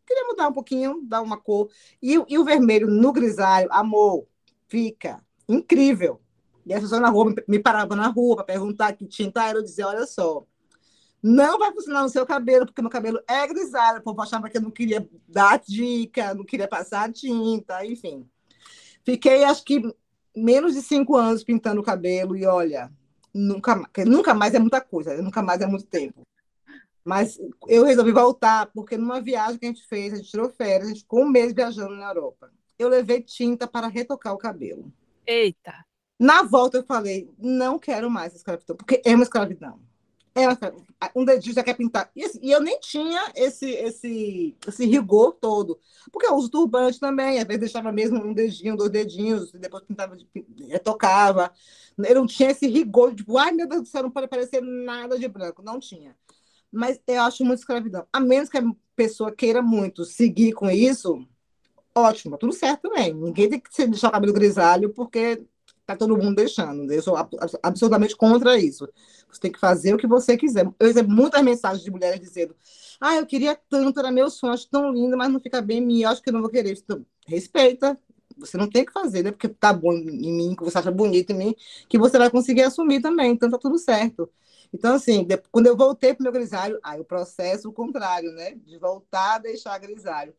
queria 0.06 0.28
mudar 0.28 0.50
um 0.50 0.54
pouquinho, 0.54 1.02
dar 1.04 1.22
uma 1.22 1.38
cor. 1.38 1.70
E, 2.02 2.22
e 2.28 2.38
o 2.38 2.44
vermelho 2.44 2.88
no 2.88 3.14
grisalho, 3.14 3.70
amor, 3.72 4.28
fica 4.68 5.24
incrível. 5.48 6.20
E 6.66 6.74
as 6.74 6.82
pessoas 6.82 7.02
na 7.02 7.10
rua 7.10 7.34
me 7.48 7.60
paravam 7.60 7.98
na 7.98 8.08
rua 8.08 8.38
para 8.38 8.46
perguntar 8.46 8.94
que 8.94 9.06
tinta 9.06 9.44
era. 9.44 9.60
Eu 9.60 9.64
dizia: 9.64 9.88
olha 9.88 10.06
só, 10.06 10.46
não 11.22 11.60
vai 11.60 11.72
funcionar 11.72 12.02
no 12.02 12.10
seu 12.10 12.26
cabelo, 12.26 12.66
porque 12.66 12.82
meu 12.82 12.90
cabelo 12.90 13.20
é 13.28 13.46
grisalho. 13.48 14.00
O 14.00 14.04
povo 14.04 14.22
achava 14.22 14.50
que 14.50 14.58
eu 14.58 14.62
não 14.62 14.72
queria 14.72 15.08
dar 15.28 15.60
dica, 15.60 16.34
não 16.34 16.44
queria 16.44 16.68
passar 16.68 17.12
tinta, 17.12 17.86
enfim. 17.86 18.28
Fiquei, 19.04 19.44
acho 19.44 19.64
que, 19.64 19.82
menos 20.36 20.74
de 20.74 20.82
cinco 20.82 21.16
anos 21.16 21.44
pintando 21.44 21.82
o 21.82 21.84
cabelo 21.84 22.36
e 22.36 22.46
olha, 22.46 22.92
nunca, 23.34 23.82
nunca 24.06 24.34
mais 24.34 24.54
é 24.54 24.60
muita 24.60 24.82
coisa, 24.82 25.22
nunca 25.22 25.42
mais 25.42 25.62
é 25.62 25.68
muito 25.68 25.86
tempo. 25.86 26.22
Mas 27.04 27.40
eu 27.68 27.84
resolvi 27.84 28.12
voltar, 28.12 28.68
porque 28.68 28.98
numa 28.98 29.20
viagem 29.20 29.58
que 29.58 29.66
a 29.66 29.70
gente 29.70 29.86
fez, 29.88 30.14
a 30.14 30.18
gente 30.18 30.30
tirou 30.30 30.50
férias, 30.50 30.86
a 30.86 30.90
gente 30.90 31.02
ficou 31.02 31.24
um 31.24 31.30
mês 31.30 31.54
viajando 31.54 31.96
na 31.96 32.08
Europa. 32.08 32.52
Eu 32.78 32.90
levei 32.90 33.22
tinta 33.22 33.68
para 33.68 33.88
retocar 33.88 34.34
o 34.34 34.38
cabelo. 34.38 34.92
Eita! 35.26 35.74
Na 36.22 36.44
volta 36.44 36.78
eu 36.78 36.84
falei, 36.84 37.28
não 37.40 37.80
quero 37.80 38.08
mais 38.08 38.36
escravidão, 38.36 38.76
porque 38.76 39.02
é 39.04 39.16
uma 39.16 39.24
escravidão. 39.24 39.80
É 40.36 40.42
uma 40.42 40.54
escravidão. 40.54 40.86
Um 41.16 41.26
dedinho 41.26 41.56
já 41.56 41.64
quer 41.64 41.74
pintar. 41.74 42.12
E, 42.16 42.24
assim, 42.24 42.40
e, 42.44 42.52
eu 42.52 42.62
nem 42.62 42.80
tinha 42.80 43.32
esse, 43.36 43.68
esse, 43.68 44.56
esse 44.68 44.86
rigor 44.86 45.34
todo. 45.42 45.80
Porque 46.12 46.28
eu 46.28 46.36
uso 46.36 46.48
turbante 46.48 47.00
também, 47.00 47.40
às 47.40 47.46
vezes 47.46 47.62
deixava 47.62 47.92
mesmo 47.92 48.24
um 48.24 48.36
dedinho, 48.36 48.78
dois 48.78 48.92
dedinhos, 48.92 49.52
depois 49.54 49.84
pintava, 49.84 50.16
retocava. 50.70 51.52
Eu 51.98 52.14
não 52.14 52.28
tinha 52.28 52.52
esse 52.52 52.68
rigor, 52.68 53.16
tipo, 53.16 53.40
ai 53.40 53.52
meu 53.52 53.68
Deus 53.68 53.82
do 53.82 53.88
céu, 53.88 54.04
não 54.04 54.12
pode 54.12 54.26
aparecer 54.26 54.62
nada 54.62 55.18
de 55.18 55.28
branco. 55.28 55.64
Não 55.64 55.80
tinha 55.80 56.16
mas 56.72 57.00
eu 57.06 57.22
acho 57.24 57.44
muito 57.44 57.60
escravidão. 57.60 58.08
A 58.14 58.20
menos 58.20 58.48
que 58.48 58.58
a 58.58 58.64
pessoa 58.96 59.32
queira 59.32 59.62
muito 59.62 60.06
seguir 60.06 60.54
com 60.54 60.70
isso, 60.70 61.28
ótimo, 61.94 62.38
tudo 62.38 62.54
certo 62.54 62.84
também. 62.84 63.14
Ninguém 63.14 63.50
tem 63.50 63.60
que 63.60 63.88
deixar 63.88 64.08
o 64.08 64.12
cabelo 64.12 64.32
grisalho 64.32 64.94
porque 64.94 65.44
tá 65.92 65.98
todo 65.98 66.18
mundo 66.18 66.36
deixando. 66.36 66.92
Eu 66.92 67.02
sou 67.02 67.16
absolutamente 67.64 68.16
contra 68.16 68.58
isso. 68.58 68.88
Você 69.32 69.40
tem 69.42 69.52
que 69.52 69.60
fazer 69.60 69.94
o 69.94 69.98
que 69.98 70.08
você 70.08 70.38
quiser. 70.38 70.66
Eu 70.80 70.88
recebo 70.88 71.12
muitas 71.12 71.42
mensagens 71.44 71.84
de 71.84 71.92
mulheres 71.92 72.20
dizendo: 72.20 72.56
Ah, 73.00 73.16
eu 73.16 73.26
queria 73.26 73.56
tanto, 73.70 74.00
era 74.00 74.12
meu 74.12 74.30
sonho, 74.30 74.54
acho 74.54 74.70
tão 74.70 74.92
lindo, 74.92 75.18
mas 75.18 75.32
não 75.32 75.40
fica 75.40 75.62
bem 75.62 75.80
em 75.80 75.86
mim, 75.86 76.04
acho 76.04 76.22
que 76.22 76.30
eu 76.30 76.34
não 76.34 76.42
vou 76.42 76.50
querer. 76.50 76.78
Então, 76.78 77.06
respeita. 77.28 77.98
Você 78.38 78.58
não 78.58 78.68
tem 78.70 78.86
que 78.86 78.92
fazer, 78.92 79.24
né? 79.24 79.32
Porque 79.32 79.48
tá 79.50 79.72
bom 79.72 79.94
em 79.94 80.34
mim, 80.34 80.56
que 80.56 80.64
você 80.64 80.78
acha 80.78 80.90
bonito 80.92 81.32
em 81.32 81.36
mim, 81.36 81.56
que 81.88 81.98
você 81.98 82.18
vai 82.18 82.30
conseguir 82.30 82.64
assumir 82.64 83.02
também. 83.02 83.32
Então 83.34 83.50
tá 83.50 83.58
tudo 83.58 83.78
certo. 83.78 84.30
Então, 84.74 84.96
assim, 84.96 85.28
quando 85.52 85.68
eu 85.68 85.76
voltei 85.78 86.14
para 86.14 86.22
o 86.22 86.24
meu 86.24 86.32
grisalho, 86.32 86.80
aí 86.82 87.00
o 87.00 87.06
processo 87.06 87.70
o 87.70 87.74
contrário, 87.74 88.32
né? 88.32 88.56
De 88.56 88.78
voltar 88.78 89.36
a 89.36 89.40
deixar 89.40 89.78
grisalho. 89.80 90.34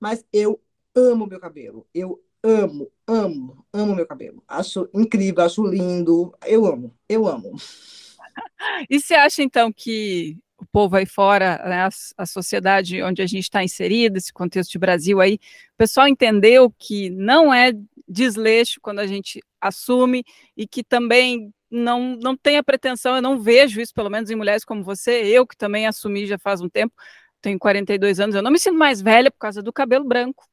Mas 0.00 0.24
eu 0.32 0.60
amo 0.94 1.26
meu 1.26 1.40
cabelo. 1.40 1.86
Eu 1.94 2.22
amo, 2.42 2.90
amo, 3.06 3.64
amo 3.72 3.94
meu 3.94 4.06
cabelo. 4.06 4.42
Acho 4.46 4.88
incrível, 4.94 5.44
acho 5.44 5.66
lindo. 5.66 6.32
Eu 6.44 6.66
amo, 6.66 6.94
eu 7.08 7.26
amo. 7.26 7.52
E 8.90 9.00
você 9.00 9.14
acha, 9.14 9.42
então, 9.42 9.72
que 9.72 10.36
o 10.58 10.66
povo 10.66 10.96
aí 10.96 11.06
fora, 11.06 11.58
né, 11.66 11.82
a, 11.82 11.88
a, 12.18 12.26
sociedade 12.26 13.02
onde 13.02 13.22
a 13.22 13.26
gente 13.26 13.44
está 13.44 13.62
inserida, 13.62 14.18
esse 14.18 14.32
contexto 14.32 14.72
de 14.72 14.78
Brasil 14.78 15.20
aí, 15.20 15.34
o 15.34 15.76
pessoal 15.76 16.08
entendeu 16.08 16.70
que 16.78 17.10
não 17.10 17.52
é 17.52 17.72
desleixo 18.08 18.78
quando 18.80 19.00
a 19.00 19.06
gente 19.06 19.42
assume 19.60 20.24
e 20.56 20.66
que 20.66 20.82
também 20.82 21.52
não, 21.70 22.16
não 22.16 22.36
tem 22.36 22.56
a 22.56 22.62
pretensão, 22.62 23.16
eu 23.16 23.22
não 23.22 23.38
vejo 23.38 23.80
isso, 23.80 23.92
pelo 23.92 24.10
menos 24.10 24.30
em 24.30 24.36
mulheres 24.36 24.64
como 24.64 24.82
você, 24.84 25.22
eu 25.26 25.46
que 25.46 25.56
também 25.56 25.86
assumi 25.86 26.26
já 26.26 26.38
faz 26.38 26.60
um 26.60 26.68
tempo, 26.68 26.94
tenho 27.42 27.58
42 27.58 28.20
anos, 28.20 28.34
eu 28.34 28.42
não 28.42 28.50
me 28.50 28.58
sinto 28.58 28.78
mais 28.78 29.02
velha 29.02 29.30
por 29.30 29.38
causa 29.38 29.62
do 29.62 29.72
cabelo 29.72 30.04
branco. 30.04 30.44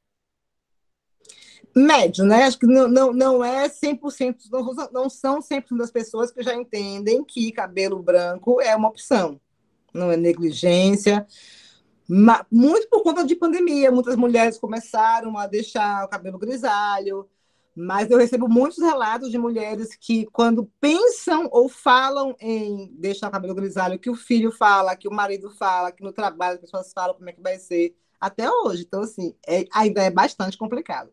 Médio, 1.75 2.23
né? 2.25 2.43
Acho 2.43 2.59
que 2.59 2.67
não, 2.67 2.87
não, 2.87 3.13
não 3.13 3.43
é 3.43 3.67
100%, 3.67 4.35
não, 4.51 4.73
não 4.91 5.09
são 5.09 5.39
100% 5.39 5.77
das 5.77 5.91
pessoas 5.91 6.31
que 6.31 6.43
já 6.43 6.53
entendem 6.53 7.23
que 7.23 7.51
cabelo 7.51 8.01
branco 8.01 8.61
é 8.61 8.75
uma 8.75 8.89
opção, 8.89 9.39
não 9.93 10.11
é 10.11 10.17
negligência, 10.17 11.25
muito 12.51 12.87
por 12.89 13.01
conta 13.01 13.25
de 13.25 13.35
pandemia, 13.35 13.91
muitas 13.91 14.15
mulheres 14.15 14.57
começaram 14.57 15.37
a 15.37 15.47
deixar 15.47 16.05
o 16.05 16.07
cabelo 16.07 16.37
grisalho, 16.37 17.27
mas 17.75 18.11
eu 18.11 18.17
recebo 18.17 18.47
muitos 18.47 18.77
relatos 18.77 19.31
de 19.31 19.37
mulheres 19.37 19.95
que, 19.95 20.25
quando 20.27 20.69
pensam 20.79 21.49
ou 21.51 21.67
falam 21.67 22.35
em 22.39 22.93
deixar 22.93 23.29
o 23.29 23.31
cabelo 23.31 23.55
grisalho, 23.55 23.97
que 23.97 24.09
o 24.09 24.15
filho 24.15 24.51
fala, 24.51 24.95
que 24.95 25.07
o 25.07 25.13
marido 25.13 25.49
fala, 25.49 25.91
que 25.91 26.03
no 26.03 26.13
trabalho 26.13 26.55
as 26.55 26.61
pessoas 26.61 26.91
falam 26.93 27.15
como 27.15 27.29
é 27.29 27.33
que 27.33 27.41
vai 27.41 27.57
ser, 27.57 27.95
até 28.19 28.49
hoje. 28.49 28.83
Então, 28.83 29.01
assim, 29.01 29.35
é, 29.47 29.65
ainda 29.73 30.03
é 30.03 30.11
bastante 30.11 30.57
complicado. 30.57 31.09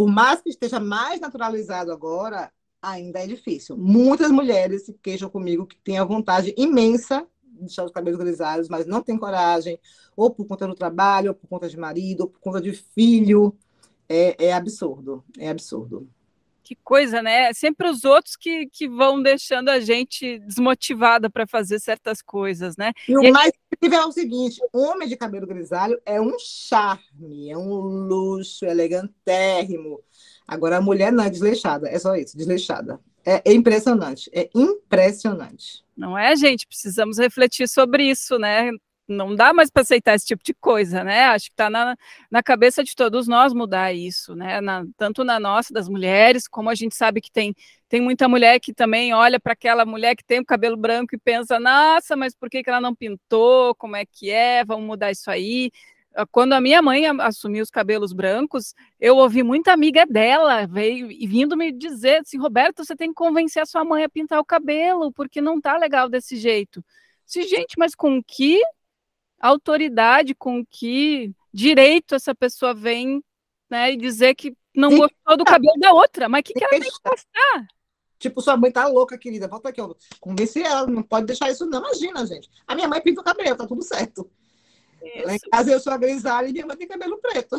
Por 0.00 0.08
mais 0.08 0.40
que 0.40 0.48
esteja 0.48 0.80
mais 0.80 1.20
naturalizado 1.20 1.92
agora, 1.92 2.50
ainda 2.80 3.22
é 3.22 3.26
difícil. 3.26 3.76
Muitas 3.76 4.30
mulheres 4.30 4.86
se 4.86 4.94
queixam 4.94 5.28
comigo 5.28 5.66
que 5.66 5.76
têm 5.76 5.98
a 5.98 6.04
vontade 6.04 6.54
imensa 6.56 7.26
de 7.44 7.58
deixar 7.60 7.84
os 7.84 7.92
cabelos 7.92 8.18
grisalhos, 8.18 8.66
mas 8.70 8.86
não 8.86 9.02
têm 9.02 9.18
coragem, 9.18 9.78
ou 10.16 10.30
por 10.30 10.46
conta 10.46 10.66
do 10.66 10.74
trabalho, 10.74 11.32
ou 11.32 11.34
por 11.34 11.46
conta 11.48 11.68
de 11.68 11.76
marido, 11.76 12.22
ou 12.22 12.28
por 12.30 12.40
conta 12.40 12.62
de 12.62 12.72
filho 12.72 13.54
é, 14.08 14.46
é 14.46 14.54
absurdo, 14.54 15.22
é 15.38 15.50
absurdo. 15.50 16.08
Que 16.70 16.76
coisa, 16.84 17.20
né? 17.20 17.48
É 17.48 17.52
sempre 17.52 17.88
os 17.88 18.04
outros 18.04 18.36
que, 18.36 18.68
que 18.68 18.88
vão 18.88 19.20
deixando 19.20 19.70
a 19.70 19.80
gente 19.80 20.38
desmotivada 20.38 21.28
para 21.28 21.44
fazer 21.44 21.80
certas 21.80 22.22
coisas, 22.22 22.76
né? 22.76 22.92
E, 23.08 23.10
e 23.10 23.16
o 23.16 23.32
mais 23.32 23.50
incrível 23.72 24.02
é 24.02 24.06
o 24.06 24.12
seguinte: 24.12 24.60
homem 24.72 25.08
de 25.08 25.16
cabelo 25.16 25.48
grisalho 25.48 26.00
é 26.06 26.20
um 26.20 26.36
charme, 26.38 27.50
é 27.50 27.58
um 27.58 27.74
luxo, 28.06 28.64
elegantérrimo. 28.64 30.00
Agora 30.46 30.76
a 30.76 30.80
mulher 30.80 31.10
não 31.10 31.24
é 31.24 31.28
desleixada, 31.28 31.88
é 31.88 31.98
só 31.98 32.14
isso, 32.14 32.36
desleixada. 32.36 33.00
É, 33.26 33.42
é 33.44 33.52
impressionante, 33.52 34.30
é 34.32 34.48
impressionante. 34.54 35.84
Não 35.96 36.16
é, 36.16 36.36
gente? 36.36 36.68
Precisamos 36.68 37.18
refletir 37.18 37.68
sobre 37.68 38.08
isso, 38.08 38.38
né? 38.38 38.70
Não 39.10 39.34
dá 39.34 39.52
mais 39.52 39.70
para 39.70 39.82
aceitar 39.82 40.14
esse 40.14 40.26
tipo 40.26 40.42
de 40.42 40.54
coisa, 40.54 41.02
né? 41.04 41.24
Acho 41.24 41.46
que 41.46 41.52
está 41.52 41.68
na, 41.68 41.96
na 42.30 42.42
cabeça 42.42 42.82
de 42.84 42.94
todos 42.94 43.26
nós 43.26 43.52
mudar 43.52 43.92
isso, 43.92 44.34
né? 44.34 44.60
Na, 44.60 44.84
tanto 44.96 45.24
na 45.24 45.40
nossa, 45.40 45.74
das 45.74 45.88
mulheres, 45.88 46.46
como 46.48 46.70
a 46.70 46.74
gente 46.74 46.94
sabe 46.94 47.20
que 47.20 47.30
tem, 47.30 47.54
tem 47.88 48.00
muita 48.00 48.28
mulher 48.28 48.60
que 48.60 48.72
também 48.72 49.12
olha 49.12 49.40
para 49.40 49.52
aquela 49.52 49.84
mulher 49.84 50.14
que 50.14 50.24
tem 50.24 50.40
o 50.40 50.44
cabelo 50.44 50.76
branco 50.76 51.14
e 51.14 51.18
pensa, 51.18 51.58
nossa, 51.58 52.16
mas 52.16 52.34
por 52.34 52.48
que, 52.48 52.62
que 52.62 52.70
ela 52.70 52.80
não 52.80 52.94
pintou? 52.94 53.74
Como 53.74 53.96
é 53.96 54.04
que 54.06 54.30
é? 54.30 54.64
Vamos 54.64 54.86
mudar 54.86 55.10
isso 55.10 55.30
aí. 55.30 55.70
Ah, 56.14 56.26
quando 56.26 56.52
a 56.52 56.60
minha 56.60 56.82
mãe 56.82 57.06
assumiu 57.06 57.62
os 57.62 57.70
cabelos 57.70 58.12
brancos, 58.12 58.74
eu 59.00 59.16
ouvi 59.16 59.42
muita 59.42 59.72
amiga 59.72 60.04
dela 60.06 60.66
veio 60.66 61.10
e 61.10 61.26
vindo 61.26 61.56
me 61.56 61.72
dizer 61.72 62.20
assim, 62.20 62.38
Roberto, 62.38 62.84
você 62.84 62.96
tem 62.96 63.08
que 63.08 63.14
convencer 63.14 63.62
a 63.62 63.66
sua 63.66 63.84
mãe 63.84 64.04
a 64.04 64.08
pintar 64.08 64.40
o 64.40 64.44
cabelo, 64.44 65.12
porque 65.12 65.40
não 65.40 65.60
tá 65.60 65.76
legal 65.76 66.08
desse 66.08 66.36
jeito. 66.36 66.84
Se, 67.24 67.44
gente, 67.44 67.78
mas 67.78 67.94
com 67.94 68.20
que 68.22 68.60
autoridade, 69.40 70.34
com 70.34 70.64
que 70.64 71.32
direito 71.52 72.14
essa 72.14 72.34
pessoa 72.34 72.74
vem 72.74 73.24
né, 73.68 73.92
e 73.92 73.96
dizer 73.96 74.34
que 74.34 74.54
não 74.74 74.90
gostou 74.90 75.36
do 75.36 75.44
cabelo 75.44 75.78
da 75.78 75.92
outra. 75.92 76.28
Mas 76.28 76.40
o 76.40 76.44
que, 76.44 76.52
que 76.52 76.62
ela 76.62 76.70
tem 76.70 76.82
que 76.82 76.90
gostar? 76.90 77.66
Tipo, 78.18 78.42
sua 78.42 78.56
mãe 78.56 78.70
tá 78.70 78.86
louca, 78.86 79.16
querida. 79.16 79.48
Volta 79.48 79.70
aqui, 79.70 79.80
ó. 79.80 79.94
Convencer 80.20 80.64
ela, 80.64 80.86
não 80.86 81.02
pode 81.02 81.26
deixar 81.26 81.50
isso, 81.50 81.64
não. 81.64 81.78
Imagina, 81.80 82.26
gente. 82.26 82.50
A 82.66 82.74
minha 82.74 82.86
mãe 82.86 83.00
pinta 83.00 83.22
o 83.22 83.24
cabelo, 83.24 83.56
tá 83.56 83.66
tudo 83.66 83.82
certo. 83.82 84.30
Isso. 85.02 85.26
Lá 85.26 85.34
em 85.34 85.38
casa 85.38 85.72
eu 85.72 85.80
sou 85.80 85.92
a 85.92 85.96
grisalha 85.96 86.48
e 86.48 86.52
minha 86.52 86.66
mãe 86.66 86.76
tem 86.76 86.86
cabelo 86.86 87.18
preto. 87.18 87.56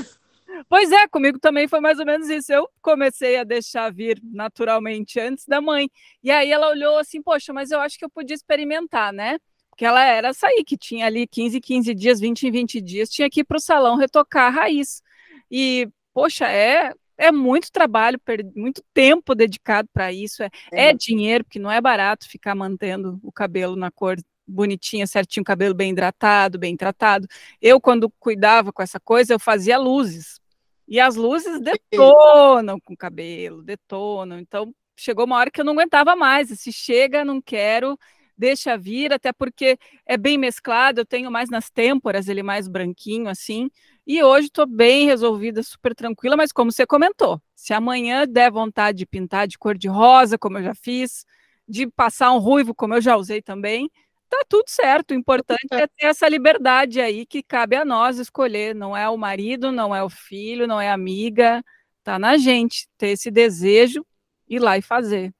Pois 0.70 0.92
é, 0.92 1.08
comigo 1.08 1.40
também 1.40 1.68
foi 1.68 1.80
mais 1.80 1.98
ou 2.00 2.06
menos 2.06 2.30
isso. 2.30 2.52
Eu 2.52 2.70
comecei 2.82 3.38
a 3.38 3.44
deixar 3.44 3.92
vir 3.92 4.20
naturalmente 4.24 5.20
antes 5.20 5.46
da 5.46 5.62
mãe. 5.62 5.90
E 6.22 6.30
aí 6.30 6.52
ela 6.52 6.70
olhou 6.70 6.98
assim, 6.98 7.22
poxa, 7.22 7.52
mas 7.54 7.72
eu 7.72 7.80
acho 7.80 7.98
que 7.98 8.06
eu 8.06 8.10
podia 8.10 8.36
experimentar, 8.36 9.12
né? 9.12 9.40
Porque 9.82 9.88
ela 9.88 10.06
era 10.06 10.32
sair, 10.32 10.64
que 10.64 10.78
tinha 10.78 11.08
ali 11.08 11.26
15, 11.26 11.60
15 11.60 11.96
dias, 11.96 12.20
20 12.20 12.44
em 12.44 12.52
20 12.52 12.82
dias, 12.82 13.10
tinha 13.10 13.28
que 13.28 13.40
ir 13.40 13.44
para 13.44 13.58
o 13.58 13.60
salão 13.60 13.98
retocar 13.98 14.46
a 14.46 14.50
raiz. 14.62 15.02
E, 15.50 15.90
poxa, 16.14 16.48
é, 16.48 16.94
é 17.18 17.32
muito 17.32 17.72
trabalho, 17.72 18.22
muito 18.56 18.84
tempo 18.94 19.34
dedicado 19.34 19.90
para 19.92 20.14
isso, 20.14 20.44
é, 20.44 20.52
é. 20.72 20.90
é, 20.90 20.94
dinheiro, 20.94 21.44
porque 21.44 21.58
não 21.58 21.72
é 21.72 21.82
barato 21.82 22.30
ficar 22.30 22.54
mantendo 22.54 23.20
o 23.24 23.32
cabelo 23.32 23.76
na 23.76 23.90
cor 23.90 24.18
bonitinha, 24.46 25.08
certinho, 25.08 25.44
cabelo 25.44 25.74
bem 25.74 25.94
hidratado, 25.94 26.60
bem 26.60 26.78
tratado. 26.78 27.28
Eu, 27.60 27.82
quando 27.82 28.08
cuidava 28.20 28.72
com 28.72 28.84
essa 28.84 29.00
coisa, 29.00 29.34
eu 29.34 29.40
fazia 29.40 29.80
luzes. 29.80 30.40
E 30.88 31.00
as 31.00 31.16
luzes 31.16 31.58
detonam 31.90 32.80
com 32.80 32.94
o 32.94 32.98
cabelo, 32.98 33.64
detonam. 33.64 34.38
Então, 34.38 34.76
chegou 34.96 35.26
uma 35.26 35.38
hora 35.38 35.50
que 35.50 35.60
eu 35.60 35.66
não 35.66 35.74
aguentava 35.74 36.16
mais. 36.16 36.50
Se 36.50 36.72
chega, 36.72 37.26
não 37.26 37.42
quero 37.42 37.98
deixa 38.42 38.76
vir, 38.76 39.14
até 39.14 39.32
porque 39.32 39.78
é 40.04 40.18
bem 40.18 40.36
mesclado, 40.36 41.02
eu 41.02 41.06
tenho 41.06 41.30
mais 41.30 41.50
nas 41.50 41.70
têmporas, 41.70 42.28
ele 42.28 42.42
mais 42.42 42.68
branquinho 42.68 43.30
assim. 43.30 43.70
E 44.06 44.24
hoje 44.24 44.48
estou 44.48 44.66
bem 44.66 45.06
resolvida, 45.06 45.62
super 45.62 45.94
tranquila, 45.94 46.36
mas 46.36 46.52
como 46.52 46.72
você 46.72 46.86
comentou, 46.88 47.40
se 47.56 47.72
amanhã 47.72 48.26
der 48.28 48.52
vontade 48.52 48.98
de 48.98 49.06
pintar 49.06 49.48
de 49.48 49.60
cor 49.60 49.78
de 49.78 49.88
rosa, 49.88 50.40
como 50.40 50.58
eu 50.58 50.64
já 50.64 50.74
fiz, 50.74 51.24
de 51.68 51.86
passar 51.88 52.32
um 52.34 52.40
ruivo, 52.40 52.74
como 52.74 52.96
eu 52.96 53.02
já 53.02 53.16
usei 53.16 53.44
também, 53.44 53.90
tá 54.28 54.44
tudo 54.50 54.68
certo. 54.68 55.12
O 55.12 55.14
importante 55.14 55.68
é 55.72 55.86
ter 55.86 56.08
essa 56.08 56.28
liberdade 56.28 57.00
aí 57.00 57.26
que 57.28 57.44
cabe 57.44 57.76
a 57.76 57.86
nós 57.86 58.18
escolher. 58.18 58.74
Não 58.74 58.98
é 58.98 59.08
o 59.08 59.18
marido, 59.18 59.72
não 59.72 59.96
é 59.96 60.04
o 60.04 60.10
filho, 60.10 60.68
não 60.68 60.82
é 60.82 60.90
a 60.90 60.94
amiga, 60.94 61.64
tá 62.04 62.18
na 62.18 62.38
gente 62.38 62.88
ter 62.98 63.10
esse 63.10 63.30
desejo 63.30 64.04
ir 64.50 64.60
lá 64.60 64.78
e 64.78 64.82
fazer. 64.82 65.32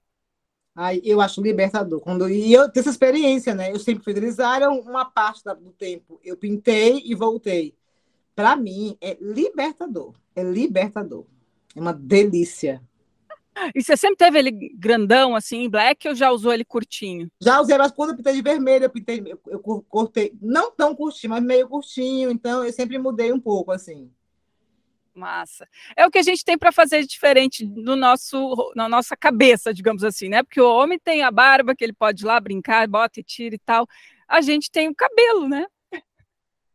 Aí 0.76 1.02
eu 1.04 1.20
acho 1.20 1.42
libertador. 1.42 2.00
Quando, 2.00 2.30
e 2.30 2.54
eu 2.54 2.70
tenho 2.70 2.82
essa 2.82 2.90
experiência, 2.90 3.54
né? 3.54 3.72
Eu 3.72 3.80
sempre 3.80 4.04
fiz 4.04 4.14
grisalha, 4.14 4.70
uma 4.70 5.06
parte 5.06 5.44
do 5.44 5.72
tempo 5.72 6.20
eu 6.24 6.38
pintei 6.38 7.02
e 7.06 7.14
voltei. 7.14 7.76
Para 8.36 8.56
mim, 8.56 8.98
é 9.02 9.18
libertador. 9.20 10.14
É 10.36 10.44
libertador. 10.44 11.26
É 11.76 11.80
uma 11.80 11.94
delícia. 11.94 12.82
E 13.76 13.84
você 13.84 13.98
sempre 13.98 14.16
teve 14.16 14.40
ele 14.40 14.52
grandão, 14.76 15.36
assim, 15.36 15.64
em 15.64 15.70
black, 15.70 16.08
ou 16.08 16.16
já 16.16 16.32
usou 16.32 16.54
ele 16.54 16.64
curtinho? 16.64 17.30
Já 17.42 17.60
usei, 17.60 17.78
mas 17.78 17.92
quando 17.92 18.12
eu 18.12 18.16
pintei 18.16 18.34
de 18.34 18.42
vermelho, 18.42 18.86
eu 18.86 18.90
pintei, 18.90 19.22
eu 19.48 19.60
cortei, 19.60 20.34
não 20.42 20.72
tão 20.72 20.96
curtinho, 20.96 21.32
mas 21.32 21.44
meio 21.44 21.68
curtinho, 21.68 22.32
então 22.32 22.64
eu 22.64 22.72
sempre 22.72 22.98
mudei 22.98 23.32
um 23.32 23.40
pouco, 23.40 23.72
assim. 23.72 24.10
Massa. 25.14 25.68
É 25.96 26.06
o 26.06 26.12
que 26.12 26.18
a 26.18 26.24
gente 26.24 26.44
tem 26.44 26.58
para 26.58 26.72
fazer 26.72 27.06
diferente 27.06 27.66
no 27.66 27.96
nosso, 27.96 28.72
na 28.76 28.88
nossa 28.88 29.16
cabeça, 29.16 29.74
digamos 29.74 30.04
assim, 30.04 30.30
né? 30.30 30.42
Porque 30.44 30.62
o 30.62 30.74
homem 30.74 30.98
tem 30.98 31.22
a 31.22 31.32
barba 31.32 31.76
que 31.76 31.84
ele 31.84 31.94
pode 31.94 32.24
ir 32.24 32.26
lá 32.26 32.40
brincar, 32.40 32.88
bota 32.88 33.20
e 33.20 33.24
tira 33.24 33.56
e 33.56 33.60
tal. 33.60 33.86
A 34.28 34.42
gente 34.42 34.72
tem 34.72 34.88
o 34.88 34.96
cabelo, 34.96 35.50
né? 35.50 35.66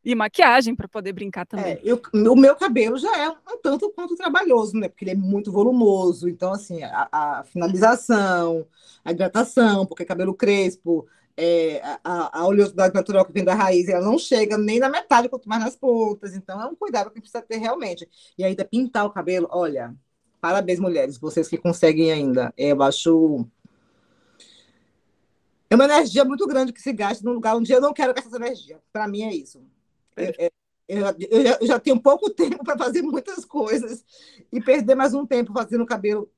E 0.04 0.14
maquiagem 0.14 0.76
para 0.76 0.86
poder 0.86 1.12
brincar 1.12 1.46
também. 1.46 1.72
É, 1.72 1.80
eu, 1.82 2.00
o 2.12 2.36
meu 2.36 2.54
cabelo 2.54 2.96
já 2.96 3.16
é 3.18 3.28
um 3.28 3.60
tanto 3.60 3.90
quanto 3.90 4.14
trabalhoso, 4.14 4.76
né? 4.76 4.88
Porque 4.88 5.04
ele 5.04 5.12
é 5.12 5.16
muito 5.16 5.50
volumoso. 5.50 6.28
Então, 6.28 6.52
assim, 6.52 6.80
a, 6.84 7.08
a 7.10 7.44
finalização, 7.44 8.64
a 9.04 9.10
hidratação, 9.10 9.84
porque 9.84 10.04
cabelo 10.04 10.32
crespo, 10.32 11.08
é, 11.36 11.80
a, 12.02 12.40
a 12.40 12.46
oleosidade 12.46 12.94
natural 12.94 13.24
que 13.24 13.32
vem 13.32 13.44
da 13.44 13.54
raiz, 13.54 13.88
ela 13.88 14.04
não 14.04 14.18
chega 14.18 14.56
nem 14.56 14.78
na 14.78 14.88
metade, 14.88 15.28
quanto 15.28 15.48
mais 15.48 15.62
nas 15.62 15.76
pontas. 15.76 16.34
Então, 16.34 16.60
é 16.60 16.66
um 16.66 16.74
cuidado 16.74 17.10
que 17.10 17.20
precisa 17.20 17.42
ter 17.42 17.58
realmente. 17.58 18.08
E 18.38 18.44
ainda 18.44 18.64
pintar 18.64 19.04
o 19.04 19.10
cabelo, 19.10 19.46
olha, 19.50 19.94
parabéns, 20.40 20.80
mulheres, 20.80 21.18
vocês 21.18 21.48
que 21.48 21.58
conseguem 21.58 22.10
ainda. 22.10 22.52
Eu 22.56 22.82
acho. 22.82 23.46
É 25.68 25.74
uma 25.74 25.84
energia 25.84 26.24
muito 26.24 26.46
grande 26.46 26.72
que 26.72 26.80
se 26.80 26.92
gasta 26.92 27.24
num 27.24 27.34
lugar 27.34 27.56
onde 27.56 27.72
eu 27.72 27.80
não 27.80 27.92
quero 27.92 28.14
gastar 28.14 28.28
essa 28.28 28.36
energia. 28.36 28.80
Para 28.92 29.06
mim 29.06 29.22
é 29.22 29.34
isso. 29.34 29.62
É, 30.16 30.46
é, 30.46 30.50
eu, 30.88 31.04
eu, 31.30 31.42
já, 31.42 31.58
eu 31.60 31.66
já 31.66 31.80
tenho 31.80 32.00
pouco 32.00 32.30
tempo 32.34 32.64
para 32.64 32.78
fazer 32.78 33.02
muitas 33.02 33.44
coisas 33.44 34.04
e 34.50 34.60
perder 34.60 34.94
mais 34.94 35.12
um 35.12 35.26
tempo 35.26 35.52
fazendo 35.52 35.84
cabelo 35.84 36.30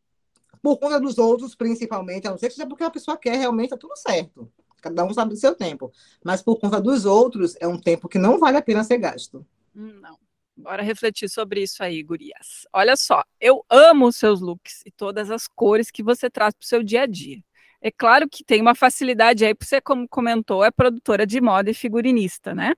por 0.60 0.78
conta 0.78 0.98
dos 0.98 1.18
outros, 1.18 1.54
principalmente, 1.54 2.26
a 2.26 2.30
não 2.30 2.38
ser 2.38 2.48
que 2.48 2.54
seja 2.54 2.66
porque 2.66 2.82
a 2.82 2.90
pessoa 2.90 3.16
quer, 3.16 3.36
realmente 3.36 3.70
tá 3.70 3.76
tudo 3.76 3.94
certo. 3.96 4.50
Cada 4.80 5.04
um 5.04 5.12
sabe 5.12 5.30
do 5.30 5.36
seu 5.36 5.54
tempo. 5.54 5.92
Mas 6.24 6.42
por 6.42 6.58
conta 6.58 6.80
dos 6.80 7.04
outros, 7.04 7.54
é 7.60 7.66
um 7.66 7.78
tempo 7.78 8.08
que 8.08 8.18
não 8.18 8.38
vale 8.38 8.56
a 8.56 8.62
pena 8.62 8.84
ser 8.84 8.98
gasto. 8.98 9.46
Hum, 9.74 9.98
não. 10.00 10.18
Bora 10.56 10.82
refletir 10.82 11.28
sobre 11.28 11.62
isso 11.62 11.82
aí, 11.82 12.02
gurias. 12.02 12.66
Olha 12.72 12.96
só, 12.96 13.22
eu 13.40 13.64
amo 13.70 14.08
os 14.08 14.16
seus 14.16 14.40
looks 14.40 14.82
e 14.84 14.90
todas 14.90 15.30
as 15.30 15.46
cores 15.46 15.88
que 15.90 16.02
você 16.02 16.28
traz 16.28 16.52
para 16.52 16.64
o 16.64 16.66
seu 16.66 16.82
dia 16.82 17.02
a 17.02 17.06
dia. 17.06 17.40
É 17.80 17.92
claro 17.92 18.28
que 18.28 18.42
tem 18.42 18.60
uma 18.60 18.74
facilidade 18.74 19.44
aí, 19.44 19.54
porque 19.54 19.68
você, 19.68 19.80
como 19.80 20.08
comentou, 20.08 20.64
é 20.64 20.70
produtora 20.70 21.24
de 21.24 21.40
moda 21.40 21.70
e 21.70 21.74
figurinista, 21.74 22.54
né? 22.54 22.74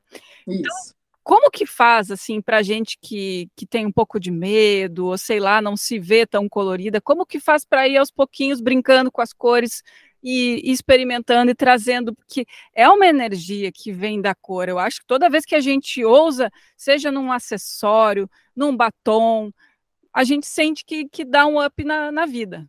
Então, 0.46 0.60
Isso. 0.60 0.60
Então, 0.60 1.00
como 1.22 1.50
que 1.50 1.64
faz, 1.64 2.10
assim, 2.10 2.40
para 2.40 2.62
gente 2.62 2.98
que, 3.00 3.48
que 3.54 3.64
tem 3.64 3.86
um 3.86 3.92
pouco 3.92 4.18
de 4.18 4.30
medo, 4.30 5.06
ou 5.06 5.16
sei 5.16 5.38
lá, 5.38 5.62
não 5.62 5.76
se 5.76 5.98
vê 5.98 6.26
tão 6.26 6.48
colorida, 6.48 7.00
como 7.00 7.24
que 7.24 7.38
faz 7.38 7.64
para 7.64 7.86
ir 7.86 7.96
aos 7.96 8.10
pouquinhos 8.10 8.60
brincando 8.60 9.12
com 9.12 9.20
as 9.20 9.32
cores 9.32 9.82
e, 10.22 10.60
experimentando 10.70 11.50
e 11.50 11.54
trazendo, 11.54 12.14
porque 12.14 12.46
é 12.74 12.88
uma 12.88 13.06
energia 13.06 13.70
que 13.72 13.92
vem 13.92 14.20
da 14.20 14.34
cor. 14.34 14.68
Eu 14.68 14.78
acho 14.78 15.00
que 15.00 15.06
toda 15.06 15.30
vez 15.30 15.44
que 15.44 15.54
a 15.54 15.60
gente 15.60 16.04
ousa, 16.04 16.50
seja 16.76 17.10
num 17.10 17.32
acessório, 17.32 18.28
num 18.54 18.76
batom, 18.76 19.52
a 20.12 20.24
gente 20.24 20.46
sente 20.46 20.84
que, 20.84 21.08
que 21.08 21.24
dá 21.24 21.46
um 21.46 21.64
up 21.64 21.84
na, 21.84 22.10
na 22.10 22.26
vida. 22.26 22.68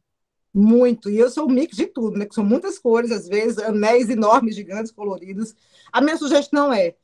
Muito. 0.54 1.10
E 1.10 1.18
eu 1.18 1.30
sou 1.30 1.46
um 1.46 1.52
mix 1.52 1.78
de 1.78 1.88
tudo, 1.88 2.18
né? 2.18 2.26
Que 2.26 2.36
são 2.36 2.44
muitas 2.44 2.78
cores, 2.78 3.12
às 3.12 3.28
vezes, 3.28 3.58
anéis 3.58 4.10
enormes, 4.10 4.56
gigantes, 4.56 4.92
coloridos. 4.92 5.56
A 5.92 6.02
minha 6.02 6.18
sugestão 6.18 6.74
é: 6.74 6.96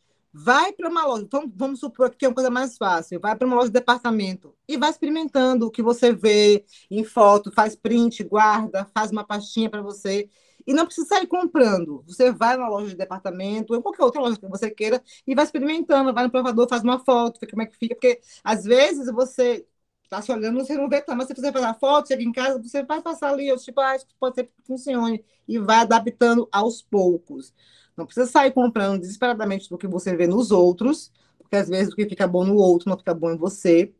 vai 0.43 0.71
para 0.73 0.89
uma 0.89 1.05
loja, 1.05 1.27
vamos, 1.31 1.51
vamos 1.55 1.79
supor 1.79 2.09
que 2.11 2.25
é 2.25 2.27
uma 2.27 2.35
coisa 2.35 2.49
mais 2.49 2.77
fácil, 2.77 3.19
vai 3.19 3.35
para 3.35 3.47
uma 3.47 3.55
loja 3.55 3.67
de 3.67 3.73
departamento 3.73 4.55
e 4.67 4.77
vai 4.77 4.89
experimentando 4.89 5.67
o 5.67 5.71
que 5.71 5.81
você 5.81 6.13
vê 6.13 6.65
em 6.91 7.03
foto, 7.03 7.51
faz 7.51 7.75
print, 7.75 8.23
guarda, 8.23 8.85
faz 8.93 9.11
uma 9.11 9.23
pastinha 9.25 9.69
para 9.69 9.81
você. 9.81 10.29
E 10.65 10.73
não 10.73 10.85
precisa 10.85 11.07
sair 11.07 11.27
comprando. 11.27 12.03
Você 12.05 12.29
vai 12.31 12.57
na 12.57 12.67
loja 12.67 12.89
de 12.89 12.95
departamento, 12.97 13.73
ou 13.73 13.81
qualquer 13.81 14.03
outra 14.03 14.19
loja 14.21 14.37
que 14.37 14.47
você 14.47 14.69
queira, 14.69 15.01
e 15.25 15.33
vai 15.33 15.45
experimentando, 15.45 16.13
vai 16.13 16.25
no 16.25 16.31
provador, 16.31 16.67
faz 16.67 16.83
uma 16.83 16.99
foto, 16.99 17.39
vê 17.39 17.47
como 17.47 17.61
é 17.61 17.65
que 17.65 17.77
fica. 17.77 17.95
Porque, 17.95 18.19
às 18.43 18.63
vezes, 18.65 19.09
você 19.11 19.65
Tá 20.09 20.21
se 20.21 20.31
olhando, 20.31 20.57
você 20.59 20.73
não 20.75 20.87
vê 20.87 21.01
tanto. 21.01 21.17
Mas 21.17 21.27
se 21.27 21.33
você 21.35 21.51
fazer 21.51 21.77
foto, 21.79 22.07
chega 22.07 22.23
em 22.23 22.31
casa, 22.31 22.61
você 22.61 22.81
vai 22.83 23.01
passar 23.01 23.29
ali, 23.33 23.47
eu, 23.49 23.57
tipo, 23.57 23.79
ah, 23.81 23.97
pode 24.19 24.35
ser 24.35 24.45
que 24.45 24.53
funcione. 24.65 25.23
E 25.47 25.59
vai 25.59 25.77
adaptando 25.79 26.47
aos 26.51 26.81
poucos. 26.81 27.53
Não 27.97 28.05
precisa 28.05 28.27
sair 28.27 28.51
comprando 28.51 29.01
desesperadamente 29.01 29.69
do 29.69 29.77
que 29.77 29.87
você 29.87 30.15
vê 30.15 30.27
nos 30.27 30.51
outros, 30.51 31.11
porque 31.39 31.55
às 31.55 31.67
vezes 31.67 31.91
o 31.91 31.95
que 31.95 32.07
fica 32.07 32.27
bom 32.27 32.45
no 32.45 32.55
outro 32.55 32.89
não 32.89 32.97
fica 32.97 33.13
bom 33.13 33.31
em 33.31 33.37
você, 33.37 33.91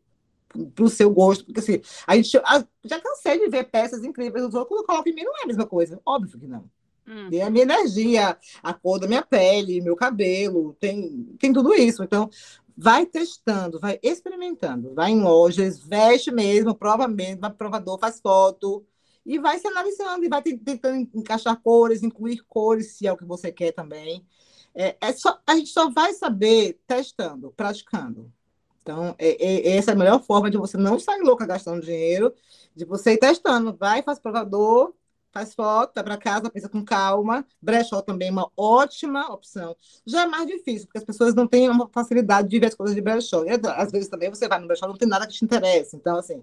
para 0.74 0.84
o 0.84 0.88
seu 0.88 1.10
gosto. 1.10 1.44
Porque 1.44 1.60
assim, 1.60 1.80
a 2.06 2.14
gente 2.16 2.36
a, 2.38 2.64
já 2.84 3.00
cansei 3.00 3.38
de 3.38 3.48
ver 3.48 3.64
peças 3.64 4.04
incríveis 4.04 4.44
nos 4.44 4.54
outros, 4.54 4.68
quando 4.68 4.80
eu 4.82 4.86
coloco 4.86 5.08
em 5.08 5.14
mim 5.14 5.24
não 5.24 5.36
é 5.36 5.44
a 5.44 5.46
mesma 5.46 5.66
coisa. 5.66 6.00
Óbvio 6.06 6.38
que 6.38 6.46
não. 6.46 6.70
Hum. 7.06 7.28
Tem 7.30 7.42
a 7.42 7.50
minha 7.50 7.64
energia, 7.64 8.36
a 8.62 8.74
cor 8.74 9.00
da 9.00 9.08
minha 9.08 9.22
pele, 9.22 9.80
meu 9.80 9.96
cabelo, 9.96 10.76
tem, 10.78 11.36
tem 11.38 11.52
tudo 11.52 11.74
isso. 11.74 12.02
Então, 12.04 12.30
vai 12.76 13.04
testando, 13.06 13.80
vai 13.80 13.98
experimentando, 14.02 14.94
vai 14.94 15.10
em 15.10 15.20
lojas, 15.20 15.78
veste 15.80 16.30
mesmo, 16.30 16.74
prova 16.74 17.08
mesmo, 17.08 17.40
vai 17.40 17.50
pro 17.50 17.58
provador, 17.58 17.98
faz 17.98 18.20
foto 18.20 18.86
e 19.28 19.38
vai 19.38 19.58
se 19.58 19.68
analisando 19.68 20.24
e 20.24 20.28
vai 20.28 20.40
tentando 20.40 21.06
encaixar 21.14 21.60
cores, 21.60 22.02
incluir 22.02 22.42
cores, 22.48 22.92
se 22.92 23.06
é 23.06 23.12
o 23.12 23.16
que 23.16 23.26
você 23.26 23.52
quer 23.52 23.72
também. 23.72 24.26
É, 24.74 24.96
é 25.00 25.12
só, 25.12 25.38
a 25.46 25.54
gente 25.54 25.68
só 25.68 25.90
vai 25.90 26.14
saber 26.14 26.80
testando, 26.86 27.52
praticando. 27.54 28.32
Então, 28.80 29.14
é, 29.18 29.36
é, 29.44 29.76
essa 29.76 29.90
é 29.90 29.94
a 29.94 29.96
melhor 29.96 30.22
forma 30.22 30.50
de 30.50 30.56
você 30.56 30.78
não 30.78 30.98
sair 30.98 31.20
louca 31.20 31.44
gastando 31.44 31.84
dinheiro, 31.84 32.34
de 32.74 32.86
você 32.86 33.12
ir 33.12 33.18
testando. 33.18 33.76
Vai, 33.76 34.02
faz 34.02 34.18
provador, 34.18 34.94
faz 35.30 35.54
foto, 35.54 35.92
vai 35.94 36.04
para 36.04 36.16
casa, 36.16 36.48
pensa 36.48 36.70
com 36.70 36.82
calma. 36.82 37.46
Brechó 37.60 38.00
também 38.00 38.28
é 38.28 38.32
uma 38.32 38.50
ótima 38.56 39.30
opção. 39.30 39.76
Já 40.06 40.22
é 40.22 40.26
mais 40.26 40.46
difícil, 40.46 40.86
porque 40.86 40.98
as 40.98 41.04
pessoas 41.04 41.34
não 41.34 41.46
têm 41.46 41.68
uma 41.68 41.86
facilidade 41.92 42.48
de 42.48 42.58
ver 42.58 42.68
as 42.68 42.74
coisas 42.74 42.96
de 42.96 43.02
brechó. 43.02 43.44
E, 43.44 43.50
às 43.50 43.92
vezes 43.92 44.08
também 44.08 44.30
você 44.30 44.48
vai 44.48 44.58
no 44.58 44.66
brechó, 44.66 44.88
não 44.88 44.96
tem 44.96 45.06
nada 45.06 45.26
que 45.26 45.34
te 45.34 45.44
interessa. 45.44 45.96
Então, 45.96 46.16
assim, 46.16 46.42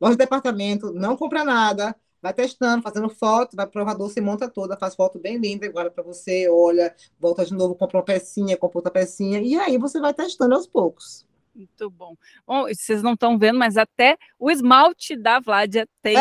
loja 0.00 0.12
de 0.14 0.18
departamento, 0.18 0.94
não 0.94 1.14
compra 1.14 1.44
nada, 1.44 1.94
vai 2.22 2.32
testando, 2.32 2.82
fazendo 2.82 3.08
foto, 3.10 3.56
vai 3.56 3.66
pro 3.66 3.72
provador, 3.72 4.08
se 4.08 4.20
monta 4.20 4.48
toda, 4.48 4.76
faz 4.76 4.94
foto 4.94 5.18
bem 5.18 5.36
linda, 5.36 5.66
agora 5.66 5.90
para 5.90 6.04
você, 6.04 6.48
olha, 6.48 6.94
volta 7.18 7.44
de 7.44 7.52
novo, 7.52 7.74
compra 7.74 7.98
uma 7.98 8.04
pecinha, 8.04 8.56
compra 8.56 8.78
outra 8.78 8.92
pecinha, 8.92 9.40
e 9.40 9.56
aí 9.56 9.76
você 9.76 10.00
vai 10.00 10.14
testando 10.14 10.54
aos 10.54 10.66
poucos. 10.66 11.26
Muito 11.54 11.90
bom. 11.90 12.16
Bom, 12.46 12.62
vocês 12.68 13.02
não 13.02 13.14
estão 13.14 13.36
vendo, 13.38 13.58
mas 13.58 13.76
até 13.76 14.16
o 14.38 14.50
esmalte 14.50 15.16
da 15.16 15.40
Vládia 15.40 15.86
tem. 16.00 16.16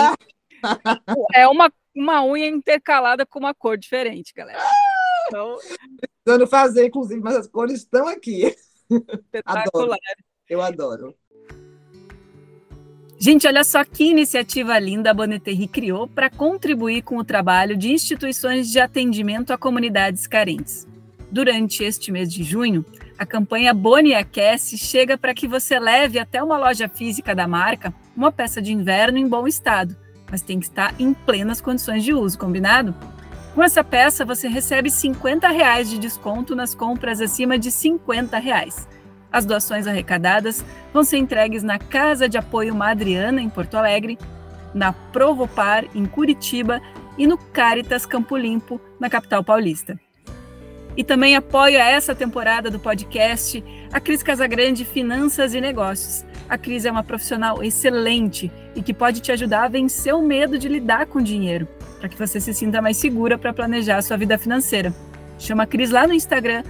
é 1.33 1.47
uma 1.47 1.71
uma 1.93 2.23
unha 2.23 2.47
intercalada 2.47 3.25
com 3.25 3.39
uma 3.39 3.53
cor 3.53 3.77
diferente, 3.77 4.33
galera. 4.33 4.63
Então... 5.27 5.57
Precisando 6.23 6.47
fazer, 6.47 6.85
inclusive, 6.85 7.21
mas 7.21 7.35
as 7.35 7.47
cores 7.47 7.79
estão 7.79 8.07
aqui. 8.07 8.55
Adoro. 9.45 9.95
Eu 10.49 10.61
adoro. 10.61 11.15
Gente, 13.23 13.45
olha 13.45 13.63
só 13.63 13.85
que 13.85 14.05
iniciativa 14.05 14.79
linda 14.79 15.11
a 15.11 15.13
Bonneterre 15.13 15.67
criou 15.67 16.07
para 16.07 16.27
contribuir 16.27 17.03
com 17.03 17.17
o 17.17 17.23
trabalho 17.23 17.77
de 17.77 17.91
instituições 17.91 18.71
de 18.71 18.79
atendimento 18.79 19.53
a 19.53 19.57
comunidades 19.57 20.25
carentes. 20.25 20.87
Durante 21.31 21.83
este 21.83 22.11
mês 22.11 22.33
de 22.33 22.43
junho, 22.43 22.83
a 23.19 23.25
campanha 23.25 23.75
Boni 23.75 24.15
Aquece 24.15 24.75
chega 24.75 25.19
para 25.19 25.35
que 25.35 25.47
você 25.47 25.77
leve 25.77 26.17
até 26.17 26.41
uma 26.41 26.57
loja 26.57 26.89
física 26.89 27.35
da 27.35 27.47
marca 27.47 27.93
uma 28.17 28.31
peça 28.31 28.59
de 28.59 28.73
inverno 28.73 29.19
em 29.19 29.27
bom 29.27 29.47
estado 29.47 29.95
mas 30.31 30.41
tem 30.41 30.59
que 30.59 30.65
estar 30.65 30.95
em 30.97 31.13
plenas 31.13 31.59
condições 31.59 32.03
de 32.03 32.13
uso, 32.13 32.39
combinado? 32.39 32.95
Com 33.53 33.61
essa 33.61 33.83
peça, 33.83 34.23
você 34.23 34.47
recebe 34.47 34.89
50 34.89 35.49
reais 35.49 35.89
de 35.89 35.99
desconto 35.99 36.55
nas 36.55 36.73
compras 36.73 37.19
acima 37.19 37.59
de 37.59 37.69
50 37.69 38.39
reais. 38.39 38.87
As 39.31 39.45
doações 39.45 39.87
arrecadadas 39.87 40.63
vão 40.93 41.03
ser 41.03 41.17
entregues 41.17 41.63
na 41.63 41.79
Casa 41.79 42.27
de 42.27 42.37
Apoio 42.37 42.75
Madriana, 42.75 43.41
em 43.41 43.49
Porto 43.49 43.75
Alegre, 43.75 44.17
na 44.73 44.91
Provopar, 44.91 45.85
em 45.95 46.05
Curitiba, 46.05 46.81
e 47.17 47.27
no 47.27 47.37
Caritas 47.37 48.05
Campo 48.05 48.35
Limpo, 48.37 48.79
na 48.99 49.09
capital 49.09 49.43
paulista. 49.43 49.99
E 50.95 51.03
também 51.03 51.35
apoia 51.35 51.83
essa 51.83 52.13
temporada 52.13 52.69
do 52.69 52.79
podcast 52.79 53.63
a 53.91 53.99
Cris 53.99 54.23
Casagrande 54.23 54.83
Finanças 54.83 55.53
e 55.53 55.61
Negócios. 55.61 56.25
A 56.49 56.57
Cris 56.57 56.83
é 56.83 56.91
uma 56.91 57.03
profissional 57.03 57.63
excelente 57.63 58.51
e 58.75 58.81
que 58.81 58.93
pode 58.93 59.21
te 59.21 59.31
ajudar 59.31 59.65
a 59.65 59.69
vencer 59.69 60.13
o 60.13 60.21
medo 60.21 60.57
de 60.57 60.67
lidar 60.67 61.05
com 61.05 61.21
dinheiro, 61.21 61.67
para 61.99 62.09
que 62.09 62.17
você 62.17 62.41
se 62.41 62.53
sinta 62.53 62.81
mais 62.81 62.97
segura 62.97 63.37
para 63.37 63.53
planejar 63.53 63.97
a 63.97 64.01
sua 64.01 64.17
vida 64.17 64.37
financeira. 64.37 64.93
Chama 65.41 65.63
a 65.63 65.65
Cris 65.65 65.89
lá 65.89 66.05
no 66.05 66.13
Instagram, 66.13 66.61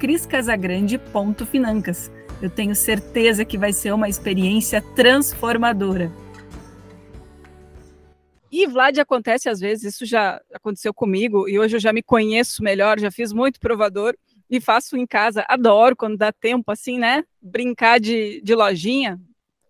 criscasagrande.financas. 0.00 2.10
Eu 2.42 2.50
tenho 2.50 2.74
certeza 2.74 3.44
que 3.44 3.56
vai 3.56 3.72
ser 3.72 3.92
uma 3.92 4.08
experiência 4.08 4.82
transformadora. 4.96 6.10
E 8.50 8.66
Vlad 8.66 8.98
acontece 8.98 9.48
às 9.48 9.60
vezes, 9.60 9.94
isso 9.94 10.04
já 10.04 10.42
aconteceu 10.52 10.92
comigo, 10.92 11.48
e 11.48 11.60
hoje 11.60 11.76
eu 11.76 11.80
já 11.80 11.92
me 11.92 12.02
conheço 12.02 12.60
melhor, 12.60 12.98
já 12.98 13.12
fiz 13.12 13.32
muito 13.32 13.60
provador 13.60 14.16
e 14.50 14.60
faço 14.60 14.96
em 14.96 15.06
casa. 15.06 15.44
Adoro 15.48 15.94
quando 15.94 16.16
dá 16.16 16.32
tempo, 16.32 16.72
assim, 16.72 16.98
né? 16.98 17.22
Brincar 17.40 18.00
de, 18.00 18.40
de 18.42 18.54
lojinha. 18.56 19.20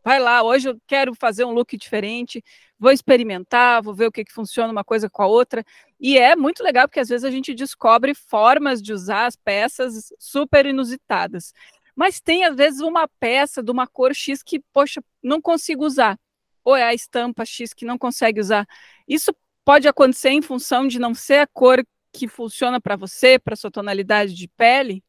Vai 0.03 0.19
lá, 0.19 0.43
hoje 0.43 0.71
eu 0.71 0.79
quero 0.87 1.15
fazer 1.15 1.45
um 1.45 1.53
look 1.53 1.77
diferente, 1.77 2.43
vou 2.83 2.91
experimentar, 2.91 3.81
vou 3.81 3.95
ver 3.95 4.09
o 4.09 4.13
que, 4.13 4.25
que 4.25 4.33
funciona 4.33 4.73
uma 4.73 4.83
coisa 4.83 5.09
com 5.09 5.23
a 5.23 5.27
outra. 5.27 5.65
E 6.01 6.19
é 6.19 6.35
muito 6.35 6.65
legal, 6.65 6.89
porque 6.89 6.99
às 6.99 7.09
vezes 7.09 7.25
a 7.25 7.31
gente 7.31 7.55
descobre 7.55 8.13
formas 8.13 8.83
de 8.83 8.93
usar 8.93 9.27
as 9.27 9.37
peças 9.37 10.13
super 10.19 10.67
inusitadas. 10.67 11.53
Mas 11.95 12.21
tem, 12.21 12.45
às 12.45 12.57
vezes, 12.57 12.81
uma 12.81 13.07
peça 13.21 13.63
de 13.63 13.71
uma 13.71 13.87
cor 13.87 14.13
X 14.13 14.43
que, 14.43 14.59
poxa, 14.73 15.01
não 15.23 15.41
consigo 15.41 15.87
usar. 15.87 16.19
Ou 16.65 16.75
é 16.75 16.83
a 16.83 16.93
estampa 16.93 17.45
X 17.45 17.73
que 17.73 17.85
não 17.85 17.97
consegue 17.97 18.41
usar. 18.41 18.67
Isso 19.07 19.33
pode 19.65 19.87
acontecer 19.87 20.31
em 20.31 20.43
função 20.43 20.89
de 20.89 20.99
não 20.99 21.15
ser 21.15 21.39
a 21.39 21.47
cor 21.47 21.85
que 22.13 22.27
funciona 22.27 22.81
para 22.81 22.97
você, 22.97 23.39
para 23.39 23.55
sua 23.55 23.71
tonalidade 23.71 24.35
de 24.35 24.49
pele? 24.49 25.05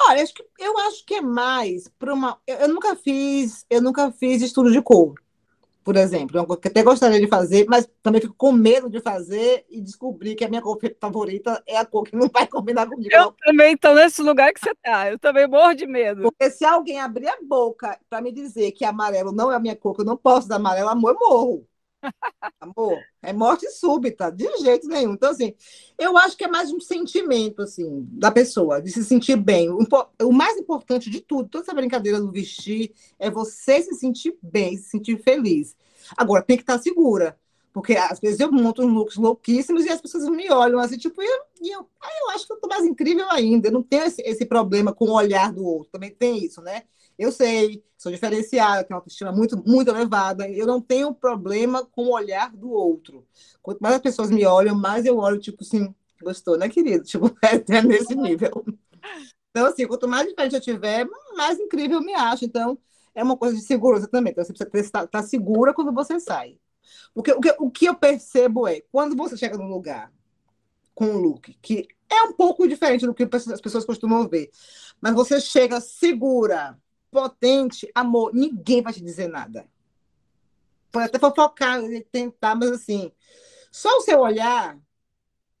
Olha, 0.00 0.22
acho 0.22 0.32
que, 0.32 0.44
eu 0.58 0.78
acho 0.78 1.04
que 1.04 1.14
é 1.16 1.20
mais 1.20 1.88
para 1.98 2.14
uma. 2.14 2.40
Eu, 2.46 2.56
eu, 2.56 2.68
nunca 2.68 2.96
fiz, 2.96 3.66
eu 3.68 3.82
nunca 3.82 4.10
fiz 4.10 4.40
estudo 4.40 4.72
de 4.72 4.80
cor, 4.80 5.14
por 5.84 5.96
exemplo. 5.96 6.38
Eu 6.38 6.46
até 6.50 6.82
gostaria 6.82 7.20
de 7.20 7.28
fazer, 7.28 7.66
mas 7.68 7.88
também 8.02 8.20
fico 8.20 8.34
com 8.36 8.50
medo 8.50 8.88
de 8.88 9.00
fazer 9.00 9.64
e 9.68 9.80
descobrir 9.80 10.34
que 10.34 10.44
a 10.44 10.48
minha 10.48 10.62
cor 10.62 10.78
favorita 10.98 11.62
é 11.66 11.76
a 11.76 11.84
cor 11.84 12.04
que 12.04 12.16
não 12.16 12.28
vai 12.28 12.46
combinar 12.46 12.88
comigo. 12.88 13.10
Eu 13.12 13.32
também 13.44 13.74
estou 13.74 13.94
nesse 13.94 14.22
lugar 14.22 14.52
que 14.52 14.60
você 14.60 14.70
está. 14.70 15.10
Eu 15.10 15.18
também 15.18 15.46
morro 15.46 15.74
de 15.74 15.86
medo. 15.86 16.22
Porque 16.22 16.50
se 16.50 16.64
alguém 16.64 16.98
abrir 16.98 17.28
a 17.28 17.36
boca 17.46 17.98
para 18.08 18.22
me 18.22 18.32
dizer 18.32 18.72
que 18.72 18.84
amarelo 18.84 19.30
não 19.30 19.52
é 19.52 19.56
a 19.56 19.60
minha 19.60 19.76
cor, 19.76 19.94
que 19.94 20.00
eu 20.00 20.06
não 20.06 20.16
posso 20.16 20.48
dar 20.48 20.56
amarelo, 20.56 20.88
amor, 20.88 21.10
eu 21.12 21.18
morro. 21.20 21.68
Amor, 22.60 22.98
é 23.22 23.32
morte 23.32 23.68
súbita, 23.70 24.30
de 24.30 24.46
jeito 24.58 24.88
nenhum. 24.88 25.12
Então, 25.14 25.30
assim, 25.30 25.54
eu 25.98 26.16
acho 26.16 26.36
que 26.36 26.44
é 26.44 26.48
mais 26.48 26.72
um 26.72 26.80
sentimento, 26.80 27.62
assim, 27.62 28.06
da 28.12 28.30
pessoa, 28.30 28.80
de 28.80 28.90
se 28.90 29.04
sentir 29.04 29.36
bem. 29.36 29.68
O, 29.70 30.32
mais 30.32 30.56
importante 30.58 31.10
de 31.10 31.20
tudo, 31.20 31.48
toda 31.48 31.64
essa 31.64 31.74
brincadeira 31.74 32.20
do 32.20 32.30
vestir, 32.30 32.92
é 33.18 33.30
você 33.30 33.82
se 33.82 33.94
sentir 33.94 34.36
bem, 34.42 34.76
se 34.76 34.90
sentir 34.90 35.22
feliz. 35.22 35.76
Agora, 36.16 36.42
tem 36.42 36.56
que 36.56 36.62
estar 36.62 36.78
segura. 36.78 37.38
Porque 37.72 37.96
às 37.96 38.20
vezes 38.20 38.38
eu 38.38 38.52
monto 38.52 38.82
uns 38.86 38.92
looks 38.92 39.16
louquíssimos 39.16 39.84
e 39.84 39.88
as 39.88 40.00
pessoas 40.00 40.28
me 40.28 40.48
olham 40.48 40.78
assim, 40.78 40.96
tipo, 40.96 41.20
e 41.20 41.26
eu, 41.26 41.40
e 41.60 41.70
eu, 41.74 41.80
aí 42.00 42.12
eu 42.22 42.30
acho 42.30 42.46
que 42.46 42.52
eu 42.52 42.60
tô 42.60 42.68
mais 42.68 42.84
incrível 42.84 43.26
ainda. 43.30 43.66
Eu 43.66 43.72
não 43.72 43.82
tenho 43.82 44.04
esse, 44.04 44.22
esse 44.22 44.46
problema 44.46 44.94
com 44.94 45.06
o 45.06 45.12
olhar 45.12 45.52
do 45.52 45.64
outro. 45.64 45.90
Também 45.90 46.10
tem 46.10 46.38
isso, 46.44 46.62
né? 46.62 46.84
Eu 47.18 47.30
sei, 47.32 47.84
sou 47.96 48.10
diferenciada, 48.10 48.84
tenho 48.84 48.96
uma 48.96 48.98
autoestima 48.98 49.32
muito, 49.32 49.62
muito 49.66 49.90
elevada. 49.90 50.48
Eu 50.48 50.66
não 50.66 50.80
tenho 50.80 51.14
problema 51.14 51.84
com 51.84 52.06
o 52.06 52.12
olhar 52.12 52.54
do 52.54 52.70
outro. 52.70 53.26
Quanto 53.62 53.80
mais 53.80 53.96
as 53.96 54.02
pessoas 54.02 54.30
me 54.30 54.44
olham, 54.44 54.74
mais 54.74 55.06
eu 55.06 55.16
olho, 55.18 55.38
tipo 55.38 55.62
assim, 55.62 55.94
gostou, 56.22 56.58
né, 56.58 56.68
querido? 56.68 57.04
Tipo, 57.06 57.34
é, 57.42 57.82
nesse 57.82 58.14
nível. 58.14 58.64
Então, 59.50 59.66
assim, 59.66 59.86
quanto 59.86 60.08
mais 60.08 60.26
diferente 60.26 60.54
eu 60.54 60.60
tiver, 60.60 61.06
mais 61.36 61.58
incrível 61.58 61.98
eu 61.98 62.04
me 62.04 62.14
acho. 62.14 62.44
Então, 62.44 62.76
é 63.14 63.22
uma 63.22 63.36
coisa 63.36 63.54
de 63.54 63.62
segurança 63.62 64.08
também. 64.08 64.32
Então, 64.32 64.44
você 64.44 64.66
precisa 64.66 64.88
estar 64.88 65.06
tá 65.06 65.22
segura 65.22 65.72
quando 65.72 65.92
você 65.92 66.18
sai. 66.18 66.58
Porque 67.14 67.32
o 67.32 67.40
que, 67.40 67.54
o 67.58 67.70
que 67.70 67.86
eu 67.86 67.94
percebo 67.94 68.66
é, 68.66 68.80
quando 68.90 69.16
você 69.16 69.36
chega 69.36 69.56
num 69.56 69.68
lugar 69.68 70.12
com 70.94 71.06
um 71.06 71.18
look 71.18 71.56
que 71.60 71.88
é 72.10 72.22
um 72.22 72.32
pouco 72.32 72.68
diferente 72.68 73.06
do 73.06 73.14
que 73.14 73.28
as 73.32 73.60
pessoas 73.60 73.84
costumam 73.84 74.28
ver, 74.28 74.50
mas 75.00 75.14
você 75.14 75.40
chega 75.40 75.80
segura, 75.80 76.78
potente, 77.14 77.88
amor, 77.94 78.34
ninguém 78.34 78.82
vai 78.82 78.92
te 78.92 79.00
dizer 79.00 79.28
nada. 79.28 79.64
Pode 80.90 81.06
até 81.06 81.18
fofocar, 81.18 81.80
tentar, 82.10 82.56
mas 82.56 82.72
assim, 82.72 83.12
só 83.70 83.88
o 83.98 84.00
seu 84.00 84.18
olhar, 84.18 84.76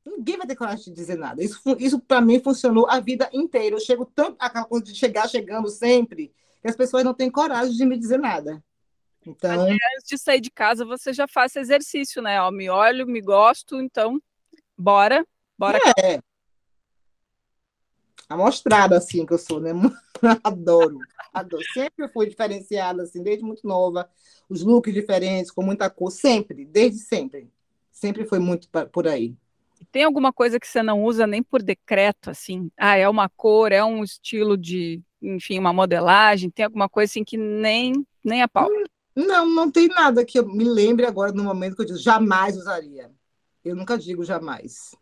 ninguém 0.04 0.36
vai 0.36 0.48
ter 0.48 0.56
coragem 0.56 0.86
de 0.86 0.92
dizer 0.92 1.16
nada. 1.16 1.42
Isso, 1.42 1.60
isso 1.78 2.00
para 2.00 2.20
mim 2.20 2.40
funcionou 2.40 2.90
a 2.90 2.98
vida 2.98 3.30
inteira. 3.32 3.76
Eu 3.76 3.80
chego 3.80 4.04
tanto 4.04 4.36
a 4.40 4.66
de 4.82 4.94
chegar 4.96 5.28
chegando 5.28 5.68
sempre, 5.68 6.34
que 6.60 6.68
as 6.68 6.76
pessoas 6.76 7.04
não 7.04 7.14
têm 7.14 7.30
coragem 7.30 7.76
de 7.76 7.84
me 7.84 7.96
dizer 7.96 8.18
nada. 8.18 8.62
Então, 9.24 9.62
antes 9.62 10.08
de 10.08 10.18
sair 10.18 10.40
de 10.40 10.50
casa, 10.50 10.84
você 10.84 11.12
já 11.12 11.28
faz 11.28 11.54
exercício, 11.54 12.20
né? 12.20 12.42
Ó, 12.42 12.50
me 12.50 12.68
olho, 12.68 13.06
me 13.06 13.20
gosto, 13.20 13.80
então 13.80 14.20
bora, 14.76 15.24
bora. 15.56 15.78
É. 15.98 16.18
Amostrada 18.28 18.96
assim 18.96 19.26
que 19.26 19.32
eu 19.32 19.38
sou, 19.38 19.60
né? 19.60 19.70
Adoro. 20.42 20.98
Adoro. 21.32 21.62
Sempre 21.72 22.08
fui 22.08 22.28
diferenciada, 22.28 23.02
assim, 23.02 23.22
desde 23.22 23.44
muito 23.44 23.66
nova. 23.66 24.08
Os 24.48 24.62
looks 24.62 24.92
diferentes, 24.92 25.50
com 25.50 25.62
muita 25.62 25.90
cor, 25.90 26.10
sempre, 26.10 26.64
desde 26.64 26.98
sempre. 26.98 27.50
Sempre 27.92 28.24
foi 28.24 28.38
muito 28.38 28.68
por 28.90 29.06
aí. 29.06 29.34
Tem 29.92 30.04
alguma 30.04 30.32
coisa 30.32 30.58
que 30.58 30.66
você 30.66 30.82
não 30.82 31.04
usa 31.04 31.26
nem 31.26 31.42
por 31.42 31.62
decreto, 31.62 32.30
assim? 32.30 32.70
Ah, 32.76 32.96
é 32.96 33.08
uma 33.08 33.28
cor, 33.28 33.72
é 33.72 33.84
um 33.84 34.02
estilo 34.02 34.56
de, 34.56 35.02
enfim, 35.20 35.58
uma 35.58 35.72
modelagem? 35.72 36.50
Tem 36.50 36.64
alguma 36.64 36.88
coisa 36.88 37.10
assim 37.10 37.24
que 37.24 37.36
nem, 37.36 38.06
nem 38.22 38.42
a 38.42 38.48
pau? 38.48 38.68
Não, 39.14 39.48
não 39.48 39.70
tem 39.70 39.88
nada 39.88 40.24
que 40.24 40.38
eu 40.38 40.46
me 40.46 40.64
lembre 40.64 41.06
agora 41.06 41.32
no 41.32 41.44
momento 41.44 41.76
que 41.76 41.82
eu 41.82 41.86
digo 41.86 41.98
jamais 41.98 42.56
usaria. 42.56 43.10
Eu 43.64 43.76
nunca 43.76 43.96
digo 43.96 44.24
jamais. 44.24 44.94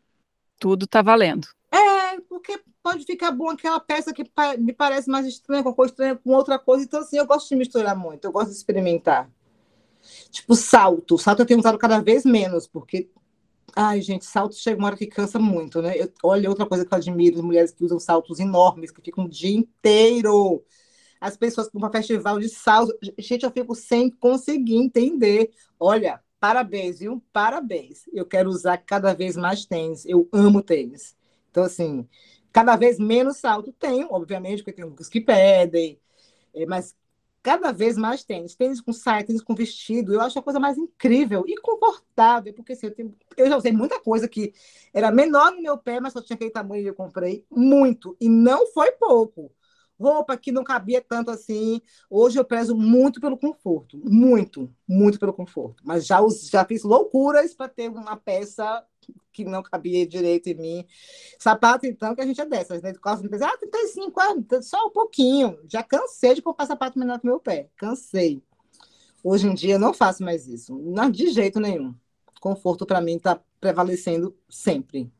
Tudo 0.58 0.86
tá 0.86 1.00
valendo. 1.02 1.48
É, 1.72 2.20
porque 2.28 2.60
pode 2.82 3.04
ficar 3.06 3.30
bom 3.30 3.48
aquela 3.48 3.80
peça 3.80 4.12
que 4.12 4.24
me 4.58 4.74
parece 4.74 5.08
mais 5.08 5.26
estranha, 5.26 5.62
com 5.62 5.72
coisa 5.72 5.92
estranha, 5.92 6.16
com 6.16 6.30
outra 6.30 6.58
coisa. 6.58 6.84
Então, 6.84 7.00
assim, 7.00 7.16
eu 7.16 7.26
gosto 7.26 7.48
de 7.48 7.56
misturar 7.56 7.96
muito, 7.96 8.26
eu 8.26 8.32
gosto 8.32 8.50
de 8.50 8.56
experimentar. 8.56 9.30
Tipo, 10.30 10.54
salto. 10.54 11.16
Salto 11.16 11.40
eu 11.40 11.46
tenho 11.46 11.60
usado 11.60 11.78
cada 11.78 12.00
vez 12.00 12.24
menos, 12.24 12.66
porque. 12.66 13.08
Ai, 13.74 14.02
gente, 14.02 14.26
salto 14.26 14.54
chega 14.54 14.78
uma 14.78 14.88
hora 14.88 14.96
que 14.96 15.06
cansa 15.06 15.38
muito, 15.38 15.80
né? 15.80 15.96
Eu, 15.96 16.12
olha, 16.22 16.50
outra 16.50 16.66
coisa 16.66 16.84
que 16.84 16.92
eu 16.92 16.98
admiro, 16.98 17.42
mulheres 17.42 17.72
que 17.72 17.82
usam 17.82 17.98
saltos 17.98 18.38
enormes, 18.38 18.90
que 18.90 19.00
ficam 19.00 19.24
o 19.24 19.28
dia 19.28 19.56
inteiro. 19.56 20.62
As 21.18 21.36
pessoas 21.38 21.68
que 21.68 21.72
vão 21.78 21.88
para 21.88 22.00
festival 22.00 22.38
de 22.38 22.50
salto. 22.50 22.92
Gente, 23.18 23.44
eu 23.44 23.50
fico 23.50 23.74
sem 23.74 24.10
conseguir 24.10 24.76
entender. 24.76 25.50
Olha, 25.80 26.20
parabéns, 26.38 26.98
viu? 26.98 27.22
Parabéns. 27.32 28.02
Eu 28.12 28.26
quero 28.26 28.50
usar 28.50 28.76
cada 28.78 29.14
vez 29.14 29.36
mais 29.36 29.64
tênis. 29.64 30.04
Eu 30.04 30.28
amo 30.32 30.60
tênis. 30.62 31.16
Então, 31.52 31.64
assim, 31.64 32.08
cada 32.52 32.76
vez 32.76 32.98
menos 32.98 33.36
salto 33.36 33.72
tenho, 33.74 34.08
obviamente, 34.10 34.64
porque 34.64 34.72
tem 34.72 34.84
lucas 34.84 35.08
que 35.08 35.20
pedem, 35.20 36.00
é, 36.54 36.66
mas 36.66 36.96
cada 37.42 37.72
vez 37.72 37.98
mais 37.98 38.24
tênis. 38.24 38.54
Tênis 38.54 38.80
com 38.80 38.92
saia, 38.92 39.24
tênis 39.24 39.42
com 39.42 39.54
vestido, 39.54 40.14
eu 40.14 40.20
acho 40.20 40.38
a 40.38 40.42
coisa 40.42 40.58
mais 40.60 40.78
incrível 40.78 41.44
e 41.46 41.56
confortável, 41.60 42.54
porque 42.54 42.72
assim, 42.72 42.86
eu, 42.86 42.94
tenho, 42.94 43.14
eu 43.36 43.48
já 43.48 43.56
usei 43.56 43.72
muita 43.72 44.00
coisa 44.00 44.28
que 44.28 44.54
era 44.94 45.10
menor 45.10 45.52
no 45.52 45.62
meu 45.62 45.76
pé, 45.76 46.00
mas 46.00 46.12
só 46.14 46.22
tinha 46.22 46.36
aquele 46.36 46.50
tamanho 46.50 46.82
e 46.82 46.86
eu 46.86 46.94
comprei 46.94 47.44
muito, 47.50 48.16
e 48.20 48.28
não 48.28 48.66
foi 48.72 48.92
pouco. 48.92 49.52
Roupa 50.00 50.36
que 50.36 50.50
não 50.50 50.64
cabia 50.64 51.00
tanto 51.00 51.30
assim. 51.30 51.80
Hoje 52.10 52.36
eu 52.38 52.44
prezo 52.44 52.74
muito 52.74 53.20
pelo 53.20 53.38
conforto, 53.38 54.00
muito, 54.02 54.68
muito 54.88 55.18
pelo 55.18 55.32
conforto. 55.32 55.80
Mas 55.86 56.06
já, 56.06 56.18
já 56.50 56.64
fiz 56.64 56.82
loucuras 56.82 57.54
para 57.54 57.68
ter 57.68 57.88
uma 57.88 58.16
peça 58.16 58.84
que 59.32 59.44
não 59.44 59.62
cabia 59.62 60.06
direito 60.06 60.48
em 60.48 60.54
mim. 60.54 60.86
Sapato, 61.38 61.86
então, 61.86 62.14
que 62.14 62.20
a 62.20 62.26
gente 62.26 62.40
é 62.40 62.46
dessas, 62.46 62.82
né? 62.82 62.92
Quase 62.94 63.28
pensa, 63.28 63.46
ah, 63.46 63.56
35 63.58 64.20
anos, 64.20 64.46
só 64.68 64.86
um 64.86 64.90
pouquinho. 64.90 65.58
Já 65.68 65.82
cansei 65.82 66.34
de 66.34 66.42
comprar 66.42 66.66
sapato 66.66 66.98
menor 66.98 67.18
que 67.18 67.26
meu 67.26 67.40
pé. 67.40 67.68
Cansei. 67.76 68.42
Hoje 69.24 69.46
em 69.46 69.54
dia 69.54 69.78
não 69.78 69.94
faço 69.94 70.22
mais 70.22 70.46
isso. 70.46 70.76
Não, 70.76 71.10
de 71.10 71.28
jeito 71.30 71.60
nenhum. 71.60 71.94
Conforto 72.40 72.84
para 72.84 73.00
mim 73.00 73.16
está 73.16 73.40
prevalecendo 73.60 74.36
sempre. 74.48 75.10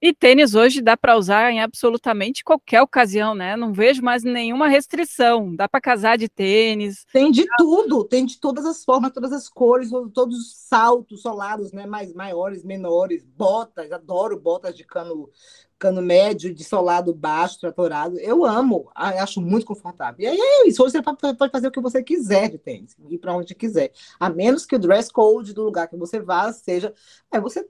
E 0.00 0.12
tênis 0.12 0.54
hoje 0.54 0.82
dá 0.82 0.96
para 0.96 1.16
usar 1.16 1.50
em 1.50 1.60
absolutamente 1.60 2.44
qualquer 2.44 2.82
ocasião, 2.82 3.34
né? 3.34 3.56
Não 3.56 3.72
vejo 3.72 4.02
mais 4.02 4.22
nenhuma 4.22 4.68
restrição. 4.68 5.54
Dá 5.54 5.68
para 5.68 5.80
casar 5.80 6.18
de 6.18 6.28
tênis. 6.28 7.06
Tem 7.12 7.30
de 7.30 7.46
tudo, 7.56 8.04
tem 8.04 8.26
de 8.26 8.38
todas 8.38 8.66
as 8.66 8.84
formas, 8.84 9.12
todas 9.12 9.32
as 9.32 9.48
cores, 9.48 9.90
todos 10.12 10.38
os 10.38 10.56
saltos 10.56 11.22
solados, 11.22 11.72
né? 11.72 11.86
Mais 11.86 12.12
maiores, 12.12 12.64
menores, 12.64 13.24
botas, 13.24 13.90
adoro 13.90 14.38
botas 14.38 14.74
de 14.76 14.84
cano 14.84 15.30
cano 15.78 16.00
médio, 16.00 16.54
de 16.54 16.64
solado 16.64 17.14
baixo, 17.14 17.60
tratorado. 17.60 18.18
Eu 18.18 18.44
amo, 18.44 18.90
acho 18.94 19.40
muito 19.40 19.66
confortável. 19.66 20.20
E 20.20 20.26
aí 20.26 20.38
é 20.38 20.68
isso, 20.68 20.82
hoje 20.82 20.92
você 20.92 21.02
pode 21.02 21.52
fazer 21.52 21.68
o 21.68 21.70
que 21.70 21.80
você 21.80 22.02
quiser 22.02 22.50
de 22.50 22.58
tênis, 22.58 22.96
ir 23.08 23.18
para 23.18 23.36
onde 23.36 23.54
quiser. 23.54 23.92
A 24.18 24.30
menos 24.30 24.64
que 24.64 24.74
o 24.74 24.78
dress 24.78 25.12
code 25.12 25.52
do 25.52 25.62
lugar 25.62 25.88
que 25.88 25.96
você 25.96 26.18
vá 26.18 26.52
seja. 26.52 26.94
É, 27.30 27.40
você 27.40 27.68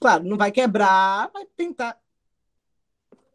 Claro, 0.00 0.24
não 0.24 0.36
vai 0.36 0.50
quebrar, 0.52 1.30
vai 1.32 1.46
tentar 1.56 1.98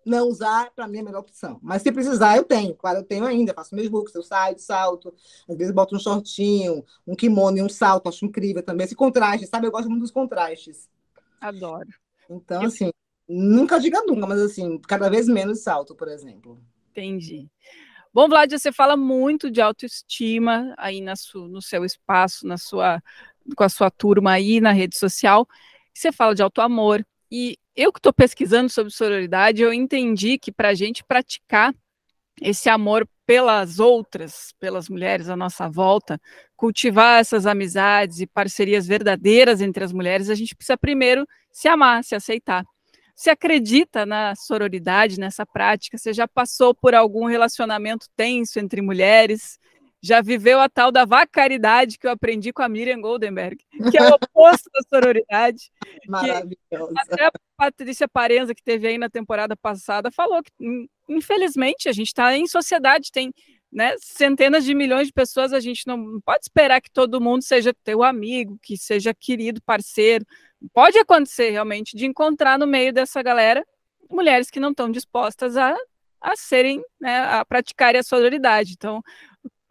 não 0.05 0.27
usar, 0.27 0.71
para 0.71 0.87
mim 0.87 0.97
é 0.97 1.01
a 1.01 1.03
melhor 1.03 1.19
opção. 1.19 1.59
Mas 1.61 1.81
se 1.81 1.91
precisar, 1.91 2.37
eu 2.37 2.43
tenho. 2.43 2.75
Claro, 2.75 2.99
eu 2.99 3.03
tenho 3.03 3.25
ainda, 3.25 3.53
faço 3.53 3.75
meus 3.75 3.89
looks, 3.89 4.13
eu 4.15 4.23
saio 4.23 4.57
salto, 4.57 5.13
às 5.47 5.57
vezes 5.57 5.73
boto 5.73 5.95
um 5.95 5.99
shortinho, 5.99 6.83
um 7.05 7.15
kimono 7.15 7.57
e 7.57 7.61
um 7.61 7.69
salto, 7.69 8.09
acho 8.09 8.25
incrível 8.25 8.63
também. 8.63 8.85
Esse 8.85 8.95
contraste, 8.95 9.45
sabe? 9.47 9.67
Eu 9.67 9.71
gosto 9.71 9.89
muito 9.89 10.01
dos 10.01 10.11
contrastes. 10.11 10.89
Adoro. 11.39 11.89
Então, 12.29 12.63
assim, 12.63 12.91
nunca 13.27 13.79
diga 13.79 14.01
nunca, 14.03 14.25
mas 14.25 14.39
assim, 14.39 14.79
cada 14.79 15.09
vez 15.09 15.27
menos 15.27 15.61
salto, 15.61 15.95
por 15.95 16.07
exemplo. 16.07 16.59
Entendi. 16.91 17.47
Bom, 18.13 18.27
Vlad, 18.27 18.51
você 18.51 18.71
fala 18.73 18.97
muito 18.97 19.49
de 19.49 19.61
autoestima 19.61 20.73
aí 20.77 20.99
na 20.99 21.13
no 21.35 21.61
seu 21.61 21.85
espaço, 21.85 22.45
na 22.45 22.57
sua 22.57 23.01
com 23.55 23.63
a 23.63 23.69
sua 23.69 23.89
turma 23.89 24.31
aí 24.31 24.59
na 24.59 24.71
rede 24.71 24.97
social. 24.97 25.47
Você 25.93 26.11
fala 26.11 26.35
de 26.35 26.41
auto-amor. 26.41 27.05
E 27.31 27.57
eu 27.75 27.91
que 27.91 27.99
estou 27.99 28.13
pesquisando 28.13 28.69
sobre 28.69 28.91
sororidade, 28.91 29.61
eu 29.61 29.73
entendi 29.73 30.37
que 30.37 30.51
para 30.51 30.69
a 30.69 30.73
gente 30.73 31.03
praticar 31.03 31.73
esse 32.41 32.69
amor 32.69 33.07
pelas 33.25 33.79
outras, 33.79 34.53
pelas 34.59 34.89
mulheres 34.89 35.29
à 35.29 35.35
nossa 35.35 35.69
volta, 35.69 36.19
cultivar 36.55 37.21
essas 37.21 37.45
amizades 37.45 38.19
e 38.19 38.27
parcerias 38.27 38.85
verdadeiras 38.85 39.61
entre 39.61 39.83
as 39.83 39.93
mulheres, 39.93 40.29
a 40.29 40.35
gente 40.35 40.55
precisa 40.55 40.77
primeiro 40.77 41.25
se 41.51 41.67
amar, 41.67 42.03
se 42.03 42.15
aceitar. 42.15 42.65
Você 43.15 43.29
acredita 43.29 44.05
na 44.05 44.35
sororidade, 44.35 45.19
nessa 45.19 45.45
prática? 45.45 45.97
Você 45.97 46.11
já 46.11 46.27
passou 46.27 46.73
por 46.73 46.95
algum 46.95 47.25
relacionamento 47.25 48.07
tenso 48.15 48.59
entre 48.59 48.81
mulheres? 48.81 49.59
Já 50.01 50.21
viveu 50.21 50.59
a 50.59 50.67
tal 50.67 50.91
da 50.91 51.05
vacaridade 51.05 51.97
que 51.99 52.07
eu 52.07 52.11
aprendi 52.11 52.51
com 52.51 52.63
a 52.63 52.69
Miriam 52.69 52.99
Goldenberg, 52.99 53.63
que 53.91 53.97
é 53.97 54.03
o 54.03 54.15
oposto 54.15 54.69
da 54.73 54.81
sororidade. 54.89 55.71
Maravilhosa. 56.07 56.93
Até 56.97 57.25
a 57.25 57.31
Patrícia 57.55 58.07
Parenza, 58.07 58.55
que 58.55 58.63
teve 58.63 58.87
aí 58.87 58.97
na 58.97 59.09
temporada 59.09 59.55
passada, 59.55 60.09
falou 60.09 60.41
que, 60.41 60.51
infelizmente, 61.07 61.87
a 61.87 61.91
gente 61.91 62.07
está 62.07 62.35
em 62.35 62.47
sociedade, 62.47 63.11
tem 63.11 63.31
né, 63.71 63.95
centenas 63.99 64.65
de 64.65 64.73
milhões 64.73 65.07
de 65.07 65.13
pessoas, 65.13 65.53
a 65.53 65.59
gente 65.59 65.87
não 65.87 66.19
pode 66.25 66.43
esperar 66.43 66.81
que 66.81 66.91
todo 66.91 67.21
mundo 67.21 67.43
seja 67.43 67.73
teu 67.83 68.03
amigo, 68.03 68.57
que 68.61 68.75
seja 68.77 69.13
querido, 69.13 69.61
parceiro. 69.61 70.25
Pode 70.73 70.97
acontecer 70.97 71.51
realmente 71.51 71.95
de 71.95 72.05
encontrar 72.05 72.59
no 72.59 72.67
meio 72.67 72.91
dessa 72.91 73.21
galera 73.21 73.65
mulheres 74.09 74.49
que 74.49 74.59
não 74.59 74.71
estão 74.71 74.91
dispostas 74.91 75.55
a, 75.55 75.75
a 76.19 76.35
serem, 76.35 76.83
né, 76.99 77.19
a 77.19 77.45
praticarem 77.45 77.99
a 77.99 78.03
sororidade. 78.03 78.73
Então, 78.73 79.01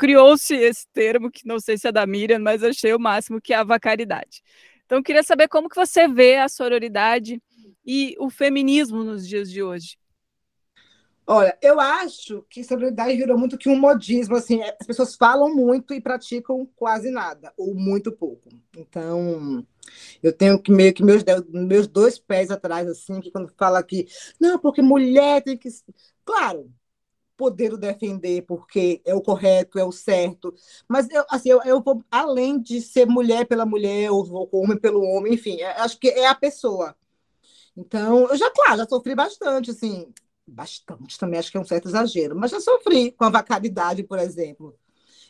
criou-se 0.00 0.54
esse 0.54 0.86
termo, 0.94 1.30
que 1.30 1.46
não 1.46 1.60
sei 1.60 1.76
se 1.76 1.86
é 1.86 1.92
da 1.92 2.06
Miriam, 2.06 2.38
mas 2.38 2.64
achei 2.64 2.94
o 2.94 2.98
máximo, 2.98 3.38
que 3.38 3.52
é 3.52 3.56
a 3.56 3.62
vacaridade. 3.62 4.42
Então, 4.86 5.02
queria 5.02 5.22
saber 5.22 5.46
como 5.46 5.68
que 5.68 5.76
você 5.76 6.08
vê 6.08 6.38
a 6.38 6.48
sororidade 6.48 7.40
e 7.84 8.16
o 8.18 8.30
feminismo 8.30 9.04
nos 9.04 9.28
dias 9.28 9.50
de 9.50 9.62
hoje. 9.62 9.98
Olha, 11.26 11.56
eu 11.60 11.78
acho 11.78 12.42
que 12.48 12.64
sororidade 12.64 13.14
virou 13.14 13.36
muito 13.36 13.58
que 13.58 13.68
um 13.68 13.78
modismo, 13.78 14.36
assim, 14.36 14.62
as 14.62 14.86
pessoas 14.86 15.14
falam 15.16 15.54
muito 15.54 15.92
e 15.92 16.00
praticam 16.00 16.66
quase 16.74 17.10
nada, 17.10 17.52
ou 17.58 17.74
muito 17.74 18.10
pouco. 18.10 18.48
Então, 18.74 19.64
eu 20.22 20.32
tenho 20.32 20.58
que 20.58 20.72
meio 20.72 20.94
que 20.94 21.04
meus, 21.04 21.22
meus 21.50 21.86
dois 21.86 22.18
pés 22.18 22.50
atrás, 22.50 22.88
assim, 22.88 23.20
que 23.20 23.30
quando 23.30 23.52
fala 23.56 23.82
que, 23.82 24.08
não, 24.40 24.58
porque 24.58 24.80
mulher 24.80 25.42
tem 25.42 25.58
que. 25.58 25.68
Claro, 26.24 26.72
poder 27.40 27.74
defender 27.78 28.42
porque 28.42 29.00
é 29.02 29.14
o 29.14 29.22
correto, 29.22 29.78
é 29.78 29.84
o 29.84 29.90
certo. 29.90 30.54
Mas 30.86 31.08
eu, 31.08 31.24
assim, 31.30 31.48
eu, 31.48 31.62
eu 31.64 31.80
vou 31.80 32.04
além 32.10 32.60
de 32.60 32.82
ser 32.82 33.06
mulher 33.06 33.46
pela 33.46 33.64
mulher 33.64 34.10
ou 34.10 34.46
homem 34.52 34.76
pelo 34.78 35.02
homem, 35.02 35.32
enfim, 35.32 35.58
é, 35.62 35.72
acho 35.80 35.98
que 35.98 36.08
é 36.08 36.26
a 36.26 36.34
pessoa. 36.34 36.94
Então, 37.74 38.28
eu 38.28 38.36
já, 38.36 38.50
claro, 38.50 38.76
já 38.78 38.86
sofri 38.86 39.14
bastante, 39.14 39.70
assim, 39.70 40.12
bastante 40.46 41.18
também, 41.18 41.40
acho 41.40 41.50
que 41.50 41.56
é 41.56 41.60
um 41.60 41.64
certo 41.64 41.88
exagero, 41.88 42.36
mas 42.36 42.50
já 42.50 42.60
sofri 42.60 43.10
com 43.12 43.24
a 43.24 43.30
vacalidade, 43.30 44.02
por 44.02 44.18
exemplo. 44.18 44.76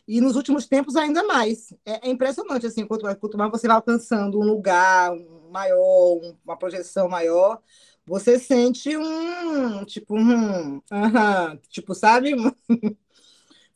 E 0.08 0.20
nos 0.20 0.34
últimos 0.34 0.66
tempos 0.66 0.96
ainda 0.96 1.22
mais. 1.22 1.72
É, 1.84 2.08
é 2.08 2.10
impressionante, 2.10 2.66
assim, 2.66 2.84
quanto, 2.84 3.04
quanto 3.20 3.38
mais 3.38 3.52
você 3.52 3.68
vai 3.68 3.76
alcançando 3.76 4.40
um 4.40 4.44
lugar 4.44 5.12
maior, 5.50 6.20
uma 6.44 6.56
projeção 6.56 7.08
maior, 7.08 7.60
você 8.06 8.38
sente 8.38 8.96
um, 8.96 9.84
tipo, 9.84 10.16
um, 10.16 10.78
uh 10.78 10.82
-huh, 10.90 11.60
tipo, 11.68 11.94
sabe? 11.94 12.32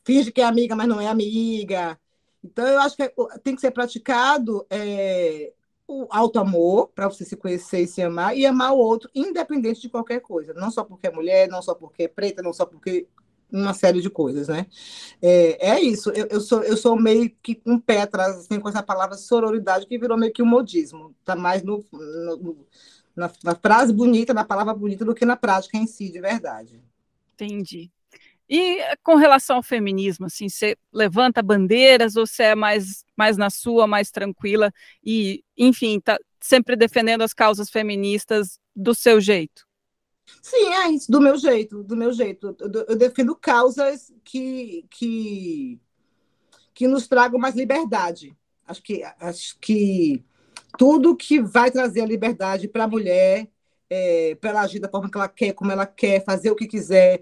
Finge 0.03 0.31
que 0.31 0.41
é 0.41 0.43
amiga, 0.43 0.75
mas 0.75 0.87
não 0.87 1.01
é 1.01 1.07
amiga. 1.07 1.99
Então, 2.43 2.67
eu 2.67 2.79
acho 2.79 2.95
que 2.95 3.03
é, 3.03 3.13
tem 3.43 3.55
que 3.55 3.61
ser 3.61 3.71
praticado 3.71 4.65
é, 4.69 5.51
o 5.87 6.07
auto-amor, 6.09 6.89
para 6.89 7.07
você 7.09 7.25
se 7.25 7.35
conhecer 7.35 7.81
e 7.81 7.87
se 7.87 8.01
amar, 8.01 8.37
e 8.37 8.45
amar 8.45 8.73
o 8.73 8.77
outro, 8.77 9.09
independente 9.15 9.81
de 9.81 9.89
qualquer 9.89 10.19
coisa. 10.21 10.53
Não 10.53 10.69
só 10.69 10.83
porque 10.83 11.07
é 11.07 11.11
mulher, 11.11 11.47
não 11.47 11.61
só 11.61 11.73
porque 11.73 12.03
é 12.03 12.07
preta, 12.07 12.41
não 12.41 12.53
só 12.53 12.65
porque 12.65 13.07
uma 13.51 13.73
série 13.73 14.01
de 14.01 14.09
coisas, 14.09 14.47
né? 14.47 14.65
É, 15.21 15.71
é 15.71 15.79
isso. 15.81 16.09
Eu, 16.11 16.27
eu, 16.27 16.41
sou, 16.41 16.63
eu 16.63 16.75
sou 16.75 16.99
meio 16.99 17.29
que 17.41 17.61
um 17.65 17.79
pé 17.79 18.01
atrás, 18.01 18.35
assim, 18.35 18.59
com 18.59 18.69
essa 18.69 18.83
palavra 18.83 19.15
sororidade, 19.17 19.87
que 19.87 19.97
virou 19.97 20.17
meio 20.17 20.33
que 20.33 20.41
um 20.41 20.47
modismo. 20.47 21.15
Está 21.19 21.35
mais 21.35 21.63
no, 21.63 21.83
no, 21.91 22.57
na, 23.15 23.31
na 23.43 23.55
frase 23.55 23.93
bonita, 23.93 24.33
na 24.33 24.43
palavra 24.43 24.73
bonita, 24.73 25.05
do 25.05 25.15
que 25.15 25.25
na 25.25 25.35
prática 25.35 25.77
em 25.77 25.87
si, 25.87 26.11
de 26.11 26.19
verdade. 26.19 26.81
Entendi. 27.33 27.91
E 28.47 28.79
com 29.03 29.15
relação 29.15 29.57
ao 29.57 29.63
feminismo, 29.63 30.27
assim, 30.27 30.47
você 30.47 30.77
levanta 30.93 31.41
bandeiras 31.41 32.15
ou 32.15 32.27
você 32.27 32.43
é 32.43 32.55
mais, 32.55 33.03
mais 33.17 33.37
na 33.37 33.49
sua, 33.49 33.87
mais 33.87 34.11
tranquila 34.11 34.71
e, 35.03 35.43
enfim, 35.57 35.99
tá 35.99 36.17
sempre 36.39 36.75
defendendo 36.75 37.23
as 37.23 37.33
causas 37.33 37.69
feministas 37.69 38.59
do 38.75 38.93
seu 38.93 39.19
jeito? 39.19 39.65
Sim, 40.41 40.73
é 40.73 40.91
isso, 40.91 41.11
do 41.11 41.19
meu 41.19 41.37
jeito, 41.37 41.83
do 41.83 41.95
meu 41.95 42.13
jeito. 42.13 42.55
Eu, 42.59 42.85
eu 42.89 42.95
defendo 42.95 43.35
causas 43.35 44.13
que, 44.23 44.85
que, 44.91 45.79
que 46.73 46.87
nos 46.87 47.07
tragam 47.07 47.39
mais 47.39 47.55
liberdade. 47.55 48.35
Acho 48.67 48.81
que, 48.81 49.03
acho 49.19 49.57
que 49.59 50.23
tudo 50.77 51.15
que 51.15 51.41
vai 51.41 51.71
trazer 51.71 52.01
a 52.01 52.05
liberdade 52.05 52.67
para 52.67 52.85
a 52.85 52.87
mulher, 52.87 53.47
é, 53.89 54.35
para 54.35 54.49
ela 54.51 54.61
agir 54.61 54.79
da 54.79 54.89
forma 54.89 55.09
que 55.09 55.17
ela 55.17 55.27
quer, 55.27 55.53
como 55.53 55.71
ela 55.71 55.85
quer, 55.85 56.23
fazer 56.23 56.51
o 56.51 56.55
que 56.55 56.67
quiser. 56.67 57.21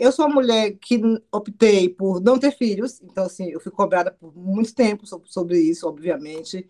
Eu 0.00 0.12
sou 0.12 0.26
uma 0.26 0.34
mulher 0.36 0.72
que 0.80 1.00
optei 1.32 1.88
por 1.88 2.20
não 2.20 2.38
ter 2.38 2.52
filhos, 2.52 3.00
então, 3.02 3.24
assim, 3.24 3.50
eu 3.50 3.60
fui 3.60 3.72
cobrada 3.72 4.12
por 4.12 4.32
muito 4.36 4.74
tempo 4.74 5.04
sobre, 5.26 5.58
isso, 5.58 5.88
obviamente, 5.88 6.66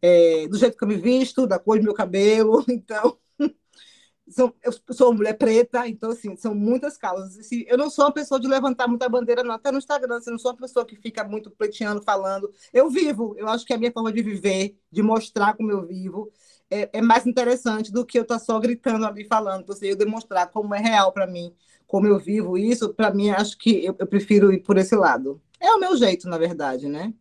é, 0.00 0.48
do 0.48 0.56
jeito 0.56 0.76
que 0.76 0.84
eu 0.84 0.88
me 0.88 0.96
visto, 0.96 1.46
da 1.46 1.58
cor 1.58 1.78
do 1.78 1.84
meu 1.84 1.94
cabelo, 1.94 2.64
então 2.68 3.18
são, 4.28 4.54
eu 4.62 4.72
sou 4.94 5.12
mulher 5.12 5.34
preta, 5.34 5.86
então, 5.86 6.10
assim, 6.10 6.34
são 6.36 6.54
muitas 6.54 6.96
causas. 6.96 7.38
Assim, 7.38 7.64
eu 7.66 7.76
não 7.76 7.90
sou 7.90 8.04
uma 8.06 8.12
pessoa 8.12 8.40
de 8.40 8.48
levantar 8.48 8.88
muita 8.88 9.08
bandeira, 9.08 9.44
não. 9.44 9.54
Até 9.54 9.70
no 9.70 9.78
Instagram, 9.78 10.16
assim, 10.16 10.30
não 10.30 10.38
sou 10.38 10.52
uma 10.52 10.56
pessoa 10.56 10.84
que 10.84 10.96
fica 10.96 11.22
muito 11.24 11.50
pleiteando, 11.50 12.02
falando. 12.02 12.50
Eu 12.72 12.88
vivo, 12.88 13.34
eu 13.36 13.48
acho 13.48 13.64
que 13.64 13.72
é 13.72 13.76
a 13.76 13.78
minha 13.78 13.92
forma 13.92 14.12
de 14.12 14.22
viver, 14.22 14.76
de 14.90 15.02
mostrar 15.02 15.54
como 15.54 15.70
eu 15.70 15.86
vivo, 15.86 16.30
é, 16.70 16.88
é 16.94 17.02
mais 17.02 17.26
interessante 17.26 17.92
do 17.92 18.04
que 18.04 18.18
eu 18.18 18.22
estar 18.22 18.38
tá 18.38 18.44
só 18.44 18.58
gritando 18.58 19.04
ali, 19.04 19.26
falando. 19.26 19.70
Assim, 19.70 19.86
eu 19.86 19.96
demonstrar 19.96 20.50
como 20.50 20.74
é 20.74 20.80
real 20.80 21.12
para 21.12 21.26
mim, 21.26 21.54
como 21.86 22.06
eu 22.06 22.18
vivo 22.18 22.56
isso, 22.56 22.94
para 22.94 23.12
mim, 23.12 23.30
acho 23.30 23.58
que 23.58 23.84
eu, 23.84 23.94
eu 23.98 24.06
prefiro 24.06 24.52
ir 24.52 24.60
por 24.60 24.78
esse 24.78 24.96
lado. 24.96 25.40
É 25.60 25.70
o 25.70 25.78
meu 25.78 25.96
jeito, 25.96 26.28
na 26.28 26.38
verdade, 26.38 26.88
né? 26.88 27.12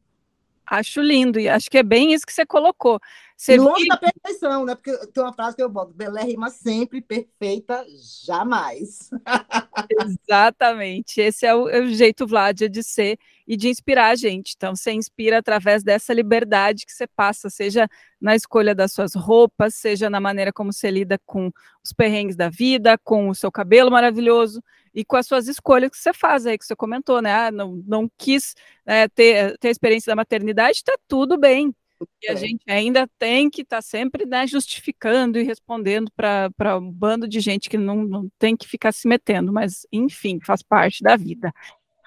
Acho 0.66 1.02
lindo, 1.02 1.40
e 1.40 1.50
acho 1.50 1.70
que 1.70 1.78
é 1.78 1.84
bem 1.84 2.14
isso 2.14 2.26
que 2.26 2.34
você 2.34 2.46
colocou. 2.46 3.00
Você 3.44 3.58
Longe 3.58 3.88
da 3.88 3.98
perfeição, 3.98 4.64
né? 4.64 4.74
Porque 4.74 4.96
tem 5.08 5.22
uma 5.22 5.34
frase 5.34 5.58
que 5.58 5.62
eu 5.62 5.68
boto: 5.68 5.94
belérrima 5.94 6.50
sempre, 6.50 7.02
perfeita 7.02 7.86
jamais. 8.26 9.10
Exatamente. 10.30 11.20
Esse 11.20 11.46
é 11.46 11.54
o, 11.54 11.68
é 11.68 11.82
o 11.82 11.88
jeito, 11.88 12.26
Vládia, 12.26 12.70
de 12.70 12.82
ser 12.82 13.20
e 13.46 13.58
de 13.58 13.68
inspirar 13.68 14.12
a 14.12 14.16
gente. 14.16 14.54
Então, 14.56 14.74
você 14.74 14.94
inspira 14.94 15.40
através 15.40 15.84
dessa 15.84 16.14
liberdade 16.14 16.86
que 16.86 16.94
você 16.94 17.06
passa, 17.06 17.50
seja 17.50 17.90
na 18.22 18.34
escolha 18.34 18.74
das 18.74 18.94
suas 18.94 19.14
roupas, 19.14 19.76
seja 19.76 20.10
na 20.10 20.22
maneira 20.22 20.54
como 20.54 20.72
você 20.72 20.90
lida 20.90 21.20
com 21.26 21.52
os 21.84 21.92
perrengues 21.92 22.38
da 22.38 22.48
vida, 22.48 22.98
com 23.04 23.28
o 23.28 23.36
seu 23.36 23.52
cabelo 23.52 23.92
maravilhoso 23.92 24.64
e 24.94 25.04
com 25.04 25.18
as 25.18 25.28
suas 25.28 25.50
escolhas 25.50 25.92
que 25.92 25.98
você 25.98 26.14
faz 26.14 26.46
aí, 26.46 26.58
que 26.58 26.66
você 26.66 26.78
comentou, 26.78 27.22
né? 27.22 27.34
Ah, 27.34 27.52
não, 27.52 27.84
não 27.86 28.10
quis 28.18 28.56
é, 28.86 29.10
ter, 29.10 29.58
ter 29.58 29.68
a 29.68 29.72
experiência 29.72 30.12
da 30.12 30.16
maternidade, 30.16 30.78
está 30.78 30.96
tudo 31.10 31.38
bem. 31.38 31.76
E 32.22 32.30
a 32.30 32.34
é. 32.34 32.36
gente 32.38 32.64
ainda 32.68 33.10
tem 33.18 33.50
que 33.50 33.62
estar 33.62 33.78
tá 33.78 33.82
sempre 33.82 34.26
né, 34.26 34.46
justificando 34.48 35.40
e 35.40 35.44
respondendo 35.44 36.12
para 36.16 36.78
um 36.78 36.92
bando 36.92 37.28
de 37.28 37.40
gente 37.40 37.70
que 37.70 37.78
não, 37.78 38.04
não 38.04 38.30
tem 38.38 38.56
que 38.56 38.68
ficar 38.68 38.92
se 38.92 39.08
metendo, 39.08 39.52
mas 39.52 39.86
enfim, 39.92 40.40
faz 40.42 40.62
parte 40.62 41.04
da 41.04 41.16
vida. 41.16 41.54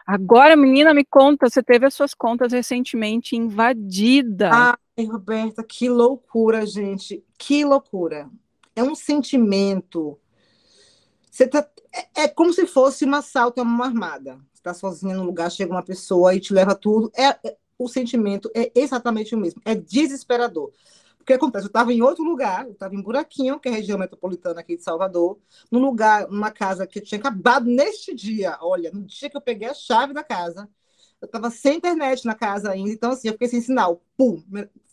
Agora, 0.06 0.54
menina, 0.54 0.94
me 0.94 1.04
conta, 1.04 1.50
você 1.50 1.60
teve 1.60 1.84
as 1.84 1.94
suas 1.94 2.14
contas 2.14 2.52
recentemente 2.52 3.34
invadidas. 3.34 4.52
Ai, 4.52 5.04
Roberta, 5.04 5.64
que 5.64 5.88
loucura, 5.88 6.64
gente. 6.64 7.24
Que 7.36 7.64
loucura. 7.64 8.30
É 8.76 8.84
um 8.84 8.94
sentimento. 8.94 10.16
Você 11.28 11.48
tá, 11.48 11.68
é, 11.92 12.22
é 12.22 12.28
como 12.28 12.52
se 12.52 12.66
fosse 12.66 13.04
um 13.04 13.14
assalto 13.16 13.60
a 13.60 13.64
mão 13.64 13.84
armada. 13.84 14.36
Você 14.52 14.60
está 14.60 14.72
sozinha 14.72 15.16
no 15.16 15.24
lugar, 15.24 15.50
chega 15.50 15.72
uma 15.72 15.82
pessoa 15.82 16.34
e 16.34 16.40
te 16.40 16.54
leva 16.54 16.74
tudo. 16.74 17.10
É, 17.12 17.30
é, 17.44 17.56
o 17.78 17.88
sentimento 17.88 18.50
é 18.54 18.70
exatamente 18.74 19.34
o 19.34 19.38
mesmo. 19.38 19.60
É 19.64 19.74
desesperador. 19.74 20.72
O 21.20 21.24
que 21.24 21.32
acontece? 21.32 21.66
Eu 21.66 21.68
estava 21.68 21.92
em 21.92 22.02
outro 22.02 22.22
lugar, 22.22 22.66
eu 22.66 22.72
estava 22.72 22.94
em 22.94 23.02
Buraquinho, 23.02 23.58
que 23.58 23.68
é 23.68 23.72
a 23.72 23.74
região 23.74 23.98
metropolitana 23.98 24.60
aqui 24.60 24.76
de 24.76 24.82
Salvador, 24.82 25.38
num 25.70 25.80
lugar, 25.80 26.28
numa 26.28 26.50
casa 26.50 26.86
que 26.86 27.00
tinha 27.00 27.18
acabado 27.18 27.66
neste 27.66 28.14
dia. 28.14 28.56
Olha, 28.60 28.90
no 28.92 29.02
dia 29.02 29.28
que 29.28 29.36
eu 29.36 29.40
peguei 29.40 29.68
a 29.68 29.74
chave 29.74 30.14
da 30.14 30.22
casa, 30.22 30.68
eu 31.20 31.26
estava 31.26 31.50
sem 31.50 31.78
internet 31.78 32.24
na 32.24 32.34
casa 32.34 32.70
ainda, 32.70 32.90
então 32.90 33.10
assim, 33.10 33.28
eu 33.28 33.32
fiquei 33.32 33.48
sem 33.48 33.60
sinal, 33.60 34.02
pum, 34.16 34.42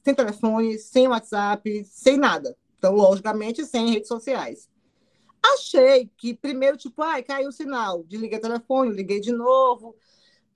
sem 0.03 0.15
telefone, 0.15 0.79
sem 0.79 1.07
WhatsApp, 1.07 1.85
sem 1.85 2.17
nada. 2.17 2.57
Então, 2.77 2.95
logicamente, 2.95 3.65
sem 3.65 3.91
redes 3.91 4.07
sociais. 4.07 4.67
Achei 5.41 6.09
que 6.17 6.33
primeiro, 6.33 6.77
tipo, 6.77 7.01
ai, 7.01 7.21
caiu 7.21 7.49
o 7.49 7.51
sinal, 7.51 8.03
desliguei 8.03 8.39
o 8.39 8.41
telefone, 8.41 8.95
liguei 8.95 9.19
de 9.19 9.31
novo. 9.31 9.95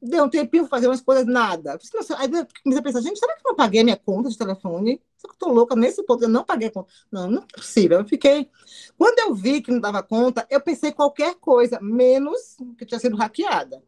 Deu 0.02 0.26
um 0.26 0.30
tempinho 0.30 0.64
para 0.64 0.78
fazer 0.78 0.88
umas 0.88 1.02
coisas, 1.02 1.26
nada. 1.26 1.72
Aí 2.18 2.30
eu 2.32 2.48
comecei 2.64 2.80
a 2.80 2.84
pensar, 2.84 3.02
gente, 3.02 3.20
será 3.20 3.36
que 3.36 3.42
eu 3.46 3.50
não 3.50 3.56
paguei 3.56 3.84
minha 3.84 3.98
conta 3.98 4.30
de 4.30 4.38
telefone? 4.38 5.02
Será 5.18 5.34
que 5.34 5.44
eu 5.44 5.48
tô 5.48 5.54
louca 5.54 5.76
nesse 5.76 6.04
ponto? 6.04 6.24
Eu 6.24 6.30
não 6.30 6.44
paguei 6.44 6.68
a 6.68 6.72
conta. 6.72 6.92
Não, 7.12 7.30
não 7.30 7.42
é 7.42 7.46
possível. 7.56 8.00
Eu 8.00 8.06
fiquei. 8.06 8.50
Quando 8.98 9.20
eu 9.20 9.34
vi 9.34 9.62
que 9.62 9.72
não 9.72 9.80
dava 9.80 10.04
conta, 10.04 10.46
eu 10.50 10.62
pensei 10.62 10.92
qualquer 10.92 11.36
coisa, 11.36 11.80
menos 11.82 12.58
que 12.78 12.86
tinha 12.86 13.00
sido 13.00 13.18
hackeada. 13.18 13.82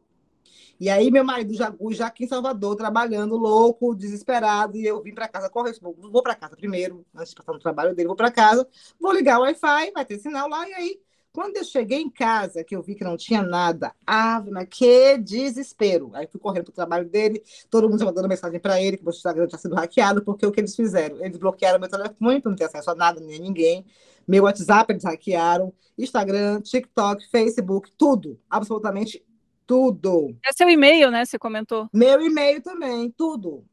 E 0.79 0.89
aí, 0.89 1.11
meu 1.11 1.25
marido 1.25 1.53
já, 1.53 1.75
já 1.91 2.07
aqui 2.07 2.23
em 2.23 2.27
Salvador, 2.27 2.73
trabalhando, 2.73 3.35
louco, 3.35 3.93
desesperado, 3.93 4.77
e 4.77 4.85
eu 4.85 5.03
vim 5.03 5.13
para 5.13 5.27
casa, 5.27 5.49
corre, 5.49 5.73
vou 5.81 6.23
para 6.23 6.35
casa 6.35 6.55
primeiro, 6.55 7.05
antes 7.13 7.31
de 7.31 7.35
passar 7.35 7.51
no 7.51 7.59
trabalho 7.59 7.93
dele, 7.93 8.07
vou 8.07 8.15
para 8.15 8.31
casa, 8.31 8.65
vou 8.97 9.11
ligar 9.11 9.39
o 9.39 9.41
Wi-Fi, 9.41 9.91
vai 9.91 10.05
ter 10.05 10.17
sinal 10.19 10.47
lá, 10.47 10.67
e 10.69 10.73
aí 10.73 11.01
quando 11.31 11.57
eu 11.57 11.63
cheguei 11.63 11.99
em 11.99 12.09
casa, 12.09 12.63
que 12.63 12.75
eu 12.75 12.81
vi 12.81 12.95
que 12.95 13.03
não 13.03 13.15
tinha 13.15 13.41
nada, 13.41 13.93
ave, 14.05 14.49
mas 14.51 14.67
que 14.69 15.17
desespero. 15.17 16.11
Aí 16.13 16.27
fui 16.27 16.39
correndo 16.39 16.65
para 16.65 16.71
o 16.71 16.75
trabalho 16.75 17.07
dele, 17.07 17.43
todo 17.69 17.89
mundo 17.89 18.03
mandando 18.03 18.27
mensagem 18.27 18.59
para 18.59 18.81
ele 18.81 18.97
que 18.97 19.05
o 19.05 19.09
Instagram 19.09 19.47
tinha 19.47 19.59
sido 19.59 19.75
hackeado, 19.75 20.23
porque 20.23 20.45
o 20.45 20.51
que 20.51 20.59
eles 20.59 20.75
fizeram? 20.75 21.23
Eles 21.23 21.37
bloquearam 21.37 21.79
meu 21.79 21.89
telefone 21.89 22.41
para 22.41 22.49
não 22.49 22.57
ter 22.57 22.65
acesso 22.65 22.91
a 22.91 22.95
nada, 22.95 23.19
nem 23.19 23.37
a 23.37 23.41
ninguém. 23.41 23.85
Meu 24.27 24.43
WhatsApp 24.43 24.91
eles 24.91 25.03
hackearam, 25.03 25.73
Instagram, 25.97 26.61
TikTok, 26.61 27.29
Facebook, 27.29 27.91
tudo, 27.97 28.39
absolutamente 28.49 29.23
tudo. 29.65 30.35
É 30.43 30.51
seu 30.51 30.67
e-mail, 30.67 31.11
né? 31.11 31.25
Você 31.25 31.37
comentou. 31.37 31.87
Meu 31.93 32.19
e-mail 32.21 32.61
também, 32.61 33.13
tudo. 33.15 33.63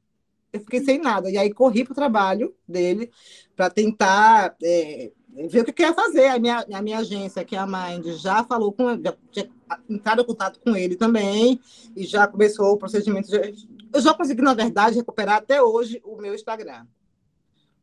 Eu 0.52 0.60
fiquei 0.60 0.80
sem 0.80 0.98
nada. 0.98 1.30
E 1.30 1.38
aí 1.38 1.52
corri 1.52 1.84
para 1.84 1.92
o 1.92 1.94
trabalho 1.94 2.54
dele 2.68 3.10
para 3.54 3.70
tentar 3.70 4.56
é, 4.62 5.10
ver 5.48 5.60
o 5.60 5.64
que 5.64 5.72
quer 5.72 5.94
fazer. 5.94 6.28
A 6.28 6.38
minha, 6.38 6.64
a 6.72 6.82
minha 6.82 6.98
agência, 6.98 7.44
que 7.44 7.54
é 7.54 7.58
a 7.58 7.66
Mind, 7.66 8.06
já 8.16 8.42
falou 8.44 8.72
com 8.72 9.00
já 9.02 9.14
tinha 9.30 9.50
entrado 9.88 10.22
em 10.22 10.24
contato 10.24 10.60
com 10.60 10.74
ele 10.74 10.96
também 10.96 11.60
e 11.94 12.04
já 12.04 12.26
começou 12.26 12.72
o 12.72 12.78
procedimento. 12.78 13.28
De, 13.28 13.54
eu 13.92 14.00
já 14.00 14.14
consegui, 14.14 14.42
na 14.42 14.54
verdade, 14.54 14.96
recuperar 14.96 15.36
até 15.36 15.62
hoje 15.62 16.00
o 16.04 16.16
meu 16.16 16.34
Instagram. 16.34 16.86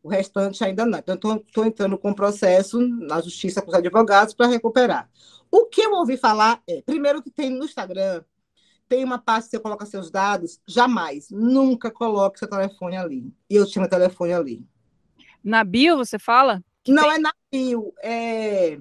O 0.01 0.09
restante 0.09 0.63
ainda 0.63 0.85
não. 0.85 0.99
Então, 0.99 1.43
estou 1.47 1.65
entrando 1.65 1.97
com 1.97 2.11
o 2.11 2.15
processo 2.15 2.79
na 2.79 3.21
justiça 3.21 3.61
com 3.61 3.69
os 3.69 3.77
advogados 3.77 4.33
para 4.33 4.47
recuperar. 4.47 5.09
O 5.49 5.65
que 5.65 5.81
eu 5.81 5.93
ouvi 5.93 6.17
falar 6.17 6.61
é, 6.67 6.81
primeiro 6.81 7.21
que 7.21 7.29
tem 7.29 7.49
no 7.49 7.63
Instagram, 7.63 8.23
tem 8.89 9.03
uma 9.03 9.17
parte 9.17 9.45
que 9.45 9.51
você 9.51 9.59
coloca 9.59 9.85
seus 9.85 10.11
dados, 10.11 10.59
jamais, 10.67 11.29
nunca 11.29 11.89
coloque 11.89 12.39
seu 12.39 12.49
telefone 12.49 12.97
ali. 12.97 13.33
E 13.49 13.55
eu 13.55 13.65
tinha 13.65 13.81
meu 13.81 13.89
telefone 13.89 14.33
ali. 14.33 14.65
Na 15.43 15.63
bio, 15.63 15.97
você 15.97 16.19
fala? 16.19 16.63
Não 16.87 17.03
tem... 17.03 17.11
é 17.13 17.17
na 17.17 17.33
bio, 17.51 17.93
é... 18.01 18.79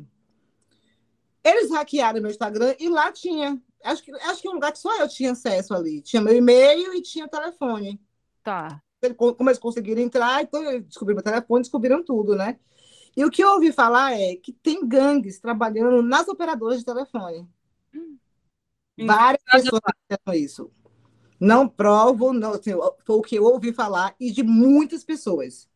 Eles 1.45 1.71
hackearam 1.71 2.21
meu 2.21 2.31
Instagram 2.31 2.75
e 2.79 2.89
lá 2.89 3.11
tinha. 3.11 3.61
Acho 3.83 4.03
que, 4.03 4.13
acho 4.13 4.41
que 4.41 4.47
é 4.47 4.51
um 4.51 4.55
lugar 4.55 4.73
que 4.73 4.79
só 4.79 4.97
eu 5.01 5.09
tinha 5.09 5.33
acesso 5.33 5.75
ali. 5.75 6.01
Tinha 6.01 6.23
meu 6.23 6.37
e-mail 6.37 6.95
e 6.95 7.03
tinha 7.03 7.27
telefone. 7.27 8.01
Tá. 8.45 8.81
Como 9.17 9.51
eles 9.51 9.59
conseguiram 9.59 10.01
entrar, 10.01 10.43
então 10.43 10.63
eu 10.63 10.81
descobri 10.81 11.15
meu 11.15 11.23
telefone, 11.23 11.63
descobriram 11.63 12.05
tudo, 12.05 12.37
né? 12.37 12.61
E 13.17 13.25
o 13.25 13.31
que 13.31 13.43
eu 13.43 13.51
ouvi 13.51 13.73
falar 13.73 14.13
é 14.13 14.37
que 14.37 14.53
tem 14.53 14.87
gangues 14.87 15.41
trabalhando 15.41 16.01
nas 16.01 16.29
operadoras 16.29 16.79
de 16.79 16.85
telefone. 16.85 17.49
Hum. 17.93 18.17
Várias 19.05 19.43
pessoas 19.43 19.83
fizeram 20.09 20.41
isso. 20.41 20.71
Não 21.41 21.69
provo, 21.69 22.33
não, 22.33 22.53
assim, 22.53 22.71
foi 23.05 23.17
o 23.17 23.23
que 23.23 23.35
eu 23.35 23.45
ouvi 23.45 23.73
falar, 23.73 24.15
e 24.21 24.31
de 24.31 24.45
muitas 24.45 25.03
pessoas 25.03 25.69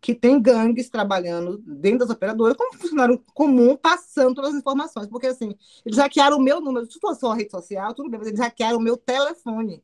que 0.00 0.14
tem 0.14 0.40
gangues 0.40 0.88
trabalhando 0.88 1.58
dentro 1.58 2.00
das 2.00 2.10
operadoras 2.10 2.56
como 2.56 2.74
funcionário 2.74 3.22
comum, 3.34 3.76
passando 3.76 4.34
todas 4.36 4.52
as 4.52 4.60
informações. 4.60 5.08
Porque, 5.08 5.26
assim, 5.26 5.54
eles 5.84 5.98
hackearam 5.98 6.36
o 6.36 6.42
meu 6.42 6.60
número. 6.60 6.90
Se 6.90 6.98
fosse 7.00 7.20
só 7.20 7.32
rede 7.32 7.50
social, 7.50 7.94
tudo 7.94 8.10
bem, 8.10 8.18
mas 8.18 8.28
eles 8.28 8.40
hackearam 8.40 8.78
o 8.78 8.82
meu 8.82 8.96
telefone. 8.96 9.82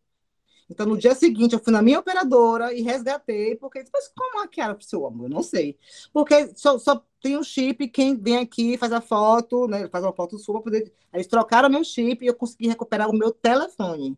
Então, 0.70 0.86
no 0.86 0.96
dia 0.96 1.14
seguinte, 1.14 1.54
eu 1.54 1.62
fui 1.62 1.72
na 1.72 1.82
minha 1.82 1.98
operadora 1.98 2.72
e 2.72 2.80
resgatei, 2.80 3.54
porque 3.56 3.84
mas 3.92 4.08
como 4.08 4.40
hackearam 4.40 4.74
para 4.74 4.82
o 4.82 4.86
seu 4.86 5.06
amor? 5.06 5.26
Eu 5.26 5.30
não 5.30 5.42
sei. 5.42 5.76
Porque 6.12 6.52
só, 6.56 6.78
só 6.78 7.04
tem 7.20 7.36
um 7.36 7.42
chip, 7.42 7.88
quem 7.88 8.16
vem 8.16 8.38
aqui 8.38 8.78
faz 8.78 8.92
a 8.92 9.00
foto, 9.00 9.66
né? 9.68 9.88
Faz 9.88 10.04
uma 10.04 10.12
foto 10.12 10.38
sua, 10.38 10.62
poder... 10.62 10.92
eles 11.12 11.26
trocaram 11.26 11.68
meu 11.68 11.84
chip 11.84 12.24
e 12.24 12.28
eu 12.28 12.34
consegui 12.34 12.68
recuperar 12.68 13.10
o 13.10 13.16
meu 13.16 13.30
telefone 13.32 14.16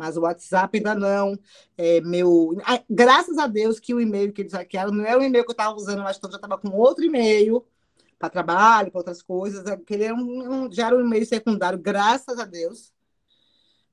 mas 0.00 0.16
o 0.16 0.22
WhatsApp 0.22 0.78
ainda 0.78 0.94
não. 0.94 1.38
É, 1.76 2.00
meu, 2.00 2.56
ah, 2.64 2.82
graças 2.88 3.36
a 3.36 3.46
Deus 3.46 3.78
que 3.78 3.92
o 3.92 4.00
e-mail 4.00 4.32
que 4.32 4.40
eles 4.40 4.54
hackearam 4.54 4.92
não 4.92 5.04
é 5.04 5.14
o 5.14 5.22
e-mail 5.22 5.44
que 5.44 5.50
eu 5.50 5.52
estava 5.52 5.76
usando, 5.76 6.02
mas 6.02 6.16
então 6.16 6.30
já 6.30 6.36
estava 6.36 6.56
com 6.56 6.70
outro 6.70 7.04
e-mail 7.04 7.62
para 8.18 8.30
trabalho, 8.30 8.90
para 8.90 9.00
outras 9.00 9.20
coisas. 9.20 9.66
Aquele 9.66 10.04
era 10.04 10.14
um, 10.14 10.64
um, 10.64 10.72
já 10.72 10.86
era 10.86 10.96
um 10.96 11.02
e-mail 11.02 11.26
secundário, 11.26 11.78
graças 11.78 12.38
a 12.38 12.46
Deus. 12.46 12.94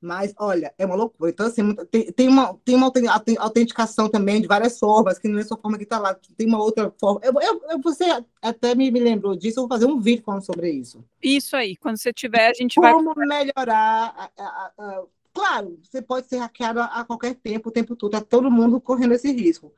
Mas, 0.00 0.32
olha, 0.38 0.72
é 0.78 0.86
uma 0.86 0.94
loucura. 0.94 1.30
Então, 1.30 1.46
assim, 1.46 1.74
tem, 1.90 2.12
tem, 2.12 2.28
uma, 2.28 2.54
tem 2.64 2.76
uma 2.76 2.92
autenticação 3.38 4.08
também 4.08 4.40
de 4.40 4.46
várias 4.46 4.78
formas, 4.78 5.18
que 5.18 5.26
não 5.26 5.38
é 5.38 5.44
só 5.44 5.56
forma 5.56 5.76
que 5.76 5.84
está 5.84 5.98
lá, 5.98 6.16
tem 6.36 6.46
uma 6.46 6.62
outra 6.62 6.92
forma. 7.00 7.20
Eu, 7.22 7.34
eu, 7.68 7.80
você 7.82 8.04
até 8.40 8.74
me, 8.74 8.90
me 8.90 9.00
lembrou 9.00 9.34
disso, 9.36 9.58
eu 9.58 9.62
vou 9.66 9.68
fazer 9.68 9.86
um 9.86 10.00
vídeo 10.00 10.22
falando 10.24 10.46
sobre 10.46 10.70
isso. 10.70 11.04
Isso 11.20 11.56
aí, 11.56 11.74
quando 11.76 11.96
você 11.96 12.12
tiver, 12.12 12.48
a 12.48 12.54
gente 12.54 12.76
Como 12.76 12.86
vai. 12.86 13.14
Como 13.14 13.26
melhorar 13.26 14.14
a, 14.16 14.30
a, 14.38 14.72
a, 14.78 15.04
Claro, 15.38 15.78
você 15.84 16.02
pode 16.02 16.26
ser 16.26 16.38
hackeado 16.38 16.80
a 16.80 17.04
qualquer 17.04 17.32
tempo, 17.36 17.68
o 17.68 17.72
tempo 17.72 17.94
todo, 17.94 18.12
está 18.12 18.26
todo 18.26 18.50
mundo 18.50 18.80
correndo 18.80 19.14
esse 19.14 19.30
risco. 19.30 19.72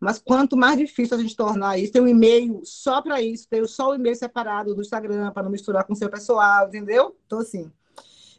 Mas 0.00 0.18
quanto 0.18 0.56
mais 0.56 0.78
difícil 0.78 1.14
a 1.14 1.20
gente 1.20 1.36
tornar 1.36 1.76
isso, 1.76 1.92
tem 1.92 2.00
um 2.00 2.08
e-mail 2.08 2.62
só 2.64 3.02
para 3.02 3.20
isso, 3.20 3.46
tem 3.46 3.66
só 3.66 3.90
o 3.90 3.94
e-mail 3.96 4.16
separado 4.16 4.74
do 4.74 4.80
Instagram, 4.80 5.30
para 5.30 5.42
não 5.42 5.50
misturar 5.50 5.84
com 5.84 5.92
o 5.92 5.96
seu 5.96 6.08
pessoal, 6.08 6.68
entendeu? 6.68 7.14
Então, 7.26 7.40
assim, 7.40 7.70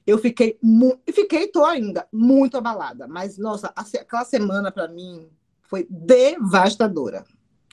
eu 0.07 0.17
fiquei, 0.17 0.57
e 1.05 1.11
fiquei, 1.11 1.47
tô 1.49 1.63
ainda, 1.63 2.07
muito 2.11 2.57
abalada. 2.57 3.07
Mas, 3.07 3.37
nossa, 3.37 3.71
aquela 3.75 4.25
semana 4.25 4.71
para 4.71 4.87
mim 4.87 5.29
foi 5.61 5.85
devastadora. 5.87 7.23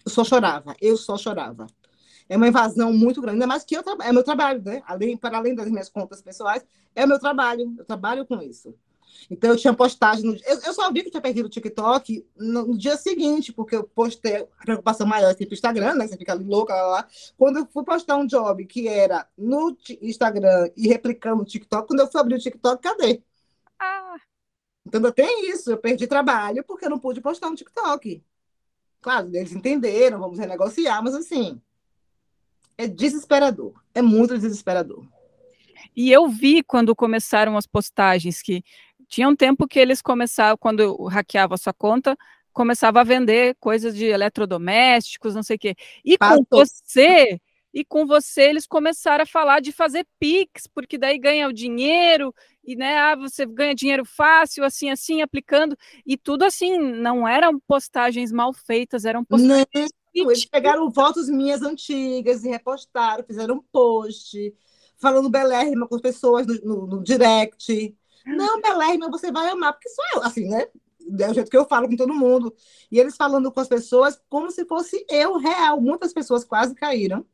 Eu 0.05 0.11
só 0.11 0.23
chorava, 0.23 0.77
eu 0.83 0.99
só 0.99 1.17
chorava. 1.17 1.67
É 2.33 2.37
uma 2.39 2.49
invasão 2.49 2.95
muito 2.95 3.21
grande, 3.21 3.35
ainda 3.35 3.47
mais 3.47 3.63
que 3.63 3.77
eu 3.77 3.83
é 4.01 4.11
meu 4.11 4.25
trabalho, 4.25 4.63
né? 4.65 4.83
Além, 4.87 5.19
para 5.19 5.37
além 5.37 5.55
das 5.55 5.69
minhas 5.69 5.91
contas 5.91 6.23
pessoais, 6.23 6.65
é 6.97 7.05
o 7.05 7.09
meu 7.09 7.19
trabalho, 7.19 7.75
eu 7.77 7.85
trabalho 7.85 8.25
com 8.25 8.41
isso. 8.41 8.75
Então, 9.31 9.51
eu 9.51 9.57
tinha 9.59 9.75
postagem. 9.75 10.25
No... 10.25 10.35
Eu, 10.47 10.61
eu, 10.65 10.73
só 10.73 10.91
vi 10.91 11.03
que 11.03 11.11
tinha 11.11 11.21
perdido 11.21 11.45
o 11.45 11.51
TikTok 11.51 12.27
no, 12.35 12.69
no, 12.69 12.79
dia 12.79 12.97
seguinte, 12.97 13.53
porque 13.53 13.77
eu 13.77 13.85
postei 13.85 14.37
a 14.37 14.65
preocupação 14.65 15.07
maior 15.07 15.35
tipo 15.35 15.53
Instagram, 15.53 15.95
né? 15.95 16.09
Você 16.09 16.17
fica 16.17 16.33
louca 16.33 16.75
lá, 16.75 16.87
lá. 16.87 17.09
Quando 17.37 17.59
eu 17.59 17.67
fui 17.67 17.85
postar 17.85 18.17
um 18.17 18.27
job 18.27 18.65
que 18.65 18.89
era 18.89 19.29
no 19.37 19.77
Instagram 20.01 20.71
e 20.75 20.89
replicando 20.89 21.43
o 21.43 21.45
TikTok, 21.45 21.87
quando 21.87 22.01
eu 22.01 22.11
fui 22.11 22.19
abrir 22.19 22.37
o 22.37 22.41
TikTok, 22.41 22.83
cadê? 22.83 23.23
Ah. 23.79 24.17
Então, 24.87 25.01
ainda 25.01 25.13
tem 25.13 25.51
isso. 25.51 25.71
Eu 25.71 25.77
perdi 25.77 26.07
trabalho 26.07 26.65
porque 26.65 26.87
eu 26.87 26.91
não 26.91 26.99
pude 26.99 27.21
postar 27.21 27.51
no 27.51 27.57
TikTok. 27.57 28.25
Claro, 29.03 29.29
eles 29.35 29.53
entenderam, 29.53 30.19
vamos 30.19 30.39
renegociar, 30.39 31.05
mas 31.05 31.15
assim, 31.15 31.61
é 32.83 32.89
desesperador. 32.89 33.73
É 33.95 34.03
muito 34.03 34.37
desesperador. 34.37 35.07
E 35.95 36.11
eu 36.11 36.29
vi 36.29 36.63
quando 36.63 36.97
começaram 36.97 37.57
as 37.57 37.67
postagens 37.67 38.43
que 38.43 38.65
tinha 39.09 39.29
um 39.29 39.37
tempo 39.37 39.69
que 39.69 39.79
eles 39.79 40.01
começavam, 40.01 40.57
quando 40.57 41.05
hackeava 41.05 41.55
a 41.55 41.59
sua 41.59 41.73
conta, 41.73 42.17
começava 42.53 43.01
a 43.01 43.05
vender 43.05 43.57
coisas 43.61 43.95
de 43.95 44.07
eletrodomésticos, 44.07 45.35
não 45.35 45.43
sei 45.43 45.57
o 45.57 45.59
quê. 45.59 45.77
E 46.05 46.17
Passou. 46.17 46.47
com 46.47 46.57
você, 46.59 47.41
e 47.75 47.85
com 47.85 48.07
você 48.07 48.43
eles 48.43 48.67
começaram 48.67 49.23
a 49.23 49.27
falar 49.27 49.61
de 49.61 49.71
fazer 49.71 50.07
Pix, 50.19 50.67
porque 50.67 50.99
daí 50.99 51.19
ganha 51.19 51.47
o 51.47 51.53
dinheiro, 51.53 52.35
e 52.65 52.75
né, 52.75 52.99
ah, 52.99 53.15
você 53.15 53.45
ganha 53.45 53.75
dinheiro 53.75 54.05
fácil, 54.05 54.65
assim, 54.65 54.91
assim, 54.91 55.21
aplicando, 55.21 55.77
e 56.07 56.17
tudo 56.17 56.45
assim, 56.45 56.79
não 56.79 57.29
eram 57.29 57.61
postagens 57.61 58.33
mal 58.33 58.53
feitas, 58.53 59.05
eram 59.05 59.25
postagens. 59.25 59.67
Não, 59.75 59.89
eles 60.21 60.45
pegaram 60.45 60.93
fotos 60.93 61.29
minhas 61.29 61.63
antigas 61.63 62.45
e 62.45 62.49
repostaram, 62.49 63.25
fizeram 63.25 63.57
um 63.57 63.63
post, 63.73 64.55
falando 64.99 65.31
belérrima 65.31 65.89
com 65.89 65.95
as 65.95 66.01
pessoas 66.01 66.47
no, 66.47 66.55
no, 66.65 66.87
no 66.87 67.03
direct. 67.03 67.97
Não, 68.25 68.61
Belérrima, 68.61 69.11
você 69.11 69.33
vai 69.33 69.49
amar, 69.49 69.73
porque 69.73 69.89
sou 69.89 70.05
eu, 70.15 70.23
assim, 70.23 70.49
né? 70.49 70.67
É 71.19 71.31
o 71.31 71.35
jeito 71.35 71.51
que 71.51 71.57
eu 71.57 71.67
falo 71.67 71.89
com 71.89 71.97
todo 71.97 72.15
mundo. 72.15 72.55
E 72.91 72.99
eles 72.99 73.17
falando 73.17 73.51
com 73.51 73.61
as 73.61 73.69
pessoas 73.69 74.21
como 74.29 74.51
se 74.51 74.65
fosse 74.65 75.05
eu 75.09 75.37
real. 75.37 75.81
Muitas 75.81 76.13
pessoas 76.13 76.45
quase 76.45 76.75
caíram. 76.75 77.27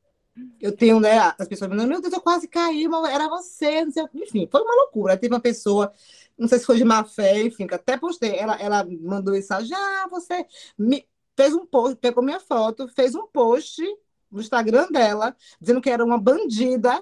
Eu 0.60 0.74
tenho, 0.74 1.00
né? 1.00 1.18
As 1.38 1.48
pessoas 1.48 1.70
falando, 1.70 1.88
meu 1.88 2.00
Deus, 2.00 2.12
eu 2.12 2.20
quase 2.20 2.48
caí, 2.48 2.86
mas 2.88 3.10
era 3.12 3.28
você, 3.28 3.84
não 3.84 3.92
sei 3.92 4.04
Enfim, 4.14 4.48
foi 4.50 4.62
uma 4.62 4.74
loucura. 4.82 5.16
Teve 5.16 5.34
uma 5.34 5.40
pessoa, 5.40 5.92
não 6.38 6.48
sei 6.48 6.58
se 6.58 6.64
foi 6.66 6.76
de 6.76 6.84
má 6.84 7.04
fé, 7.04 7.42
enfim, 7.42 7.66
que 7.66 7.74
até 7.74 7.96
postei. 7.96 8.36
Ela, 8.36 8.56
ela 8.56 8.86
mandou 9.02 9.34
mensagem, 9.34 9.74
ah, 9.76 10.06
você 10.10 10.46
me... 10.78 11.06
fez 11.38 11.54
um 11.54 11.64
post, 11.64 11.94
pegou 12.00 12.20
minha 12.20 12.40
foto, 12.40 12.88
fez 12.88 13.14
um 13.14 13.24
post 13.28 13.80
no 14.28 14.40
Instagram 14.40 14.88
dela, 14.90 15.36
dizendo 15.60 15.80
que 15.80 15.88
era 15.88 16.04
uma 16.04 16.18
bandida 16.18 17.00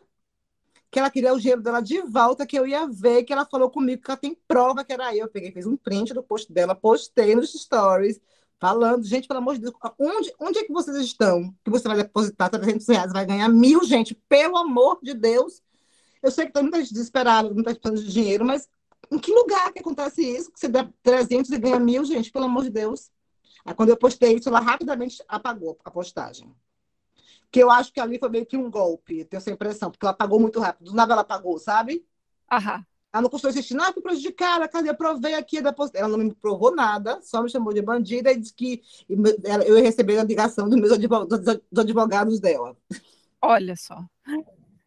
que 0.90 0.98
ela 0.98 1.10
queria 1.10 1.32
o 1.32 1.40
dinheiro 1.40 1.62
dela 1.62 1.80
de 1.80 2.02
volta, 2.02 2.46
que 2.46 2.58
eu 2.58 2.66
ia 2.66 2.86
ver, 2.86 3.24
que 3.24 3.32
ela 3.32 3.46
falou 3.46 3.70
comigo 3.70 4.02
que 4.02 4.10
ela 4.10 4.18
tem 4.18 4.36
prova 4.46 4.84
que 4.84 4.92
era 4.92 5.10
eu. 5.16 5.24
eu 5.24 5.28
peguei, 5.30 5.50
fiz 5.50 5.64
um 5.64 5.74
print 5.74 6.12
do 6.12 6.22
post 6.22 6.52
dela, 6.52 6.74
postei 6.74 7.34
nos 7.34 7.50
stories, 7.50 8.20
falando, 8.60 9.06
gente, 9.06 9.26
pelo 9.26 9.40
amor 9.40 9.54
de 9.54 9.62
Deus, 9.62 9.74
onde, 9.98 10.30
onde 10.38 10.58
é 10.58 10.64
que 10.64 10.72
vocês 10.72 10.98
estão? 10.98 11.50
Que 11.64 11.70
você 11.70 11.88
vai 11.88 11.96
depositar 11.96 12.50
300 12.50 12.86
reais, 12.88 13.12
vai 13.14 13.24
ganhar 13.24 13.48
mil, 13.48 13.84
gente, 13.84 14.14
pelo 14.28 14.58
amor 14.58 14.98
de 15.02 15.14
Deus. 15.14 15.62
Eu 16.22 16.30
sei 16.30 16.44
que 16.44 16.52
tem 16.52 16.62
muita 16.62 16.78
gente 16.80 16.92
desesperada, 16.92 17.48
muita 17.48 17.70
gente 17.70 17.80
precisando 17.80 18.06
de 18.06 18.12
dinheiro, 18.12 18.44
mas 18.44 18.68
em 19.10 19.18
que 19.18 19.32
lugar 19.32 19.72
que 19.72 19.78
acontece 19.78 20.22
isso? 20.22 20.52
Que 20.52 20.60
você 20.60 20.68
dá 20.68 20.86
300 21.02 21.50
e 21.50 21.58
ganha 21.58 21.80
mil, 21.80 22.04
gente, 22.04 22.30
pelo 22.30 22.44
amor 22.44 22.64
de 22.64 22.70
Deus. 22.70 23.10
Aí 23.66 23.74
quando 23.74 23.88
eu 23.88 23.96
postei 23.96 24.34
isso, 24.36 24.48
ela 24.48 24.60
rapidamente 24.60 25.22
apagou 25.26 25.76
a 25.84 25.90
postagem. 25.90 26.54
Que 27.50 27.60
eu 27.60 27.70
acho 27.70 27.92
que 27.92 28.00
ali 28.00 28.18
foi 28.18 28.28
meio 28.28 28.46
que 28.46 28.56
um 28.56 28.70
golpe, 28.70 29.24
tenho 29.24 29.38
essa 29.38 29.50
impressão, 29.50 29.90
porque 29.90 30.06
ela 30.06 30.12
apagou 30.12 30.38
muito 30.38 30.60
rápido. 30.60 30.90
Do 30.90 30.94
nada 30.94 31.12
ela 31.12 31.22
apagou, 31.22 31.58
sabe? 31.58 32.06
Aham. 32.50 32.86
Ela 33.12 33.22
não 33.22 33.30
custou 33.30 33.50
insistir, 33.50 33.74
não, 33.74 33.92
fui 33.92 34.02
prejudicada, 34.02 34.68
cadê? 34.68 34.90
Eu 34.90 34.94
provei 34.94 35.34
aqui. 35.34 35.62
Depois... 35.62 35.90
Ela 35.94 36.08
não 36.08 36.18
me 36.18 36.34
provou 36.34 36.74
nada, 36.74 37.20
só 37.22 37.42
me 37.42 37.48
chamou 37.48 37.72
de 37.72 37.80
bandida 37.80 38.30
e 38.30 38.38
disse 38.38 38.52
que 38.52 38.82
eu 39.08 39.76
ia 39.78 39.82
receber 39.82 40.18
a 40.18 40.24
ligação 40.24 40.68
dos 40.68 40.78
meus 40.78 40.92
advogados 41.76 42.38
dela. 42.38 42.76
Olha 43.40 43.74
só. 43.74 44.04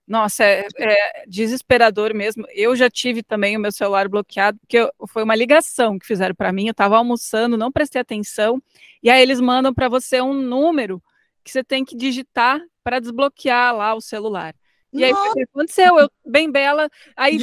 Nossa, 0.09 0.43
é, 0.43 0.65
é, 0.79 1.23
desesperador 1.27 2.15
mesmo. 2.15 2.43
Eu 2.49 2.75
já 2.75 2.89
tive 2.89 3.21
também 3.21 3.55
o 3.55 3.59
meu 3.59 3.71
celular 3.71 4.09
bloqueado, 4.09 4.57
porque 4.57 4.77
eu, 4.77 4.91
foi 5.07 5.21
uma 5.21 5.35
ligação 5.35 5.99
que 5.99 6.07
fizeram 6.07 6.33
para 6.33 6.51
mim. 6.51 6.65
Eu 6.65 6.71
estava 6.71 6.97
almoçando, 6.97 7.55
não 7.55 7.71
prestei 7.71 8.01
atenção, 8.01 8.59
e 9.03 9.09
aí 9.11 9.21
eles 9.21 9.39
mandam 9.39 9.71
para 9.71 9.87
você 9.87 10.19
um 10.19 10.33
número 10.33 10.99
que 11.43 11.51
você 11.51 11.63
tem 11.63 11.85
que 11.85 11.95
digitar 11.95 12.59
para 12.83 12.99
desbloquear 12.99 13.75
lá 13.75 13.93
o 13.93 14.01
celular. 14.01 14.55
E 14.91 15.03
aí 15.03 15.13
o 15.13 15.33
que 15.33 15.43
aconteceu? 15.43 15.99
Eu, 15.99 16.09
bem 16.25 16.51
bela, 16.51 16.89
aí 17.15 17.37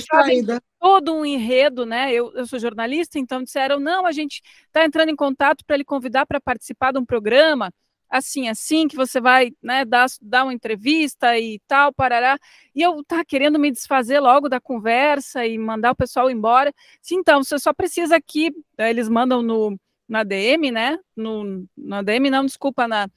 todo 0.80 1.14
um 1.14 1.24
enredo, 1.24 1.86
né? 1.86 2.12
Eu, 2.12 2.32
eu 2.34 2.46
sou 2.48 2.58
jornalista, 2.58 3.16
então 3.16 3.44
disseram: 3.44 3.78
não, 3.78 4.04
a 4.04 4.10
gente 4.10 4.42
está 4.66 4.84
entrando 4.84 5.10
em 5.10 5.16
contato 5.16 5.64
para 5.64 5.76
lhe 5.76 5.84
convidar 5.84 6.26
para 6.26 6.40
participar 6.40 6.92
de 6.92 6.98
um 6.98 7.06
programa 7.06 7.72
assim, 8.11 8.48
assim, 8.48 8.88
que 8.88 8.96
você 8.96 9.20
vai 9.20 9.52
né, 9.62 9.84
dar, 9.84 10.07
dar 10.22 10.44
uma 10.44 10.52
entrevista 10.52 11.38
e 11.38 11.61
tal, 11.66 11.92
parará. 11.92 12.38
E 12.74 12.82
eu 12.82 13.02
tá 13.04 13.24
querendo 13.24 13.59
me 13.59 13.70
desfazer 13.70 14.20
logo 14.20 14.48
da 14.48 14.61
conversa 14.61 15.46
e 15.46 15.59
mandar 15.59 15.92
o 15.92 15.96
pessoal 15.96 16.30
embora. 16.30 16.72
Sim, 17.02 17.16
então, 17.16 17.42
você 17.42 17.59
só 17.59 17.72
precisa 17.72 18.16
aqui, 18.16 18.52
eles 18.78 19.09
mandam 19.09 19.42
no, 19.42 19.78
na 20.09 20.22
DM, 20.22 20.70
né? 20.70 20.98
No, 21.16 21.66
na 21.76 22.00
DM, 22.00 22.30
não, 22.30 22.44
desculpa, 22.46 22.86
na, 22.86 23.09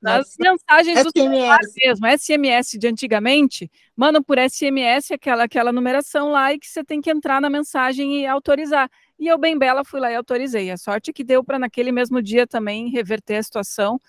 nas 0.00 0.36
mensagens 0.38 0.98
SMS. 0.98 1.04
do 1.04 1.18
celular 1.18 1.58
mesmo, 1.76 2.06
SMS 2.06 2.78
de 2.78 2.88
antigamente, 2.88 3.70
mandam 3.94 4.22
por 4.22 4.38
SMS 4.38 5.12
aquela, 5.12 5.44
aquela 5.44 5.72
numeração 5.72 6.30
lá 6.30 6.52
e 6.54 6.58
que 6.58 6.66
você 6.66 6.82
tem 6.82 7.00
que 7.00 7.10
entrar 7.10 7.40
na 7.40 7.50
mensagem 7.50 8.22
e 8.22 8.26
autorizar. 8.26 8.90
E 9.18 9.26
eu, 9.26 9.36
bem 9.36 9.58
bela, 9.58 9.84
fui 9.84 10.00
lá 10.00 10.10
e 10.10 10.14
autorizei. 10.14 10.70
A 10.70 10.78
sorte 10.78 11.12
que 11.12 11.22
deu 11.22 11.44
para 11.44 11.58
naquele 11.58 11.92
mesmo 11.92 12.22
dia 12.22 12.46
também 12.46 12.88
reverter 12.88 13.36
a 13.36 13.42
situação. 13.42 14.00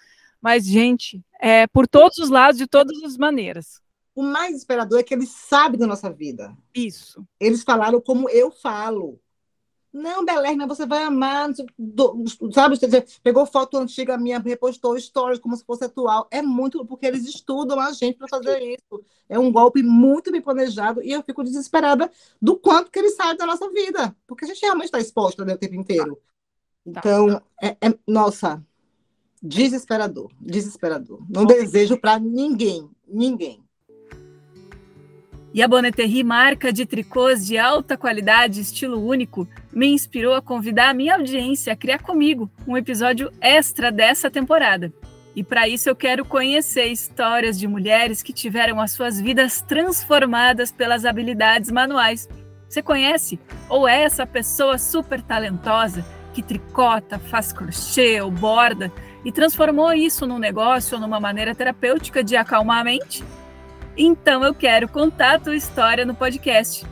Mas, 0.42 0.66
gente, 0.66 1.24
é 1.40 1.68
por 1.68 1.88
todos 1.88 2.18
os 2.18 2.30
lados, 2.30 2.58
de 2.58 2.68
todas 2.68 3.02
as 3.04 3.18
maneiras. 3.18 3.80
O 4.16 4.24
mais 4.24 4.58
esperador 4.58 5.00
é 5.00 5.04
que 5.04 5.14
eles 5.14 5.30
sabem 5.30 5.80
da 5.80 5.88
nossa 5.88 6.12
vida. 6.12 6.56
Isso. 6.74 7.26
Eles 7.40 7.64
falaram 7.64 8.02
como 8.02 8.30
eu 8.30 8.52
falo. 8.52 9.20
Não, 9.94 10.24
Belerna, 10.24 10.66
você 10.66 10.86
vai 10.86 11.04
amar. 11.04 11.50
Sabe, 12.54 12.78
você 12.78 13.06
pegou 13.22 13.46
foto 13.46 13.78
antiga 13.78 14.18
minha, 14.18 14.40
repostou 14.40 15.00
stories 15.00 15.40
como 15.40 15.56
se 15.56 15.66
fosse 15.66 15.84
atual. 15.84 16.28
É 16.32 16.42
muito 16.42 16.86
porque 16.86 17.06
eles 17.06 17.26
estudam 17.26 17.80
a 17.80 17.92
gente 17.92 18.18
para 18.18 18.28
fazer 18.28 18.62
isso. 18.62 19.06
É 19.28 19.38
um 19.38 19.52
golpe 19.52 19.84
muito 19.84 20.32
bem 20.32 20.42
planejado 20.42 21.02
e 21.04 21.12
eu 21.12 21.22
fico 21.24 21.44
desesperada 21.44 22.10
do 22.42 22.58
quanto 22.58 22.90
que 22.90 23.00
eles 23.00 23.16
sabem 23.16 23.38
da 23.38 23.46
nossa 23.46 23.70
vida. 23.70 24.16
Porque 24.26 24.46
a 24.46 24.48
gente 24.48 24.62
realmente 24.62 24.86
está 24.86 25.00
exposta 25.00 25.44
né, 25.44 25.54
o 25.54 25.58
tempo 25.58 25.76
inteiro. 25.76 26.16
Tá. 26.16 26.22
Então, 27.00 27.42
é, 27.62 27.78
é, 27.82 27.98
nossa, 28.08 28.64
desesperador, 29.42 30.32
desesperador. 30.40 31.20
Não 31.30 31.46
desejo 31.46 31.98
para 31.98 32.20
ninguém, 32.20 32.88
ninguém. 33.08 33.60
E 35.54 35.62
a 35.62 35.68
Bonneterie, 35.68 36.24
marca 36.24 36.72
de 36.72 36.86
tricôs 36.86 37.46
de 37.46 37.58
alta 37.58 37.98
qualidade, 37.98 38.62
estilo 38.62 39.06
único, 39.06 39.46
me 39.74 39.88
inspirou 39.88 40.34
a 40.34 40.42
convidar 40.42 40.90
a 40.90 40.94
minha 40.94 41.16
audiência 41.16 41.74
a 41.74 41.76
criar 41.76 42.00
comigo 42.00 42.50
um 42.66 42.78
episódio 42.78 43.30
extra 43.42 43.92
dessa 43.92 44.32
temporada. 44.32 44.94
E 45.36 45.44
para 45.44 45.68
isso 45.68 45.90
eu 45.90 45.96
quero 45.96 46.24
conhecer 46.24 46.86
histórias 46.86 47.60
de 47.60 47.68
mulheres 47.68 48.22
que 48.22 48.32
tiveram 48.32 48.80
as 48.80 48.92
suas 48.92 49.20
vidas 49.20 49.62
transformadas 49.62 50.72
pelas 50.72 51.04
habilidades 51.04 51.70
manuais. 51.70 52.30
Você 52.70 52.82
conhece? 52.82 53.38
Ou 53.68 53.88
é 53.88 54.04
essa 54.04 54.26
pessoa 54.26 54.78
super 54.78 55.22
talentosa 55.22 56.06
que 56.34 56.42
tricota, 56.42 57.20
faz 57.20 57.52
crochê 57.52 58.22
ou 58.22 58.32
borda 58.32 58.90
e 59.24 59.32
transformou 59.32 59.94
isso 59.94 60.26
num 60.26 60.40
negócio 60.40 60.96
ou 60.96 61.02
numa 61.02 61.20
maneira 61.20 61.56
terapêutica 61.56 62.24
de 62.24 62.36
acalmar 62.36 62.80
a 62.80 62.84
mente? 62.84 63.24
Então 63.98 64.44
eu 64.44 64.54
quero 64.54 64.88
contar 64.88 65.36
a 65.36 65.40
tua 65.40 65.56
história 65.56 66.06
no 66.06 66.14
podcast. 66.16 66.86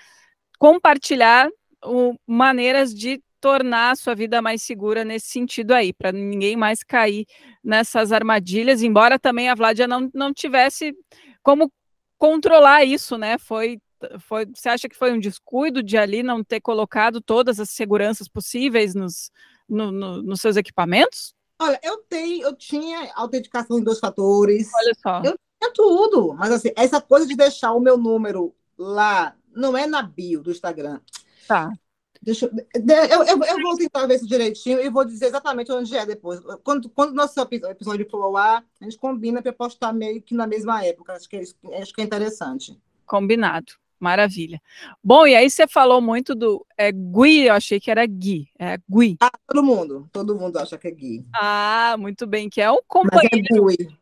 compartilhar 0.60 1.50
o, 1.86 2.16
maneiras 2.28 2.94
de 2.94 3.24
tornar 3.40 3.92
a 3.92 3.96
sua 3.96 4.14
vida 4.14 4.42
mais 4.42 4.62
segura 4.62 5.04
nesse 5.04 5.28
sentido 5.28 5.72
aí, 5.72 5.94
para 5.94 6.12
ninguém 6.12 6.56
mais 6.56 6.84
cair 6.84 7.26
nessas 7.64 8.12
armadilhas, 8.12 8.84
embora 8.84 9.18
também 9.18 9.50
a 9.50 9.56
Vládia 9.56 9.88
não, 9.88 10.12
não 10.14 10.32
tivesse 10.32 10.94
como 11.42 11.72
controlar 12.20 12.84
isso, 12.84 13.18
né? 13.18 13.40
Foi, 13.40 13.80
foi, 14.20 14.46
você 14.46 14.70
acha 14.70 14.88
que 14.88 14.96
foi 14.96 15.12
um 15.12 15.20
descuido 15.20 15.82
de 15.82 15.98
ali 15.98 16.22
não 16.22 16.44
ter 16.44 16.62
colocado 16.62 17.20
todas 17.22 17.60
as 17.60 17.72
seguranças 17.72 18.28
possíveis 18.28 18.94
nos, 18.94 19.32
no, 19.68 19.92
no, 19.92 20.22
nos 20.22 20.42
seus 20.42 20.58
equipamentos? 20.58 21.34
Olha, 21.62 21.80
eu 21.84 21.98
tenho, 22.10 22.44
eu 22.44 22.56
tinha 22.56 23.14
autenticação 23.14 23.78
em 23.78 23.84
dois 23.84 24.00
fatores. 24.00 24.68
Olha 24.74 24.96
só. 25.00 25.22
Eu 25.24 25.38
tinha 25.60 25.72
tudo, 25.72 26.34
mas 26.34 26.52
assim, 26.52 26.72
essa 26.76 27.00
coisa 27.00 27.28
de 27.28 27.36
deixar 27.36 27.72
o 27.74 27.80
meu 27.80 27.98
número 27.98 28.52
lá, 28.76 29.36
não 29.56 29.78
é 29.78 29.86
na 29.86 30.02
bio 30.02 30.42
do 30.42 30.50
Instagram. 30.50 31.00
Tá. 31.48 31.72
Deixa 32.20 32.48
eu, 32.48 32.52
eu, 32.74 33.24
eu, 33.24 33.44
eu 33.44 33.62
vou 33.62 33.76
tentar 33.76 34.08
ver 34.08 34.16
isso 34.16 34.28
direitinho 34.28 34.82
e 34.82 34.90
vou 34.90 35.06
dizer 35.06 35.28
exatamente 35.28 35.72
onde 35.72 35.96
é 35.96 36.04
depois. 36.04 36.40
Quando, 36.64 36.90
quando 36.90 37.12
o 37.12 37.16
nosso 37.16 37.40
episódio 37.40 38.10
for 38.10 38.24
ao 38.24 38.38
ar, 38.38 38.66
a 38.80 38.84
gente 38.84 38.98
combina 38.98 39.40
para 39.40 39.54
postar 39.54 39.94
meio 39.94 40.20
que 40.20 40.34
na 40.34 40.48
mesma 40.48 40.84
época. 40.84 41.14
Acho 41.14 41.30
que 41.30 41.36
é, 41.36 41.82
acho 41.82 41.94
que 41.94 42.02
é 42.02 42.04
interessante. 42.04 42.76
Combinado. 43.06 43.74
Maravilha. 44.02 44.60
Bom, 45.04 45.28
e 45.28 45.36
aí 45.36 45.48
você 45.48 45.68
falou 45.68 46.02
muito 46.02 46.34
do 46.34 46.66
é, 46.76 46.92
Gui, 46.92 47.46
eu 47.46 47.54
achei 47.54 47.80
que 47.80 47.92
era 47.92 48.04
Gui. 48.04 48.50
É 48.58 48.80
Gui. 48.90 49.16
Ah, 49.22 49.30
todo 49.48 49.64
mundo. 49.64 50.10
Todo 50.12 50.36
mundo 50.36 50.58
acha 50.58 50.76
que 50.76 50.88
é 50.88 50.92
Gui. 50.92 51.24
Ah, 51.36 51.96
muito 52.00 52.26
bem, 52.26 52.50
que 52.50 52.60
é 52.60 52.72
um 52.72 52.80
companheiro. 52.88 53.64
Mas 53.64 53.74
é 53.74 53.84
Gui. 53.84 53.98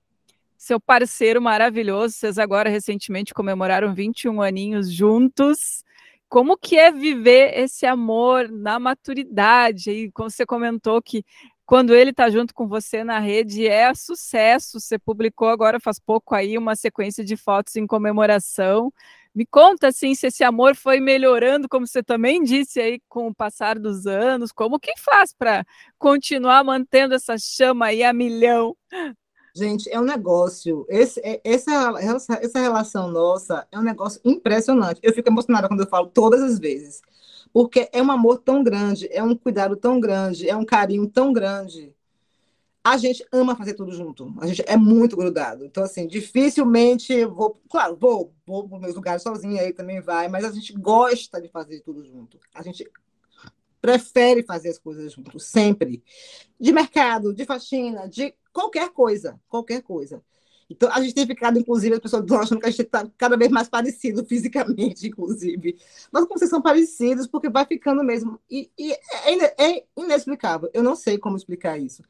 Seu 0.58 0.80
parceiro 0.80 1.41
maravilhoso. 1.41 2.16
Vocês 2.16 2.39
agora 2.39 2.70
recentemente 2.70 3.34
comemoraram 3.34 3.93
21 3.93 4.41
aninhos 4.41 4.89
juntos. 4.89 5.84
Como 6.30 6.56
que 6.56 6.78
é 6.78 6.93
viver 6.93 7.60
esse 7.60 7.86
amor 7.86 8.50
na 8.50 8.80
maturidade? 8.80 9.91
E 9.91 10.12
como 10.12 10.30
você 10.30 10.45
comentou 10.45 11.02
que 11.02 11.26
quando 11.70 11.93
ele 11.93 12.10
está 12.10 12.28
junto 12.32 12.52
com 12.52 12.68
você 12.68 13.04
na 13.04 13.20
rede 13.20 13.68
é 13.68 13.93
sucesso. 13.93 14.80
Você 14.80 14.97
publicou 14.97 15.50
agora 15.50 15.80
faz 15.80 16.00
pouco 16.00 16.34
aí 16.34 16.58
uma 16.58 16.76
sequência 16.76 17.24
de 17.24 17.38
fotos 17.38 17.76
em 17.76 17.86
comemoração. 17.86 18.91
Me 19.34 19.45
conta 19.45 19.88
assim 19.88 20.15
se 20.15 20.27
esse 20.27 20.43
amor 20.43 20.75
foi 20.75 20.99
melhorando, 20.99 21.69
como 21.69 21.86
você 21.86 22.01
também 22.01 22.43
disse 22.43 22.80
aí, 22.80 22.99
com 23.07 23.27
o 23.27 23.36
passar 23.36 23.77
dos 23.77 24.07
anos. 24.07 24.51
Como 24.51 24.80
que 24.80 24.93
faz 24.97 25.34
para 25.34 25.63
continuar 25.97 26.63
mantendo 26.63 27.13
essa 27.13 27.38
chama 27.38 27.88
aí 27.88 28.03
a 28.03 28.11
milhão? 28.11 28.75
Gente, 29.55 29.89
é 29.89 29.99
um 29.99 30.03
negócio. 30.03 30.86
Esse, 30.89 31.19
é, 31.23 31.39
essa, 31.43 31.93
essa 32.41 32.59
relação 32.59 33.09
nossa 33.11 33.67
é 33.71 33.80
um 33.80 33.84
negócio 33.84 34.19
impressionante. 34.23 34.99
Eu 35.03 35.13
fico 35.13 35.30
emocionada 35.30 35.67
quando 35.67 35.82
eu 35.82 35.89
falo 35.89 36.07
todas 36.07 36.41
as 36.41 36.59
vezes. 36.59 37.01
Porque 37.51 37.89
é 37.91 38.01
um 38.01 38.11
amor 38.11 38.39
tão 38.39 38.63
grande, 38.63 39.07
é 39.11 39.23
um 39.23 39.36
cuidado 39.36 39.75
tão 39.75 39.99
grande, 39.99 40.47
é 40.47 40.55
um 40.55 40.65
carinho 40.65 41.07
tão 41.07 41.34
grande 41.34 41.93
a 42.84 42.97
gente 42.97 43.25
ama 43.32 43.55
fazer 43.55 43.73
tudo 43.73 43.91
junto. 43.91 44.34
A 44.39 44.47
gente 44.47 44.63
é 44.65 44.77
muito 44.77 45.15
grudado. 45.15 45.65
Então, 45.65 45.84
assim, 45.84 46.07
dificilmente 46.07 47.25
vou. 47.25 47.61
Claro, 47.69 47.97
vou, 47.99 48.34
vou 48.45 48.67
para 48.67 48.80
meus 48.80 48.95
lugares 48.95 49.21
sozinha, 49.21 49.61
aí 49.61 49.73
também 49.73 50.01
vai, 50.01 50.27
mas 50.27 50.45
a 50.45 50.51
gente 50.51 50.73
gosta 50.73 51.41
de 51.41 51.49
fazer 51.49 51.82
tudo 51.82 52.03
junto. 52.05 52.39
A 52.53 52.63
gente 52.63 52.89
prefere 53.82 54.43
fazer 54.43 54.69
as 54.69 54.77
coisas 54.77 55.13
juntos, 55.13 55.45
sempre. 55.45 56.03
De 56.59 56.71
mercado, 56.71 57.34
de 57.34 57.45
faxina, 57.45 58.07
de 58.07 58.34
qualquer 58.51 58.89
coisa. 58.89 59.39
Qualquer 59.47 59.82
coisa. 59.82 60.21
Então, 60.69 60.91
a 60.93 61.01
gente 61.01 61.15
tem 61.15 61.25
ficado, 61.25 61.57
inclusive, 61.57 61.95
as 61.95 61.99
pessoas 61.99 62.21
estão 62.21 62.39
achando 62.39 62.59
que 62.59 62.67
a 62.67 62.69
gente 62.69 62.84
está 62.84 63.09
cada 63.17 63.36
vez 63.36 63.49
mais 63.49 63.67
parecido 63.67 64.23
fisicamente, 64.27 65.07
inclusive. 65.07 65.77
Mas 66.11 66.25
como 66.25 66.38
vocês 66.38 66.49
são 66.49 66.61
parecidos, 66.61 67.25
porque 67.25 67.49
vai 67.49 67.65
ficando 67.65 68.03
mesmo. 68.03 68.39
E, 68.49 68.69
e 68.77 68.93
é, 68.93 69.77
é 69.77 69.86
inexplicável. 69.97 70.69
Eu 70.73 70.84
não 70.84 70.95
sei 70.95 71.17
como 71.17 71.36
explicar 71.36 71.80
isso. 71.80 72.03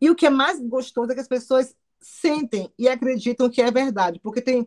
E 0.00 0.10
o 0.10 0.14
que 0.14 0.26
é 0.26 0.30
mais 0.30 0.60
gostoso 0.60 1.12
é 1.12 1.14
que 1.14 1.20
as 1.20 1.28
pessoas 1.28 1.74
sentem 2.00 2.72
e 2.78 2.88
acreditam 2.88 3.50
que 3.50 3.60
é 3.60 3.70
verdade, 3.70 4.18
porque 4.20 4.40
tem 4.40 4.66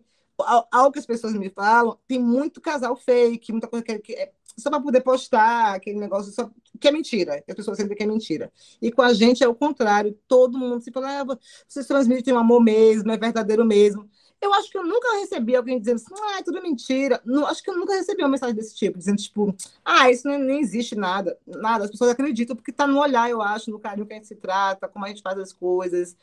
algo 0.71 0.91
que 0.91 0.99
as 0.99 1.05
pessoas 1.05 1.34
me 1.34 1.49
falam, 1.49 1.97
tem 2.07 2.19
muito 2.19 2.61
casal 2.61 2.95
fake, 2.95 3.51
muita 3.51 3.67
coisa 3.67 3.84
que, 3.99 4.13
é 4.13 4.31
só 4.57 4.69
para 4.69 4.81
poder 4.81 5.01
postar 5.01 5.75
aquele 5.75 5.99
negócio 5.99 6.31
só, 6.31 6.49
que 6.79 6.88
é 6.88 6.91
mentira. 6.91 7.43
As 7.47 7.55
pessoas 7.55 7.77
sentem 7.77 7.95
que 7.95 8.03
é 8.03 8.05
mentira. 8.05 8.51
E 8.81 8.91
com 8.91 9.01
a 9.01 9.13
gente 9.13 9.43
é 9.43 9.47
o 9.47 9.55
contrário. 9.55 10.17
Todo 10.27 10.57
mundo 10.57 10.81
se 10.81 10.91
fala, 10.91 11.21
ah, 11.21 11.38
vocês 11.67 11.88
transmitem 11.88 12.34
um 12.34 12.38
amor 12.38 12.61
mesmo, 12.61 13.11
é 13.11 13.17
verdadeiro 13.17 13.65
mesmo. 13.65 14.07
Eu 14.43 14.53
acho 14.53 14.69
que 14.69 14.77
eu 14.77 14.83
nunca 14.83 15.19
recebi 15.19 15.55
alguém 15.55 15.79
dizendo 15.79 15.95
assim, 15.95 16.13
ah, 16.21 16.39
é 16.39 16.43
tudo 16.43 16.61
mentira. 16.61 17.21
Não, 17.23 17.47
acho 17.47 17.63
que 17.63 17.69
eu 17.69 17.77
nunca 17.77 17.93
recebi 17.93 18.21
uma 18.21 18.29
mensagem 18.29 18.53
desse 18.53 18.75
tipo, 18.75 18.97
dizendo, 18.97 19.15
tipo, 19.15 19.55
ah, 19.85 20.11
isso 20.11 20.27
não, 20.27 20.37
nem 20.37 20.59
existe 20.59 20.95
nada. 20.95 21.37
Nada. 21.47 21.85
As 21.85 21.91
pessoas 21.91 22.11
acreditam 22.11 22.53
porque 22.53 22.71
está 22.71 22.85
no 22.85 22.99
olhar, 22.99 23.29
eu 23.29 23.41
acho, 23.41 23.71
no 23.71 23.79
carinho 23.79 24.05
que 24.05 24.11
a 24.11 24.17
gente 24.17 24.27
se 24.27 24.35
trata, 24.35 24.89
como 24.89 25.05
a 25.05 25.07
gente 25.07 25.21
faz 25.21 25.39
as 25.39 25.53
coisas. 25.53 26.17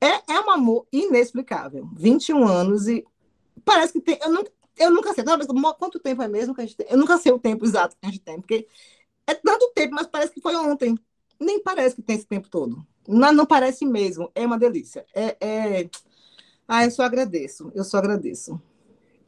É, 0.00 0.32
é 0.32 0.40
um 0.40 0.50
amor 0.50 0.86
inexplicável. 0.90 1.86
21 1.94 2.46
anos 2.48 2.88
e 2.88 3.04
parece 3.66 3.92
que 3.92 4.00
tem. 4.00 4.18
Eu 4.22 4.30
nunca, 4.30 4.52
eu 4.78 4.90
nunca 4.90 5.12
sei. 5.12 5.22
Talvez, 5.22 5.46
quanto 5.78 6.00
tempo 6.00 6.22
é 6.22 6.28
mesmo 6.28 6.54
que 6.54 6.62
a 6.62 6.64
gente 6.64 6.76
tem? 6.76 6.86
Eu 6.88 6.96
nunca 6.96 7.18
sei 7.18 7.32
o 7.32 7.38
tempo 7.38 7.66
exato 7.66 7.94
que 8.00 8.06
a 8.06 8.10
gente 8.10 8.20
tem, 8.20 8.40
porque 8.40 8.66
é 9.26 9.34
tanto 9.34 9.70
tempo, 9.74 9.94
mas 9.94 10.06
parece 10.06 10.32
que 10.32 10.40
foi 10.40 10.56
ontem. 10.56 10.98
Nem 11.38 11.62
parece 11.62 11.96
que 11.96 12.02
tem 12.02 12.16
esse 12.16 12.26
tempo 12.26 12.48
todo. 12.48 12.82
Não, 13.06 13.30
não 13.32 13.44
parece 13.44 13.84
mesmo. 13.84 14.30
É 14.34 14.46
uma 14.46 14.58
delícia. 14.58 15.04
É, 15.14 15.36
é... 15.40 15.90
Ah, 16.66 16.84
eu 16.84 16.90
só 16.90 17.02
agradeço. 17.02 17.72
Eu 17.74 17.84
só 17.84 17.98
agradeço. 17.98 18.60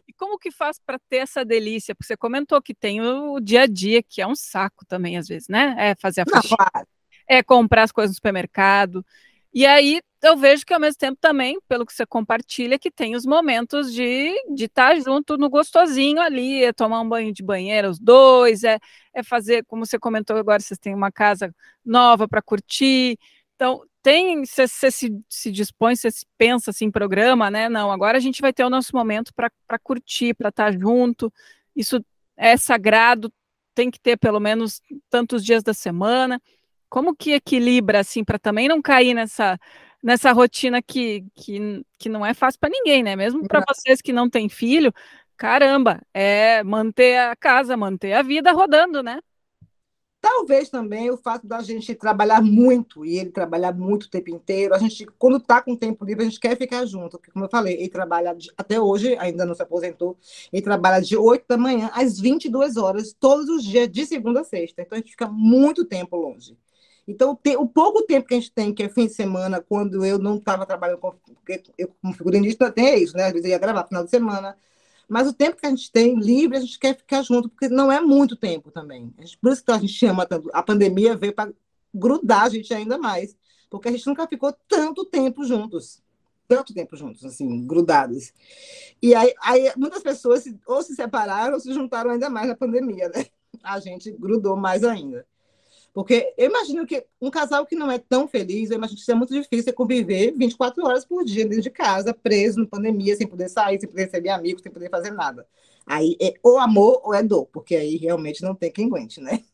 E 0.09 0.13
como 0.13 0.39
que 0.39 0.51
faz 0.51 0.79
para 0.79 0.99
ter 1.09 1.19
essa 1.19 1.45
delícia? 1.45 1.95
Porque 1.95 2.07
você 2.07 2.17
comentou 2.17 2.61
que 2.63 2.75
tem 2.75 3.01
o 3.01 3.41
dia 3.41 3.63
a 3.63 3.67
dia, 3.67 4.03
que 4.03 4.21
é 4.21 4.27
um 4.27 4.35
saco 4.35 4.85
também, 4.87 5.17
às 5.17 5.29
vezes, 5.29 5.49
né? 5.49 5.75
É 5.79 5.95
fazer 5.95 6.23
a 6.23 6.25
faxina, 6.31 6.57
claro. 6.57 6.87
é 7.29 7.43
comprar 7.43 7.83
as 7.83 7.93
coisas 7.93 8.13
no 8.13 8.15
supermercado. 8.15 9.05
E 9.53 9.65
aí 9.65 10.01
eu 10.21 10.37
vejo 10.37 10.65
que 10.67 10.75
ao 10.75 10.81
mesmo 10.81 10.99
tempo 10.99 11.19
também, 11.21 11.59
pelo 11.69 11.87
que 11.87 11.93
você 11.93 12.05
compartilha, 12.05 12.79
que 12.79 12.91
tem 12.91 13.15
os 13.15 13.25
momentos 13.25 13.93
de 13.93 14.35
estar 14.57 14.95
tá 14.95 15.01
junto 15.01 15.37
no 15.37 15.49
gostosinho 15.49 16.21
ali, 16.21 16.65
é 16.65 16.73
tomar 16.73 17.01
um 17.01 17.09
banho 17.09 17.33
de 17.33 17.43
banheira 17.43 17.91
os 17.91 17.99
dois, 18.01 18.65
é, 18.65 18.79
é 19.15 19.23
fazer, 19.23 19.65
como 19.67 19.87
você 19.87 19.99
comentou 19.99 20.37
agora, 20.37 20.61
vocês 20.61 20.79
têm 20.79 20.95
uma 20.95 21.13
casa 21.13 21.55
nova 21.85 22.27
para 22.27 22.43
curtir. 22.43 23.19
Então, 23.55 23.83
tem, 24.05 24.45
você, 24.45 24.69
se, 24.69 25.19
se 25.31 25.51
dispõe, 25.51 25.97
você 25.97 26.11
se 26.11 26.27
pensa 26.37 26.71
assim, 26.71 26.91
programa, 26.91 27.51
né? 27.51 27.71
Não, 27.71 27.91
agora 27.91 28.19
a 28.19 28.21
gente 28.21 28.43
vai 28.43 28.53
ter 28.53 28.63
o 28.63 28.69
nosso 28.69 28.95
momento 28.95 29.33
para 29.35 29.79
curtir, 29.83 30.35
para 30.35 30.51
estar 30.51 30.71
tá 30.71 30.79
junto. 30.79 31.33
Isso 31.75 32.05
é 32.37 32.55
sagrado, 32.59 33.33
tem 33.75 33.91
que 33.91 33.99
ter 33.99 34.19
pelo 34.19 34.39
menos 34.39 34.83
tantos 35.09 35.43
dias 35.43 35.63
da 35.63 35.73
semana. 35.73 36.39
Como 36.91 37.17
que 37.17 37.33
equilibra 37.33 38.01
assim 38.01 38.23
para 38.23 38.39
também 38.39 38.69
não 38.69 38.83
cair 38.83 39.15
nessa 39.15 39.59
nessa 40.03 40.33
rotina 40.33 40.83
que, 40.83 41.25
que, 41.35 41.83
que 41.99 42.11
não 42.11 42.27
é 42.27 42.35
fácil 42.35 42.61
para 42.61 42.69
ninguém, 42.69 43.03
né? 43.03 43.17
Mesmo 43.17 43.49
para 43.49 43.65
vocês 43.67 44.03
que 44.03 44.13
não 44.13 44.29
têm 44.29 44.51
filho, 44.51 44.93
caramba, 45.35 46.03
é 46.13 46.63
manter 46.63 47.19
a 47.21 47.35
casa, 47.35 47.75
manter 47.75 48.13
a 48.13 48.21
vida 48.21 48.53
rodando, 48.53 49.03
né? 49.03 49.19
Talvez 50.25 50.71
também 50.71 51.11
o 51.11 51.19
fato 51.19 51.47
da 51.47 51.61
gente 51.61 51.95
trabalhar 51.95 52.41
muito 52.41 53.05
e 53.05 53.19
ele 53.19 53.31
trabalhar 53.31 53.75
muito 53.75 54.05
o 54.05 54.09
tempo 54.09 54.31
inteiro. 54.31 54.75
A 54.75 54.79
gente, 54.79 55.05
quando 55.19 55.37
está 55.37 55.61
com 55.61 55.77
tempo 55.77 56.03
livre, 56.03 56.23
a 56.23 56.27
gente 56.27 56.41
quer 56.41 56.57
ficar 56.57 56.87
junto. 56.87 57.19
Porque, 57.19 57.31
como 57.31 57.45
eu 57.45 57.49
falei, 57.51 57.75
ele 57.75 57.91
trabalha 57.91 58.33
de, 58.33 58.51
até 58.57 58.81
hoje, 58.81 59.15
ainda 59.19 59.45
não 59.45 59.55
se 59.55 59.61
aposentou. 59.61 60.17
Ele 60.51 60.63
trabalha 60.63 61.03
de 61.03 61.15
8 61.15 61.45
da 61.47 61.59
manhã 61.59 61.91
às 61.93 62.19
22 62.19 62.79
horas, 62.79 63.15
todos 63.21 63.51
os 63.51 63.63
dias, 63.63 63.87
de 63.87 64.07
segunda 64.07 64.41
a 64.41 64.45
sexta. 64.45 64.81
Então 64.81 64.97
a 64.97 64.99
gente 64.99 65.11
fica 65.11 65.29
muito 65.29 65.85
tempo 65.85 66.17
longe. 66.17 66.57
Então, 67.07 67.39
o 67.59 67.69
pouco 67.69 68.01
tempo 68.07 68.27
que 68.27 68.33
a 68.33 68.39
gente 68.39 68.51
tem, 68.51 68.73
que 68.73 68.83
é 68.83 68.89
fim 68.89 69.07
de 69.07 69.13
semana, 69.13 69.61
quando 69.61 70.07
eu 70.07 70.19
não 70.19 70.37
estava 70.39 70.65
trabalhando 70.65 71.01
com, 71.01 71.13
eu, 71.77 71.89
como 72.01 72.15
figurinista, 72.15 72.73
tem 72.73 73.03
isso, 73.03 73.15
né? 73.15 73.27
Às 73.27 73.33
vezes 73.33 73.45
eu 73.45 73.51
ia 73.51 73.59
gravar 73.59 73.85
final 73.87 74.05
de 74.05 74.09
semana. 74.09 74.57
Mas 75.09 75.27
o 75.27 75.33
tempo 75.33 75.57
que 75.57 75.67
a 75.67 75.71
gente 75.71 75.91
tem 75.91 76.19
livre, 76.19 76.57
a 76.57 76.61
gente 76.61 76.79
quer 76.79 76.97
ficar 76.97 77.23
junto, 77.23 77.49
porque 77.49 77.69
não 77.69 77.91
é 77.91 78.01
muito 78.01 78.37
tempo 78.37 78.71
também. 78.71 79.13
por 79.41 79.53
isso 79.53 79.65
que 79.65 79.71
a 79.71 79.79
gente 79.79 79.93
chama 79.93 80.27
tanto. 80.27 80.51
A 80.53 80.63
pandemia 80.63 81.17
veio 81.17 81.35
para 81.35 81.53
grudar 81.95 82.45
a 82.45 82.49
gente 82.49 82.73
ainda 82.75 82.99
mais, 82.99 83.37
porque 83.71 83.89
a 83.89 83.93
gente 83.93 84.07
nunca 84.07 84.27
ficou 84.27 84.53
tanto 84.69 85.05
tempo 85.05 85.45
juntos. 85.45 86.03
Tanto 86.47 86.75
tempo 86.75 86.95
juntos, 86.97 87.25
assim, 87.25 87.67
grudados. 87.67 88.33
E 89.01 89.15
aí, 89.15 89.33
aí 89.41 89.73
muitas 89.77 90.03
pessoas 90.03 90.45
ou 90.67 90.83
se 90.83 90.95
separaram 90.95 91.55
ou 91.55 91.61
se 91.61 91.73
juntaram 91.73 92.11
ainda 92.11 92.29
mais 92.29 92.49
na 92.49 92.55
pandemia, 92.55 93.09
né? 93.09 93.27
A 93.63 93.81
gente 93.81 94.13
grudou 94.13 94.57
mais 94.57 94.85
ainda. 94.85 95.27
Porque 95.95 96.35
eu 96.37 96.51
imagino 96.51 96.85
que 96.85 97.07
um 97.21 97.31
casal 97.31 97.65
que 97.65 97.77
não 97.77 97.89
é 97.89 98.01
tão 98.01 98.27
feliz, 98.27 98.69
eu 98.69 98.77
imagino 98.77 98.99
que 98.99 99.05
seja 99.05 99.17
muito 99.17 99.33
difícil 99.33 99.73
conviver 99.73 100.33
24 100.37 100.85
horas 100.85 101.05
por 101.05 101.25
dia 101.25 101.45
dentro 101.45 101.63
de 101.63 101.71
casa, 101.71 102.13
preso 102.13 102.59
na 102.59 102.67
pandemia, 102.67 103.15
sem 103.17 103.29
poder 103.29 103.49
sair, 103.49 103.79
sem 103.79 103.89
poder 103.89 104.07
receber 104.07 104.31
amigos, 104.31 104.61
sem 104.61 104.73
poder 104.73 104.91
fazer 104.91 105.13
nada. 105.13 105.47
Aí 105.87 106.17
é 106.21 106.35
ou 106.43 106.59
amor 106.59 107.01
ou 107.05 107.15
é 107.15 107.23
dor, 107.23 107.47
porque 107.47 107.77
aí 107.77 107.97
realmente 107.97 108.43
não 108.43 108.57
tem 108.57 108.73
quem 108.73 108.87
aguente, 108.87 109.21
né? 109.21 109.45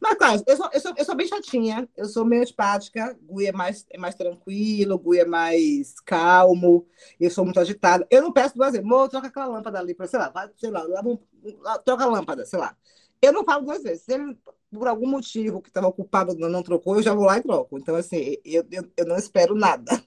Mas, 0.00 0.14
claro, 0.18 0.42
eu 0.46 0.56
sou, 0.56 0.70
eu 0.72 0.80
sou, 0.80 0.94
eu 0.96 1.04
sou 1.04 1.14
bem 1.16 1.26
chatinha, 1.26 1.88
eu 1.96 2.04
sou 2.04 2.24
meio 2.24 2.42
antipática, 2.42 3.18
Gui 3.22 3.46
é 3.46 3.52
mais, 3.52 3.84
é 3.90 3.98
mais 3.98 4.14
tranquilo, 4.14 4.98
Gui 4.98 5.18
é 5.18 5.24
mais 5.24 5.98
calmo, 6.00 6.86
eu 7.18 7.30
sou 7.30 7.44
muito 7.44 7.58
agitada. 7.58 8.06
Eu 8.08 8.22
não 8.22 8.32
peço 8.32 8.54
duas 8.54 8.72
vezes, 8.72 8.86
amor, 8.86 9.08
troca 9.08 9.26
aquela 9.26 9.46
lâmpada 9.46 9.80
ali, 9.80 9.94
para 9.94 10.06
sei 10.06 10.18
lá, 10.20 10.28
vai, 10.28 10.48
sei 10.58 10.70
lá, 10.70 10.84
troca 11.84 12.04
a 12.04 12.06
lâmpada, 12.06 12.44
sei 12.44 12.58
lá. 12.58 12.76
Eu 13.20 13.32
não 13.32 13.44
falo 13.44 13.64
duas 13.64 13.82
vezes. 13.82 14.02
Se 14.02 14.12
ele 14.12 14.36
por 14.76 14.88
algum 14.88 15.08
motivo 15.08 15.60
que 15.60 15.68
estava 15.68 15.86
ocupado 15.86 16.34
não, 16.34 16.62
trocou, 16.62 16.96
eu 16.96 17.02
já 17.02 17.14
vou 17.14 17.24
lá 17.24 17.38
e 17.38 17.42
troco. 17.42 17.78
Então, 17.78 17.94
assim, 17.96 18.36
eu, 18.44 18.64
eu, 18.70 18.84
eu 18.96 19.06
não 19.06 19.16
espero 19.16 19.54
nada. 19.54 20.02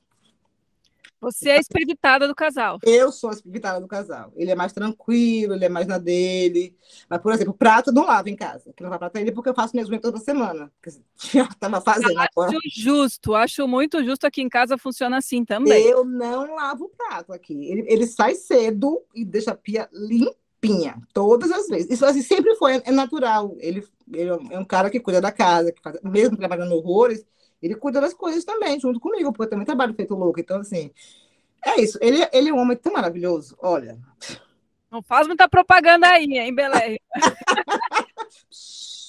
Você 1.21 1.49
é 1.49 1.57
a 1.57 1.59
espiritada 1.59 2.27
do 2.27 2.35
casal. 2.35 2.79
Eu 2.81 3.11
sou 3.11 3.29
a 3.29 3.33
espiritada 3.33 3.81
do 3.81 3.87
casal. 3.87 4.31
Ele 4.37 4.51
é 4.51 4.55
mais 4.55 4.71
tranquilo, 4.71 5.53
ele 5.53 5.65
é 5.65 5.69
mais 5.69 5.85
na 5.85 5.97
dele. 5.97 6.77
Mas, 7.09 7.21
por 7.21 7.33
exemplo, 7.33 7.53
prato 7.53 7.91
não 7.91 8.05
lavo 8.05 8.29
em 8.29 8.35
casa. 8.37 8.71
Que 8.73 8.81
não 8.81 8.89
vai 8.89 8.97
prato 8.97 9.17
ele 9.17 9.33
porque 9.33 9.49
eu 9.49 9.53
faço 9.53 9.75
mesmo 9.75 9.99
toda 9.99 10.17
semana. 10.17 10.71
Já 11.17 11.43
estava 11.43 11.81
fazendo. 11.81 12.17
Acho 12.17 12.29
agora. 12.31 12.57
justo, 12.73 13.35
acho 13.35 13.67
muito 13.67 14.01
justo 14.03 14.25
aqui 14.25 14.41
em 14.41 14.47
casa 14.47 14.77
funciona 14.77 15.17
assim 15.17 15.43
também. 15.43 15.83
Eu 15.83 16.05
não 16.05 16.55
lavo 16.55 16.85
o 16.85 16.89
prato 16.89 17.33
aqui. 17.33 17.69
Ele, 17.69 17.83
ele 17.87 18.07
sai 18.07 18.35
cedo 18.35 19.03
e 19.13 19.25
deixa 19.25 19.51
a 19.51 19.55
pia 19.55 19.89
limpa 19.91 20.38
limpinha, 20.59 21.01
todas 21.13 21.51
as 21.51 21.67
vezes. 21.67 21.89
Isso 21.89 22.05
assim, 22.05 22.21
sempre 22.21 22.55
foi, 22.55 22.81
é 22.83 22.91
natural. 22.91 23.55
Ele, 23.59 23.85
ele 24.11 24.29
é 24.29 24.59
um 24.59 24.65
cara 24.65 24.89
que 24.89 24.99
cuida 24.99 25.21
da 25.21 25.31
casa, 25.31 25.71
que 25.71 25.81
faz, 25.81 25.97
mesmo 26.03 26.37
trabalhando 26.37 26.75
horrores, 26.75 27.25
ele 27.61 27.75
cuida 27.75 27.99
das 27.99 28.13
coisas 28.13 28.43
também, 28.43 28.79
junto 28.79 28.99
comigo, 28.99 29.31
porque 29.31 29.43
eu 29.43 29.49
também 29.49 29.65
trabalho 29.65 29.93
feito 29.93 30.15
louco. 30.15 30.39
Então, 30.39 30.59
assim, 30.59 30.91
é 31.65 31.81
isso. 31.81 31.97
Ele, 32.01 32.27
ele 32.31 32.49
é 32.49 32.53
um 32.53 32.59
homem 32.59 32.77
tão 32.77 32.93
maravilhoso. 32.93 33.57
Olha. 33.59 33.97
Não 34.91 35.01
faz 35.01 35.27
muita 35.27 35.47
propaganda 35.47 36.07
aí, 36.07 36.37
hein, 36.37 36.53
Belé? 36.53 36.97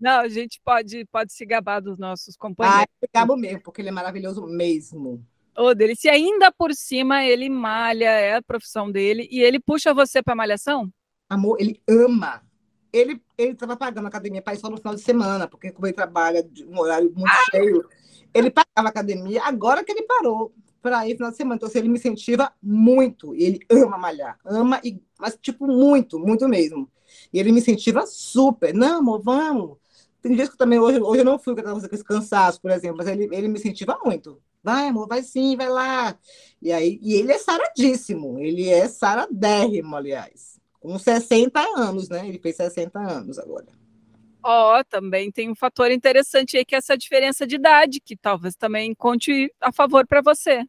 Não, 0.00 0.20
a 0.20 0.28
gente 0.28 0.60
pode, 0.64 1.04
pode 1.06 1.32
se 1.32 1.44
gabar 1.44 1.80
dos 1.80 1.98
nossos 1.98 2.36
companheiros. 2.36 2.84
Ah, 2.84 2.88
eu 3.02 3.08
gabo 3.12 3.36
mesmo, 3.36 3.62
porque 3.62 3.80
ele 3.80 3.88
é 3.88 3.92
maravilhoso 3.92 4.46
mesmo. 4.46 5.26
Ô, 5.58 5.74
dele, 5.74 5.96
se 5.96 6.08
ainda 6.08 6.52
por 6.52 6.72
cima 6.72 7.24
ele 7.24 7.48
malha, 7.48 8.10
é 8.10 8.36
a 8.36 8.42
profissão 8.42 8.90
dele, 8.90 9.26
e 9.28 9.40
ele 9.40 9.58
puxa 9.58 9.92
você 9.92 10.22
para 10.22 10.36
malhação? 10.36 10.88
Amor, 11.28 11.56
ele 11.60 11.82
ama. 11.88 12.42
Ele 12.92 13.20
ele 13.36 13.52
estava 13.52 13.76
pagando 13.76 14.04
a 14.04 14.08
academia 14.08 14.40
para 14.40 14.54
ir 14.54 14.58
só 14.58 14.70
no 14.70 14.76
final 14.76 14.94
de 14.94 15.00
semana, 15.00 15.48
porque 15.48 15.72
como 15.72 15.86
ele 15.86 15.94
trabalha 15.94 16.42
de 16.42 16.64
um 16.64 16.78
horário 16.78 17.12
muito 17.14 17.28
ah! 17.28 17.50
cheio, 17.50 17.84
ele 18.32 18.50
pagava 18.50 18.88
a 18.88 18.88
academia, 18.88 19.42
agora 19.44 19.84
que 19.84 19.90
ele 19.90 20.02
parou 20.02 20.54
para 20.80 21.06
ir 21.06 21.10
no 21.10 21.16
final 21.16 21.30
de 21.32 21.36
semana. 21.36 21.56
Então, 21.56 21.68
assim, 21.68 21.78
ele 21.78 21.88
me 21.88 21.98
incentiva 21.98 22.52
muito. 22.62 23.34
Ele 23.34 23.60
ama 23.68 23.98
malhar. 23.98 24.38
Ama, 24.44 24.80
e, 24.84 25.02
mas, 25.18 25.36
tipo, 25.40 25.66
muito, 25.66 26.18
muito 26.18 26.48
mesmo. 26.48 26.88
E 27.32 27.38
ele 27.38 27.52
me 27.52 27.58
incentiva 27.58 28.06
super. 28.06 28.72
Não, 28.72 28.98
amor, 28.98 29.20
vamos. 29.22 29.76
Tem 30.22 30.34
dias 30.34 30.48
que 30.48 30.54
eu 30.54 30.58
também, 30.58 30.78
hoje, 30.78 31.00
hoje 31.00 31.20
eu 31.20 31.24
não 31.24 31.38
fui 31.38 31.54
com 31.54 31.94
esse 31.94 32.04
cansaço, 32.04 32.60
por 32.60 32.70
exemplo, 32.70 32.96
mas 32.96 33.06
ele, 33.06 33.28
ele 33.32 33.48
me 33.48 33.58
incentiva 33.58 33.98
muito. 34.04 34.40
Vai, 34.62 34.88
amor, 34.88 35.06
vai 35.08 35.22
sim, 35.22 35.56
vai 35.56 35.68
lá. 35.68 36.18
E 36.60 36.72
aí, 36.72 36.98
e 37.02 37.14
ele 37.14 37.32
é 37.32 37.38
saradíssimo, 37.38 38.38
ele 38.38 38.68
é 38.68 38.88
saradérrimo, 38.88 39.96
aliás. 39.96 40.58
Com 40.80 40.98
60 40.98 41.60
anos, 41.76 42.08
né? 42.08 42.28
Ele 42.28 42.38
fez 42.38 42.56
60 42.56 42.98
anos 42.98 43.38
agora. 43.38 43.66
Ó, 44.42 44.78
oh, 44.78 44.84
também 44.84 45.30
tem 45.30 45.50
um 45.50 45.54
fator 45.54 45.90
interessante 45.90 46.56
aí 46.56 46.64
que 46.64 46.74
é 46.74 46.78
essa 46.78 46.96
diferença 46.96 47.46
de 47.46 47.56
idade, 47.56 48.00
que 48.00 48.16
talvez 48.16 48.54
também 48.54 48.94
conte 48.94 49.52
a 49.60 49.72
favor 49.72 50.06
para 50.06 50.22
você. 50.22 50.64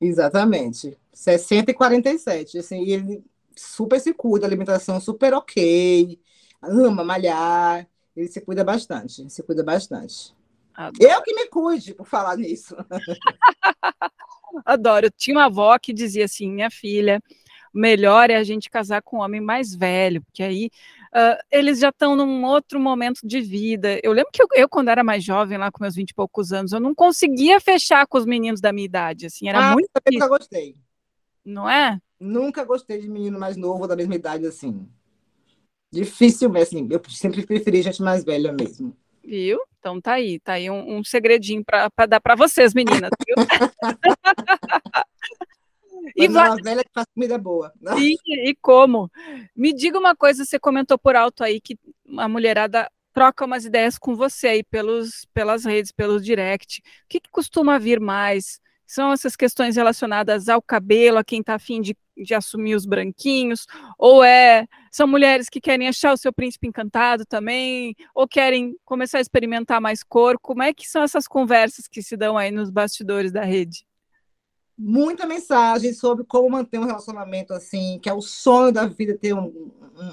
Exatamente. 0.00 0.96
60 1.12 1.70
e 1.70 1.74
47. 1.74 2.58
Assim, 2.58 2.88
ele 2.88 3.24
super 3.56 4.00
se 4.00 4.12
cuida, 4.12 4.46
alimentação 4.46 5.00
super 5.00 5.32
ok, 5.32 6.20
ama 6.62 7.04
malhar, 7.04 7.88
ele 8.16 8.28
se 8.28 8.40
cuida 8.40 8.64
bastante, 8.64 9.28
se 9.30 9.42
cuida 9.42 9.62
bastante. 9.62 10.34
Adoro. 10.74 11.12
Eu 11.12 11.22
que 11.22 11.34
me 11.34 11.46
cuide 11.48 11.94
por 11.94 12.06
falar 12.06 12.36
nisso. 12.36 12.76
Adoro. 14.64 15.06
Eu 15.06 15.10
tinha 15.10 15.36
uma 15.36 15.46
avó 15.46 15.78
que 15.78 15.92
dizia 15.92 16.24
assim: 16.24 16.50
minha 16.50 16.70
filha, 16.70 17.22
melhor 17.72 18.30
é 18.30 18.36
a 18.36 18.44
gente 18.44 18.68
casar 18.68 19.02
com 19.02 19.18
um 19.18 19.20
homem 19.20 19.40
mais 19.40 19.74
velho, 19.74 20.22
porque 20.22 20.42
aí 20.42 20.70
uh, 21.12 21.42
eles 21.50 21.78
já 21.78 21.88
estão 21.90 22.16
num 22.16 22.44
outro 22.44 22.80
momento 22.80 23.20
de 23.24 23.40
vida. 23.40 24.00
Eu 24.02 24.12
lembro 24.12 24.30
que 24.32 24.42
eu, 24.42 24.48
eu, 24.54 24.68
quando 24.68 24.88
era 24.88 25.04
mais 25.04 25.24
jovem, 25.24 25.58
lá 25.58 25.70
com 25.70 25.82
meus 25.82 25.94
vinte 25.94 26.10
e 26.10 26.14
poucos 26.14 26.52
anos, 26.52 26.72
eu 26.72 26.80
não 26.80 26.94
conseguia 26.94 27.60
fechar 27.60 28.06
com 28.06 28.18
os 28.18 28.26
meninos 28.26 28.60
da 28.60 28.72
minha 28.72 28.84
idade, 28.84 29.26
assim, 29.26 29.48
era 29.48 29.70
ah, 29.70 29.72
muito. 29.72 29.88
Eu 30.04 30.12
nunca 30.12 30.28
gostei. 30.28 30.76
Não 31.44 31.68
é? 31.68 31.98
Nunca 32.18 32.64
gostei 32.64 33.00
de 33.00 33.08
menino 33.08 33.38
mais 33.38 33.56
novo 33.56 33.86
da 33.86 33.94
mesma 33.94 34.14
idade, 34.14 34.46
assim. 34.46 34.88
Difícil, 35.92 36.56
assim, 36.56 36.88
eu 36.90 37.00
sempre 37.08 37.46
preferi 37.46 37.82
gente 37.82 38.02
mais 38.02 38.24
velha 38.24 38.52
mesmo. 38.52 38.96
Viu? 39.26 39.58
Então 39.78 40.00
tá 40.00 40.14
aí, 40.14 40.38
tá 40.40 40.54
aí 40.54 40.70
um, 40.70 40.98
um 40.98 41.04
segredinho 41.04 41.64
para 41.64 42.06
dar 42.06 42.20
para 42.20 42.34
vocês, 42.34 42.74
meninas. 42.74 43.10
e 46.16 46.28
vai... 46.28 46.56
velha 46.62 46.84
que 46.84 46.90
faz 46.92 47.06
comida 47.14 47.38
boa. 47.38 47.72
E, 47.98 48.16
e 48.50 48.54
como? 48.56 49.10
Me 49.56 49.72
diga 49.72 49.98
uma 49.98 50.14
coisa, 50.14 50.44
você 50.44 50.58
comentou 50.58 50.98
por 50.98 51.16
alto 51.16 51.42
aí 51.44 51.60
que 51.60 51.78
a 52.18 52.28
mulherada 52.28 52.90
troca 53.12 53.44
umas 53.44 53.64
ideias 53.64 53.96
com 53.96 54.16
você 54.16 54.48
aí 54.48 54.62
pelos, 54.64 55.26
pelas 55.32 55.64
redes, 55.64 55.92
pelo 55.92 56.20
direct. 56.20 56.80
O 56.80 56.82
que, 57.08 57.20
que 57.20 57.30
costuma 57.30 57.78
vir 57.78 58.00
mais? 58.00 58.60
São 58.86 59.12
essas 59.12 59.34
questões 59.36 59.76
relacionadas 59.76 60.48
ao 60.48 60.60
cabelo, 60.60 61.18
a 61.18 61.24
quem 61.24 61.40
está 61.40 61.54
afim 61.54 61.80
de, 61.80 61.96
de 62.16 62.34
assumir 62.34 62.74
os 62.74 62.86
branquinhos, 62.86 63.66
ou 63.98 64.22
é 64.22 64.66
são 64.90 65.06
mulheres 65.06 65.48
que 65.48 65.60
querem 65.60 65.88
achar 65.88 66.12
o 66.12 66.16
seu 66.16 66.32
príncipe 66.32 66.68
encantado 66.68 67.24
também, 67.26 67.96
ou 68.14 68.28
querem 68.28 68.76
começar 68.84 69.18
a 69.18 69.20
experimentar 69.20 69.80
mais 69.80 70.02
cor. 70.02 70.38
Como 70.40 70.62
é 70.62 70.72
que 70.72 70.88
são 70.88 71.02
essas 71.02 71.26
conversas 71.26 71.88
que 71.88 72.02
se 72.02 72.16
dão 72.16 72.38
aí 72.38 72.50
nos 72.50 72.70
bastidores 72.70 73.32
da 73.32 73.42
rede? 73.42 73.86
Muita 74.76 75.26
mensagem 75.26 75.92
sobre 75.92 76.24
como 76.24 76.50
manter 76.50 76.78
um 76.78 76.84
relacionamento 76.84 77.52
assim, 77.52 77.98
que 78.02 78.08
é 78.08 78.14
o 78.14 78.20
sonho 78.20 78.72
da 78.72 78.86
vida 78.86 79.16
ter 79.16 79.32
um, 79.32 79.70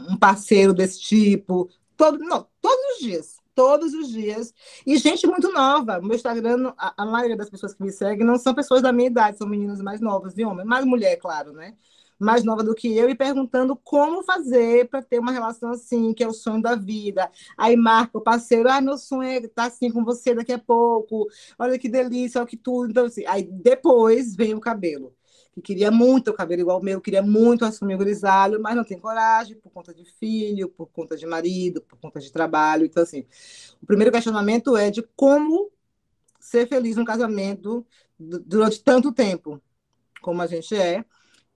um 0.10 0.18
parceiro 0.18 0.74
desse 0.74 1.00
tipo, 1.02 1.70
todo, 1.98 2.20
não, 2.20 2.48
todos 2.62 2.96
os 2.96 3.00
dias 3.00 3.41
todos 3.56 3.94
os 3.94 4.10
dias. 4.10 4.54
E 4.86 4.98
gente 4.98 5.28
muito 5.28 5.52
nova. 5.52 6.00
Meu 6.02 6.16
Instagram, 6.16 6.74
a, 6.78 7.04
a, 7.04 7.06
maioria 7.06 7.38
das 7.38 7.50
pessoas 7.50 7.74
que 7.74 7.84
me 7.84 7.92
seguem 7.92 8.26
não 8.26 8.38
são 8.38 8.54
pessoas 8.54 8.82
da 8.82 8.92
minha 8.92 9.08
idade, 9.08 9.38
são 9.38 9.48
meninas 9.48 9.82
mais 9.82 10.02
novas 10.02 10.34
de 10.34 10.44
homem, 10.46 10.66
mais 10.66 10.86
mulher, 10.86 11.18
claro, 11.18 11.54
né? 11.54 11.76
Mais 12.20 12.44
nova 12.44 12.64
do 12.64 12.76
que 12.76 12.96
eu, 12.96 13.10
e 13.10 13.16
perguntando 13.16 13.76
como 13.76 14.24
fazer 14.24 14.88
para 14.90 15.02
ter 15.02 15.20
uma 15.20 15.32
relação 15.32 15.72
assim, 15.72 16.14
que 16.14 16.24
é 16.24 16.28
o 16.28 16.34
sonho 16.34 16.62
da 16.62 16.76
vida. 16.76 17.30
Aí 17.58 17.76
marca 17.76 18.18
o 18.18 18.22
parceiro, 18.22 18.70
ah, 18.70 18.80
meu 18.80 18.98
sonho 18.98 19.24
é 19.24 19.38
estar 19.38 19.66
assim 19.66 19.90
com 19.92 20.04
você 20.04 20.36
daqui 20.36 20.54
a 20.54 20.60
pouco, 20.60 21.28
olha 21.58 21.80
que 21.80 21.90
delícia, 21.90 22.40
olha 22.40 22.48
que 22.48 22.58
tudo. 22.58 22.92
Então, 22.92 23.06
assim, 23.06 23.26
aí 23.26 23.44
depois 23.44 24.36
vem 24.36 24.54
o 24.54 24.60
cabelo 24.60 25.16
que 25.54 25.62
queria 25.62 25.92
muito 25.92 26.32
o 26.32 26.34
cabelo 26.34 26.62
igual 26.62 26.80
o 26.80 26.84
meu, 26.84 27.02
queria 27.02 27.22
muito 27.22 27.66
assumir 27.66 27.96
o 27.96 27.98
grisalho, 27.98 28.62
mas 28.62 28.76
não 28.76 28.84
tem 28.84 28.98
coragem 28.98 29.58
por 29.58 29.70
conta 29.72 29.94
de 29.94 30.06
filho, 30.06 30.70
por 30.70 30.88
conta 30.88 31.18
de 31.18 31.26
marido, 31.26 31.82
por 31.82 32.00
conta 32.00 32.20
de 32.20 32.32
trabalho. 32.32 32.86
Então, 32.86 33.04
assim, 33.04 33.26
o 33.82 33.86
primeiro 33.86 34.12
questionamento 34.12 34.78
é 34.78 34.90
de 34.90 35.04
como 35.16 35.70
ser 36.40 36.68
feliz 36.68 36.96
no 36.96 37.06
casamento 37.06 37.86
durante 38.18 38.84
tanto 38.84 39.12
tempo 39.12 39.62
como 40.22 40.42
a 40.42 40.48
gente 40.48 40.76
é, 40.76 41.04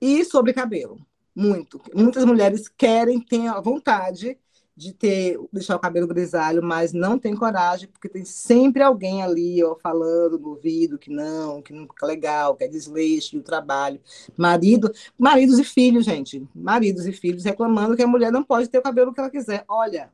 e 0.02 0.26
sobre 0.26 0.54
cabelo. 0.54 1.06
Muito. 1.34 1.82
Muitas 1.94 2.26
mulheres 2.26 2.68
querem, 2.68 3.20
têm 3.22 3.48
a 3.48 3.60
vontade 3.60 4.38
de 4.76 4.94
ter 4.94 5.40
deixar 5.54 5.76
o 5.76 5.80
cabelo 5.80 6.08
grisalho, 6.08 6.62
mas 6.62 6.92
não 6.92 7.18
tem 7.18 7.36
coragem, 7.36 7.88
porque 7.88 8.10
tem 8.10 8.26
sempre 8.26 8.84
alguém 8.84 9.24
ali 9.24 9.64
ó, 9.64 9.76
falando 9.76 10.38
no 10.38 10.50
ouvido 10.50 10.98
que 10.98 11.10
não, 11.10 11.62
que 11.62 11.72
não 11.72 11.88
fica 11.88 12.06
legal, 12.06 12.56
que 12.56 12.66
é 12.66 12.68
desleixo 12.68 13.38
o 13.38 13.44
trabalho. 13.44 14.02
Marido, 14.38 14.92
maridos 15.18 15.58
e 15.60 15.64
filhos, 15.64 16.04
gente, 16.04 16.46
maridos 16.54 17.06
e 17.06 17.14
filhos 17.14 17.46
reclamando 17.46 17.96
que 17.96 18.04
a 18.04 18.08
mulher 18.08 18.32
não 18.32 18.44
pode 18.44 18.68
ter 18.68 18.80
o 18.80 18.84
cabelo 18.84 19.14
que 19.14 19.20
ela 19.20 19.30
quiser. 19.30 19.64
Olha, 19.68 20.12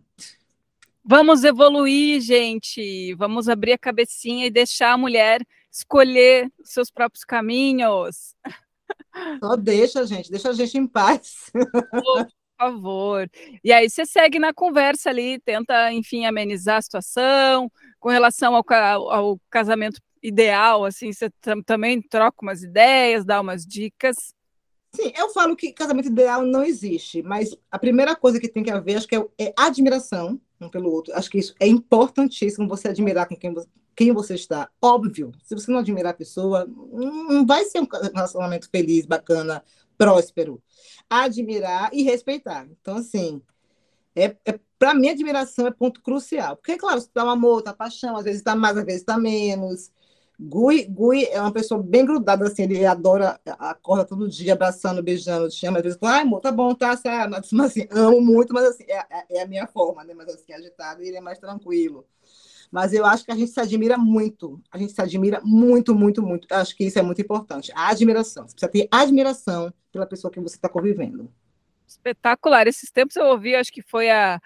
Vamos 1.04 1.44
evoluir, 1.44 2.22
gente. 2.22 3.16
Vamos 3.16 3.50
abrir 3.50 3.74
a 3.74 3.78
cabecinha 3.78 4.46
e 4.46 4.52
deixar 4.52 4.94
a 4.94 4.98
mulher 4.98 5.42
escolher 5.72 6.52
seus 6.64 6.92
próprios 6.92 7.24
caminhos. 7.24 8.36
Só 9.40 9.56
deixa, 9.56 10.06
gente, 10.06 10.30
deixa 10.30 10.50
a 10.50 10.54
gente 10.54 10.78
em 10.78 10.86
paz 10.86 11.52
favor. 12.62 13.30
E 13.64 13.72
aí 13.72 13.90
você 13.90 14.06
segue 14.06 14.38
na 14.38 14.54
conversa 14.54 15.10
ali, 15.10 15.40
tenta, 15.40 15.92
enfim, 15.92 16.26
amenizar 16.26 16.78
a 16.78 16.82
situação. 16.82 17.72
Com 18.00 18.10
relação 18.10 18.56
ao, 18.56 18.64
ao 19.12 19.40
casamento 19.50 20.00
ideal, 20.22 20.86
assim, 20.86 21.12
você 21.12 21.30
também 21.66 22.02
troca 22.02 22.38
umas 22.42 22.62
ideias, 22.62 23.26
dá 23.26 23.42
umas 23.42 23.66
dicas. 23.66 24.16
Sim, 24.94 25.12
eu 25.16 25.30
falo 25.30 25.56
que 25.56 25.72
casamento 25.72 26.10
ideal 26.10 26.44
não 26.44 26.64
existe, 26.64 27.24
mas 27.24 27.56
a 27.72 27.80
primeira 27.80 28.16
coisa 28.16 28.40
que 28.40 28.50
tem 28.50 28.62
que 28.62 28.70
haver, 28.70 28.98
acho 28.98 29.08
que 29.08 29.16
é, 29.16 29.26
é 29.40 29.54
admiração 29.58 30.40
um 30.60 30.70
pelo 30.70 30.92
outro. 30.92 31.14
Acho 31.16 31.30
que 31.30 31.40
isso 31.40 31.56
é 31.60 31.68
importantíssimo, 31.68 32.68
você 32.68 32.90
admirar 32.90 33.28
com 33.28 33.36
quem 33.36 33.54
você, 33.54 33.68
quem 33.96 34.12
você 34.12 34.36
está. 34.36 34.70
Óbvio, 34.82 35.32
se 35.44 35.56
você 35.56 35.72
não 35.72 35.80
admirar 35.80 36.12
a 36.12 36.18
pessoa, 36.18 36.68
não 36.68 37.46
vai 37.46 37.64
ser 37.66 37.80
um 37.80 37.88
relacionamento 38.14 38.70
feliz, 38.70 39.06
bacana, 39.06 39.64
próspero. 40.02 40.62
Admirar 41.10 41.90
e 41.94 42.02
respeitar. 42.04 42.68
Então, 42.82 42.98
assim, 42.98 43.42
é, 44.16 44.36
é 44.46 44.60
para 44.80 44.96
mim, 44.96 45.10
admiração 45.10 45.68
é 45.68 45.72
ponto 45.72 46.02
crucial. 46.02 46.58
Porque, 46.58 46.76
claro, 46.76 47.00
você 47.00 47.10
dá 47.14 47.24
um 47.24 47.30
amor, 47.30 47.62
tá 47.62 47.72
paixão, 47.74 48.18
às 48.18 48.24
vezes 48.24 48.40
está 48.40 48.56
mais, 48.56 48.76
às 48.76 48.84
vezes 48.84 49.02
está 49.02 49.18
menos. 49.18 49.92
Gui, 50.40 50.86
Gui 50.86 51.26
é 51.26 51.40
uma 51.40 51.52
pessoa 51.52 51.84
bem 51.84 52.04
grudada, 52.04 52.48
assim, 52.48 52.64
ele 52.64 52.84
adora, 52.84 53.40
acorda 53.60 54.04
todo 54.04 54.28
dia 54.28 54.54
abraçando, 54.54 55.04
beijando, 55.04 55.50
te 55.50 55.56
chama, 55.56 55.78
às 55.78 55.84
vezes 55.84 56.00
fala, 56.00 56.14
ai, 56.14 56.22
amor, 56.22 56.40
tá 56.40 56.52
bom, 56.52 56.74
tá, 56.74 56.98
sabe? 56.98 57.30
Mas, 57.52 57.54
assim, 57.72 57.88
amo 57.92 58.20
muito, 58.20 58.52
mas 58.52 58.66
assim, 58.66 58.86
é, 58.88 59.06
é, 59.12 59.38
é 59.38 59.42
a 59.44 59.48
minha 59.48 59.68
forma, 59.68 60.04
né? 60.04 60.16
Mas 60.16 60.30
assim, 60.30 60.52
agitado, 60.52 61.04
ele 61.04 61.18
é 61.18 61.22
mais 61.22 61.38
tranquilo. 61.38 62.08
Mas 62.72 62.94
eu 62.94 63.06
acho 63.06 63.26
que 63.26 63.32
a 63.32 63.36
gente 63.36 63.52
se 63.52 63.60
admira 63.60 63.98
muito. 63.98 64.62
A 64.72 64.78
gente 64.78 64.94
se 64.94 65.02
admira 65.02 65.42
muito, 65.44 65.94
muito, 65.94 66.24
muito. 66.24 66.48
Eu 66.50 66.58
acho 66.58 66.76
que 66.76 66.86
isso 66.86 66.98
é 66.98 67.02
muito 67.02 67.22
importante. 67.22 67.72
A 67.76 67.90
admiração. 67.90 68.48
Você 68.48 68.56
precisa 68.56 68.72
ter 68.72 68.88
admiração 68.90 69.74
pela 69.92 70.06
pessoa 70.06 70.32
que 70.32 70.40
você 70.40 70.56
está 70.56 70.70
convivendo. 70.70 71.30
Espetacular. 71.86 72.68
Esses 72.68 72.90
tempos 72.90 73.18
eu 73.18 73.26
ouvi, 73.26 73.56
acho 73.56 73.74
que 73.74 73.82
foi 73.82 74.10
a, 74.10 74.42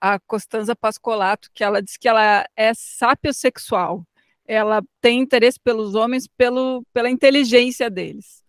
a 0.00 0.18
Costanza 0.20 0.74
Pascolato, 0.74 1.50
que 1.52 1.62
ela 1.62 1.82
disse 1.82 1.98
que 1.98 2.08
ela 2.08 2.46
é 2.56 2.72
sapiosexual. 2.74 4.02
Ela 4.46 4.82
tem 5.02 5.20
interesse 5.20 5.60
pelos 5.60 5.94
homens 5.94 6.26
pelo, 6.26 6.82
pela 6.94 7.10
inteligência 7.10 7.90
deles. 7.90 8.42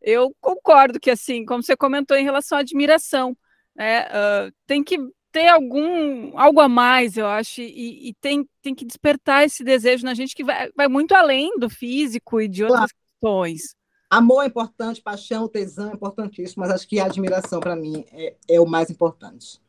Eu 0.00 0.34
concordo 0.40 0.98
que, 0.98 1.10
assim, 1.10 1.44
como 1.44 1.62
você 1.62 1.76
comentou 1.76 2.16
em 2.16 2.24
relação 2.24 2.56
à 2.56 2.62
admiração, 2.62 3.36
né, 3.76 4.04
uh, 4.06 4.52
tem 4.66 4.82
que 4.82 4.96
ter 5.32 5.48
algum 5.48 6.38
algo 6.38 6.60
a 6.60 6.68
mais, 6.68 7.16
eu 7.16 7.26
acho, 7.26 7.60
e, 7.60 8.08
e, 8.08 8.14
tem, 8.14 8.48
tem 8.62 8.74
que 8.74 8.84
despertar 8.84 9.44
esse 9.44 9.62
desejo 9.62 10.04
na 10.04 10.14
gente 10.14 10.34
que 10.34 10.44
vai, 10.44 10.70
vai 10.76 10.88
muito 10.88 11.12
além 11.14 11.58
do 11.58 11.70
físico 11.70 12.40
e 12.40 12.48
de 12.48 12.64
outras 12.64 12.90
claro. 12.90 12.94
questões. 13.12 13.74
Amor 14.10 14.42
é 14.42 14.46
importante, 14.46 15.00
paixão, 15.00 15.48
tesão 15.48 15.90
é 15.90 15.94
importantíssimo, 15.94 16.62
mas 16.62 16.72
acho 16.72 16.88
que 16.88 16.98
a 16.98 17.04
admiração 17.04 17.60
para 17.60 17.76
mim 17.76 18.04
é, 18.12 18.34
é 18.48 18.60
o 18.60 18.66
mais 18.66 18.90
importante. 18.90 19.60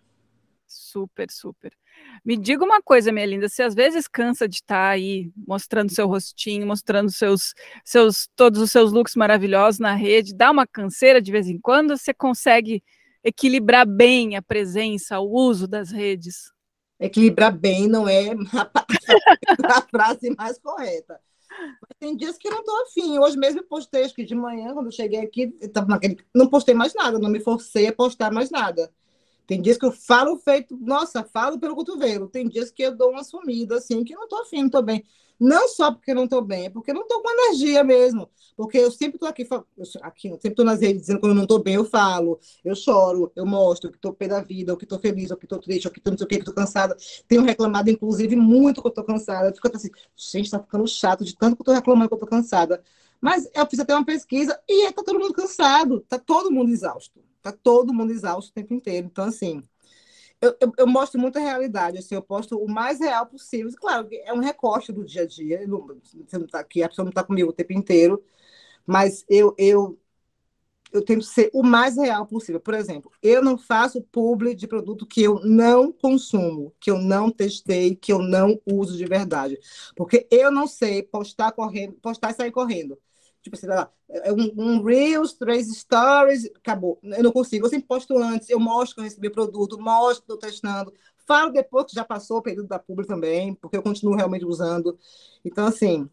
Super, 0.65 1.29
super. 1.29 1.73
Me 2.25 2.37
diga 2.37 2.63
uma 2.63 2.81
coisa, 2.81 3.11
minha 3.11 3.25
linda, 3.25 3.47
você 3.47 3.61
às 3.61 3.75
vezes 3.75 4.07
cansa 4.07 4.47
de 4.47 4.55
estar 4.55 4.75
tá 4.75 4.89
aí 4.89 5.31
mostrando 5.35 5.91
seu 5.91 6.07
rostinho, 6.07 6.65
mostrando 6.65 7.11
seus, 7.11 7.53
seus 7.83 8.27
todos 8.35 8.59
os 8.61 8.71
seus 8.71 8.91
looks 8.91 9.15
maravilhosos 9.15 9.79
na 9.79 9.93
rede, 9.93 10.33
dá 10.33 10.49
uma 10.49 10.65
canseira 10.65 11.21
de 11.21 11.31
vez 11.31 11.47
em 11.47 11.59
quando, 11.59 11.97
você 11.97 12.13
consegue 12.13 12.83
equilibrar 13.23 13.87
bem 13.87 14.35
a 14.35 14.41
presença, 14.41 15.19
o 15.19 15.29
uso 15.29 15.67
das 15.67 15.91
redes? 15.91 16.51
Equilibrar 16.99 17.55
bem 17.57 17.87
não 17.87 18.07
é 18.07 18.29
a 18.31 19.81
frase 19.89 20.35
mais 20.35 20.59
correta. 20.59 21.19
Mas 21.49 21.97
tem 21.99 22.15
dias 22.15 22.37
que 22.37 22.49
não 22.49 22.59
estou 22.59 22.81
afim. 22.83 23.19
Hoje 23.19 23.37
mesmo 23.37 23.59
eu 23.59 23.65
postei, 23.65 24.03
acho 24.03 24.13
que 24.13 24.23
de 24.23 24.35
manhã, 24.35 24.73
quando 24.73 24.85
eu 24.87 24.91
cheguei 24.91 25.19
aqui, 25.19 25.55
eu 25.59 25.85
naquele... 25.87 26.17
não 26.33 26.47
postei 26.47 26.73
mais 26.73 26.93
nada, 26.93 27.19
não 27.19 27.29
me 27.29 27.39
forcei 27.39 27.87
a 27.87 27.93
postar 27.93 28.31
mais 28.31 28.49
nada. 28.49 28.91
Tem 29.47 29.61
dias 29.61 29.77
que 29.77 29.85
eu 29.85 29.91
falo 29.91 30.37
feito, 30.37 30.77
nossa, 30.77 31.23
falo 31.23 31.59
pelo 31.59 31.75
cotovelo. 31.75 32.29
Tem 32.29 32.47
dias 32.47 32.71
que 32.71 32.83
eu 32.83 32.95
dou 32.95 33.09
uma 33.09 33.23
sumida, 33.23 33.77
assim, 33.77 34.03
que 34.03 34.15
não 34.15 34.23
estou 34.23 34.41
afim, 34.43 34.59
não 34.59 34.67
estou 34.67 34.81
bem. 34.81 35.03
Não 35.41 35.67
só 35.67 35.91
porque 35.91 36.13
não 36.13 36.25
estou 36.25 36.39
bem, 36.43 36.67
é 36.67 36.69
porque 36.69 36.93
não 36.93 37.01
estou 37.01 37.19
com 37.19 37.31
energia 37.31 37.83
mesmo. 37.83 38.29
Porque 38.55 38.77
eu 38.77 38.91
sempre 38.91 39.15
estou 39.15 39.27
aqui, 39.27 39.41
aqui, 40.03 40.27
eu 40.27 40.35
sempre 40.35 40.49
estou 40.49 40.63
nas 40.63 40.81
redes 40.81 41.01
dizendo 41.01 41.19
quando 41.19 41.31
eu 41.31 41.35
não 41.35 41.43
estou 41.43 41.57
bem, 41.63 41.73
eu 41.73 41.83
falo, 41.83 42.39
eu 42.63 42.75
choro, 42.75 43.31
eu 43.35 43.43
mostro 43.43 43.89
que 43.89 43.97
estou 43.97 44.13
pé 44.13 44.27
da 44.27 44.39
vida, 44.39 44.71
ou 44.71 44.77
que 44.77 44.85
estou 44.85 44.99
feliz, 44.99 45.31
ou 45.31 45.37
que 45.37 45.45
estou 45.45 45.57
triste, 45.57 45.87
ou 45.87 45.91
que 45.91 45.97
estou 45.97 46.11
não 46.11 46.17
sei 46.19 46.25
o 46.25 46.27
que, 46.27 46.35
que 46.35 46.41
estou 46.41 46.53
cansada. 46.53 46.95
Tenho 47.27 47.41
reclamado, 47.41 47.89
inclusive, 47.89 48.35
muito 48.35 48.81
que 48.81 48.87
eu 48.87 48.89
estou 48.89 49.03
cansada. 49.03 49.47
Eu 49.49 49.55
fico 49.55 49.75
assim, 49.75 49.89
gente, 50.15 50.45
está 50.45 50.59
ficando 50.59 50.87
chato 50.87 51.25
de 51.25 51.35
tanto 51.35 51.55
que 51.55 51.61
eu 51.61 51.63
estou 51.63 51.73
reclamando 51.73 52.07
que 52.07 52.13
eu 52.13 52.17
estou 52.17 52.29
cansada. 52.29 52.83
Mas 53.19 53.49
eu 53.55 53.65
fiz 53.65 53.79
até 53.79 53.95
uma 53.95 54.05
pesquisa 54.05 54.59
e 54.69 54.87
está 54.87 55.01
todo 55.03 55.19
mundo 55.19 55.33
cansado, 55.33 55.97
está 55.97 56.19
todo 56.19 56.51
mundo 56.51 56.71
exausto. 56.71 57.19
Está 57.37 57.51
todo 57.51 57.91
mundo 57.91 58.11
exausto 58.11 58.51
o 58.51 58.53
tempo 58.53 58.75
inteiro. 58.75 59.07
Então, 59.07 59.25
assim, 59.25 59.63
eu, 60.41 60.55
eu, 60.59 60.73
eu, 60.79 60.87
mostro 60.87 61.19
muita 61.19 61.39
realidade, 61.39 61.97
assim, 61.99 62.15
eu 62.15 62.21
posto 62.21 62.57
o 62.57 62.69
mais 62.69 62.99
real 62.99 63.25
possível. 63.27 63.71
Claro, 63.77 64.07
é 64.11 64.33
um 64.33 64.39
recorte 64.39 64.91
do 64.91 65.05
dia 65.05 65.23
a 65.23 65.27
dia, 65.27 65.65
não, 65.67 65.87
você 66.27 66.37
não 66.37 66.47
tá 66.47 66.59
aqui, 66.59 66.83
a 66.83 66.89
pessoa 66.89 67.05
não 67.05 67.09
está 67.11 67.23
comigo 67.23 67.49
o 67.49 67.53
tempo 67.53 67.73
inteiro, 67.73 68.23
Mas 68.85 69.25
eu, 69.29 69.55
eu, 69.57 69.99
eu 70.93 71.03
tento 71.03 71.23
ser 71.23 71.49
o 71.53 71.63
mais 71.63 71.97
real 71.97 72.25
possível. 72.27 72.59
Por 72.59 72.73
exemplo, 72.73 73.11
eu 73.23 73.43
não 73.43 73.57
faço 73.57 74.01
publi 74.03 74.55
de 74.55 74.67
produto 74.67 75.05
que 75.05 75.23
eu 75.23 75.39
não 75.43 75.91
consumo, 75.91 76.73
que 76.79 76.91
eu 76.91 76.99
não 76.99 77.31
testei, 77.31 77.95
que 77.95 78.11
eu 78.11 78.19
não 78.19 78.59
uso 78.65 78.97
de 78.97 79.05
verdade. 79.05 79.57
Porque 79.95 80.27
eu 80.31 80.51
não 80.51 80.67
sei 80.67 81.03
postar 81.03 81.51
correndo, 81.53 81.93
postar 82.01 82.31
e 82.31 82.33
sair 82.35 82.51
correndo. 82.51 82.97
Tipo 83.41 83.55
assim, 83.55 83.67
lá, 83.67 83.91
é 84.09 84.31
um, 84.31 84.51
um 84.55 84.83
Reels, 84.83 85.33
três 85.33 85.67
stories, 85.75 86.45
acabou. 86.55 86.99
Eu 87.03 87.23
não 87.23 87.31
consigo. 87.31 87.65
Eu 87.65 87.69
sempre 87.69 87.87
posto 87.87 88.17
antes, 88.17 88.49
eu 88.49 88.59
mostro 88.59 88.95
que 88.95 89.01
eu 89.01 89.05
recebi 89.05 89.27
o 89.27 89.31
produto, 89.31 89.79
mostro 89.79 90.25
que 90.25 90.33
estou 90.33 90.37
testando, 90.37 90.93
falo 91.27 91.51
depois 91.51 91.85
que 91.85 91.95
já 91.95 92.03
passou 92.03 92.37
o 92.37 92.41
período 92.41 92.67
da 92.67 92.77
publi 92.79 93.05
também, 93.07 93.55
porque 93.55 93.77
eu 93.77 93.83
continuo 93.83 94.15
realmente 94.15 94.45
usando. 94.45 94.97
Então, 95.43 95.65
assim, 95.65 96.09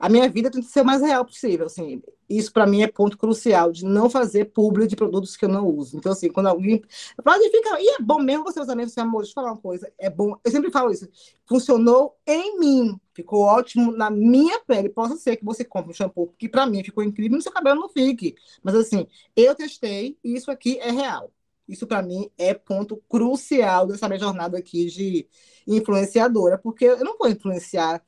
a 0.00 0.08
minha 0.08 0.26
vida 0.30 0.50
que 0.50 0.62
ser 0.62 0.80
o 0.80 0.84
mais 0.84 1.02
real 1.02 1.26
possível, 1.26 1.66
assim. 1.66 2.02
Isso 2.26 2.50
para 2.50 2.66
mim 2.66 2.82
é 2.82 2.86
ponto 2.86 3.18
crucial 3.18 3.70
de 3.70 3.84
não 3.84 4.08
fazer 4.08 4.46
publi 4.46 4.86
de 4.86 4.96
produtos 4.96 5.36
que 5.36 5.44
eu 5.44 5.48
não 5.48 5.66
uso. 5.66 5.98
Então 5.98 6.12
assim, 6.12 6.30
quando 6.30 6.46
alguém 6.46 6.82
pode 7.22 7.50
ficar, 7.50 7.78
e 7.78 7.96
é 7.96 7.98
bom 8.00 8.18
mesmo 8.18 8.44
você 8.44 8.58
usar 8.60 8.74
mesmo, 8.74 8.90
assim, 8.90 9.00
amor, 9.00 9.22
deixa 9.22 9.32
eu 9.32 9.34
falar 9.34 9.52
uma 9.52 9.60
coisa, 9.60 9.92
é 9.98 10.08
bom. 10.08 10.34
Eu 10.42 10.50
sempre 10.50 10.70
falo 10.70 10.90
isso. 10.90 11.06
Funcionou 11.46 12.16
em 12.26 12.58
mim, 12.58 12.98
ficou 13.12 13.42
ótimo 13.42 13.92
na 13.92 14.08
minha 14.10 14.58
pele. 14.60 14.88
Possa 14.88 15.16
ser 15.16 15.36
que 15.36 15.44
você 15.44 15.64
compre 15.64 15.90
um 15.90 15.94
shampoo 15.94 16.34
que 16.38 16.48
para 16.48 16.64
mim 16.64 16.82
ficou 16.82 17.04
incrível, 17.04 17.36
no 17.36 17.42
seu 17.42 17.52
cabelo 17.52 17.80
não 17.80 17.88
fique. 17.90 18.34
Mas 18.62 18.74
assim, 18.74 19.06
eu 19.36 19.54
testei 19.54 20.16
e 20.24 20.34
isso 20.34 20.50
aqui 20.50 20.78
é 20.78 20.90
real. 20.90 21.30
Isso 21.68 21.86
para 21.86 22.00
mim 22.02 22.30
é 22.38 22.54
ponto 22.54 22.96
crucial 23.08 23.86
dessa 23.86 24.08
minha 24.08 24.18
jornada 24.18 24.56
aqui 24.56 24.86
de 24.86 25.28
influenciadora, 25.66 26.56
porque 26.56 26.86
eu 26.86 27.04
não 27.04 27.18
vou 27.18 27.28
influenciar 27.28 28.02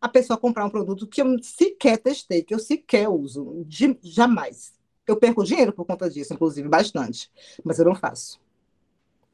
a 0.00 0.08
pessoa 0.08 0.38
comprar 0.38 0.64
um 0.64 0.70
produto 0.70 1.06
que 1.06 1.20
eu 1.20 1.42
sequer 1.42 1.98
testei, 1.98 2.42
que 2.42 2.54
eu 2.54 2.58
sequer 2.58 3.08
uso. 3.08 3.64
De, 3.66 3.98
jamais. 4.02 4.72
Eu 5.06 5.16
perco 5.16 5.44
dinheiro 5.44 5.72
por 5.72 5.84
conta 5.84 6.08
disso, 6.08 6.32
inclusive, 6.34 6.68
bastante. 6.68 7.30
Mas 7.64 7.78
eu 7.78 7.86
não 7.86 7.94
faço. 7.94 8.40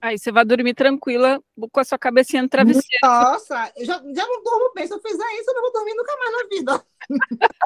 Aí 0.01 0.19
você 0.19 0.31
vai 0.31 0.45
dormir 0.45 0.75
tranquila 0.75 1.43
com 1.73 1.81
a 1.81 1.85
sua 1.85 1.99
cabecinha 1.99 2.43
no 2.43 2.49
travesseiro. 2.49 2.87
Nossa, 3.03 3.73
eu 3.75 3.87
já, 3.87 3.95
já 3.95 4.27
não 4.27 4.43
durmo 4.43 4.73
bem. 4.75 4.87
Se 4.87 4.93
eu 4.93 5.01
fizer 5.01 5.41
isso, 5.41 5.51
eu 5.51 5.55
não 5.55 5.63
vou 5.63 5.73
dormir 5.73 5.95
nunca 5.95 6.17
mais 6.19 6.33
na 6.33 6.49
vida. 6.49 6.85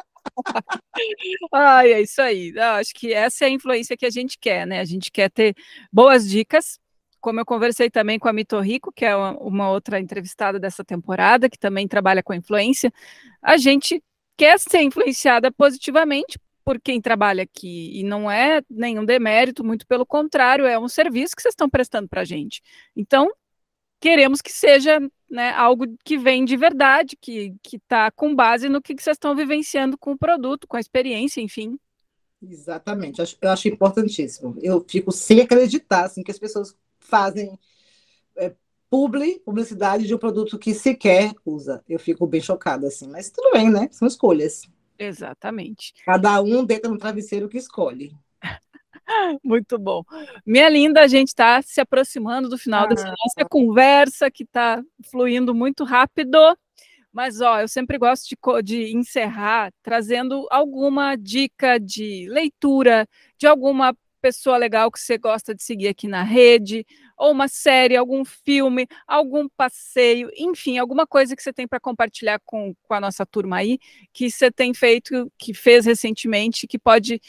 Ai, 1.52 1.92
é 1.94 2.00
isso 2.00 2.22
aí. 2.22 2.52
Eu 2.54 2.62
acho 2.62 2.94
que 2.94 3.12
essa 3.12 3.44
é 3.44 3.48
a 3.48 3.50
influência 3.50 3.96
que 3.96 4.06
a 4.06 4.10
gente 4.10 4.38
quer, 4.38 4.64
né? 4.66 4.78
A 4.80 4.84
gente 4.84 5.10
quer 5.10 5.30
ter 5.30 5.54
boas 5.92 6.28
dicas 6.28 6.78
como 7.20 7.40
eu 7.40 7.44
conversei 7.44 7.90
também 7.90 8.18
com 8.18 8.28
a 8.28 8.32
Mito 8.32 8.58
Rico, 8.60 8.92
que 8.92 9.04
é 9.04 9.16
uma 9.16 9.70
outra 9.70 10.00
entrevistada 10.00 10.58
dessa 10.58 10.84
temporada, 10.84 11.48
que 11.48 11.58
também 11.58 11.88
trabalha 11.88 12.22
com 12.22 12.34
influência, 12.34 12.92
a 13.42 13.56
gente 13.56 14.02
quer 14.36 14.58
ser 14.58 14.82
influenciada 14.82 15.50
positivamente 15.50 16.38
por 16.64 16.80
quem 16.80 17.00
trabalha 17.00 17.44
aqui, 17.44 17.98
e 17.98 18.04
não 18.04 18.30
é 18.30 18.60
nenhum 18.68 19.04
demérito, 19.04 19.64
muito 19.64 19.86
pelo 19.86 20.04
contrário, 20.04 20.66
é 20.66 20.78
um 20.78 20.88
serviço 20.88 21.34
que 21.34 21.40
vocês 21.40 21.52
estão 21.52 21.68
prestando 21.68 22.06
para 22.06 22.20
a 22.20 22.24
gente. 22.26 22.60
Então, 22.94 23.30
queremos 23.98 24.42
que 24.42 24.52
seja 24.52 25.00
né, 25.30 25.50
algo 25.52 25.86
que 26.04 26.18
vem 26.18 26.44
de 26.44 26.56
verdade, 26.56 27.16
que 27.20 27.54
está 27.72 28.10
com 28.10 28.34
base 28.34 28.68
no 28.68 28.82
que, 28.82 28.94
que 28.94 29.02
vocês 29.02 29.14
estão 29.14 29.34
vivenciando 29.34 29.96
com 29.96 30.12
o 30.12 30.18
produto, 30.18 30.68
com 30.68 30.76
a 30.76 30.80
experiência, 30.80 31.40
enfim. 31.40 31.78
Exatamente, 32.42 33.20
eu 33.40 33.50
acho 33.50 33.68
importantíssimo. 33.68 34.56
Eu 34.60 34.84
fico 34.88 35.10
sem 35.10 35.40
acreditar 35.40 36.04
assim, 36.04 36.22
que 36.22 36.30
as 36.30 36.38
pessoas 36.38 36.76
fazem 37.08 37.58
é, 38.36 38.54
publi, 38.90 39.40
publicidade 39.40 40.06
de 40.06 40.14
um 40.14 40.18
produto 40.18 40.58
que 40.58 40.74
sequer 40.74 41.32
usa. 41.44 41.82
Eu 41.88 41.98
fico 41.98 42.26
bem 42.26 42.40
chocada, 42.40 42.86
assim, 42.86 43.08
mas 43.08 43.30
tudo 43.30 43.50
bem, 43.52 43.70
né? 43.70 43.88
São 43.90 44.06
escolhas. 44.06 44.62
Exatamente. 44.98 45.94
Cada 46.04 46.40
um 46.42 46.64
deita 46.64 46.88
no 46.88 46.98
travesseiro 46.98 47.48
que 47.48 47.58
escolhe. 47.58 48.14
Muito 49.42 49.78
bom. 49.78 50.02
Minha 50.44 50.68
linda, 50.68 51.00
a 51.00 51.08
gente 51.08 51.28
está 51.28 51.62
se 51.62 51.80
aproximando 51.80 52.48
do 52.48 52.58
final 52.58 52.84
ah. 52.84 52.88
dessa 52.88 53.08
nossa 53.08 53.48
conversa, 53.48 54.30
que 54.30 54.42
está 54.44 54.82
fluindo 55.10 55.54
muito 55.54 55.82
rápido. 55.84 56.38
Mas, 57.10 57.40
ó, 57.40 57.60
eu 57.60 57.68
sempre 57.68 57.96
gosto 57.96 58.28
de, 58.28 58.62
de, 58.62 58.96
encerrar 58.96 59.72
trazendo 59.82 60.46
alguma 60.50 61.16
dica 61.16 61.78
de 61.78 62.28
leitura, 62.28 63.08
de 63.38 63.46
alguma 63.46 63.96
pessoa 64.18 64.56
legal 64.56 64.90
que 64.90 65.00
você 65.00 65.16
gosta 65.16 65.54
de 65.54 65.62
seguir 65.62 65.88
aqui 65.88 66.06
na 66.06 66.22
rede, 66.22 66.86
ou 67.16 67.32
uma 67.32 67.48
série, 67.48 67.96
algum 67.96 68.24
filme, 68.24 68.86
algum 69.06 69.48
passeio, 69.48 70.30
enfim, 70.36 70.78
alguma 70.78 71.06
coisa 71.06 71.34
que 71.34 71.42
você 71.42 71.52
tem 71.52 71.66
para 71.66 71.80
compartilhar 71.80 72.40
com, 72.44 72.74
com 72.82 72.94
a 72.94 73.00
nossa 73.00 73.24
turma 73.24 73.56
aí, 73.56 73.78
que 74.12 74.30
você 74.30 74.50
tem 74.50 74.74
feito, 74.74 75.30
que 75.38 75.54
fez 75.54 75.86
recentemente, 75.86 76.66
que 76.66 76.78
pode 76.78 77.20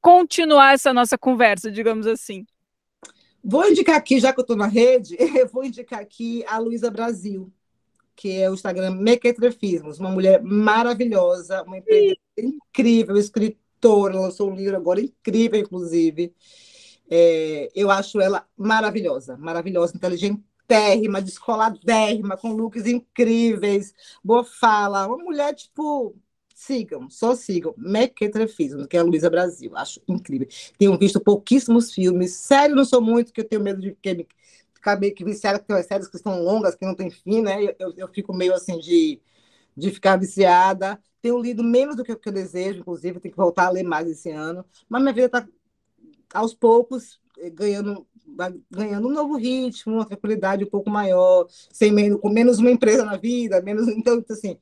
continuar 0.00 0.74
essa 0.74 0.92
nossa 0.92 1.16
conversa, 1.18 1.70
digamos 1.70 2.06
assim. 2.06 2.46
Vou 3.42 3.68
indicar 3.68 3.96
aqui, 3.96 4.18
já 4.18 4.32
que 4.32 4.40
eu 4.40 4.42
estou 4.42 4.56
na 4.56 4.66
rede, 4.66 5.16
eu 5.38 5.48
vou 5.48 5.64
indicar 5.64 6.00
aqui 6.00 6.44
a 6.48 6.58
Luísa 6.58 6.90
Brasil, 6.90 7.52
que 8.14 8.40
é 8.40 8.50
o 8.50 8.54
Instagram 8.54 8.92
Mequetrefismos, 8.92 10.00
uma 10.00 10.10
mulher 10.10 10.42
maravilhosa, 10.42 11.62
uma 11.62 11.78
empresa 11.78 12.16
incrível, 12.36 13.16
escritora 13.16 13.65
escritora, 13.76 14.18
lançou 14.18 14.50
um 14.50 14.54
livro 14.54 14.76
agora 14.76 15.00
incrível, 15.00 15.60
inclusive. 15.60 16.34
É, 17.08 17.70
eu 17.74 17.90
acho 17.90 18.20
ela 18.20 18.46
maravilhosa, 18.56 19.36
maravilhosa, 19.36 19.96
inteligentérrima, 19.96 21.22
descoladérrima, 21.22 22.36
com 22.36 22.52
looks 22.52 22.86
incríveis, 22.86 23.94
boa 24.24 24.42
fala, 24.44 25.06
uma 25.06 25.18
mulher, 25.18 25.54
tipo, 25.54 26.16
sigam, 26.54 27.08
só 27.08 27.36
sigam, 27.36 27.74
Mequetrefismo, 27.78 28.88
que 28.88 28.96
é 28.96 29.00
a 29.00 29.04
Luísa 29.04 29.30
Brasil, 29.30 29.76
acho 29.76 30.00
incrível. 30.08 30.48
Tenho 30.76 30.98
visto 30.98 31.20
pouquíssimos 31.20 31.92
filmes, 31.92 32.32
sério, 32.34 32.74
não 32.74 32.84
sou 32.84 33.00
muito, 33.00 33.32
que 33.32 33.40
eu 33.40 33.48
tenho 33.48 33.62
medo 33.62 33.80
de 33.80 33.92
que 33.94 34.14
me 34.14 34.26
ficar 34.74 34.98
que 34.98 35.24
viciada, 35.24 35.58
porque 35.58 35.68
tem 35.68 35.76
umas 35.76 35.86
séries 35.86 36.08
que 36.08 36.16
estão 36.16 36.42
longas, 36.42 36.74
que 36.74 36.84
não 36.84 36.94
tem 36.94 37.10
fim, 37.10 37.42
né, 37.42 37.56
eu, 37.78 37.92
eu 37.96 38.08
fico 38.08 38.32
meio 38.34 38.54
assim 38.54 38.78
de, 38.78 39.20
de 39.76 39.90
ficar 39.90 40.16
viciada, 40.16 41.00
tenho 41.26 41.42
lido 41.42 41.64
menos 41.64 41.96
do 41.96 42.04
que 42.04 42.12
eu 42.12 42.32
desejo, 42.32 42.80
inclusive, 42.80 43.18
tenho 43.18 43.32
que 43.32 43.36
voltar 43.36 43.66
a 43.66 43.70
ler 43.70 43.82
mais 43.82 44.08
esse 44.08 44.30
ano. 44.30 44.64
Mas 44.88 45.02
minha 45.02 45.12
vida 45.12 45.26
está, 45.26 45.48
aos 46.32 46.54
poucos, 46.54 47.20
eh, 47.38 47.50
ganhando, 47.50 48.06
ganhando 48.70 49.08
um 49.08 49.12
novo 49.12 49.36
ritmo, 49.36 49.94
uma 49.94 50.06
tranquilidade 50.06 50.62
um 50.62 50.70
pouco 50.70 50.88
maior, 50.88 51.48
sem 51.72 51.90
menos, 51.90 52.20
com 52.20 52.28
menos 52.28 52.60
uma 52.60 52.70
empresa 52.70 53.04
na 53.04 53.16
vida, 53.16 53.60
menos. 53.60 53.88
Então, 53.88 54.22
assim, 54.30 54.56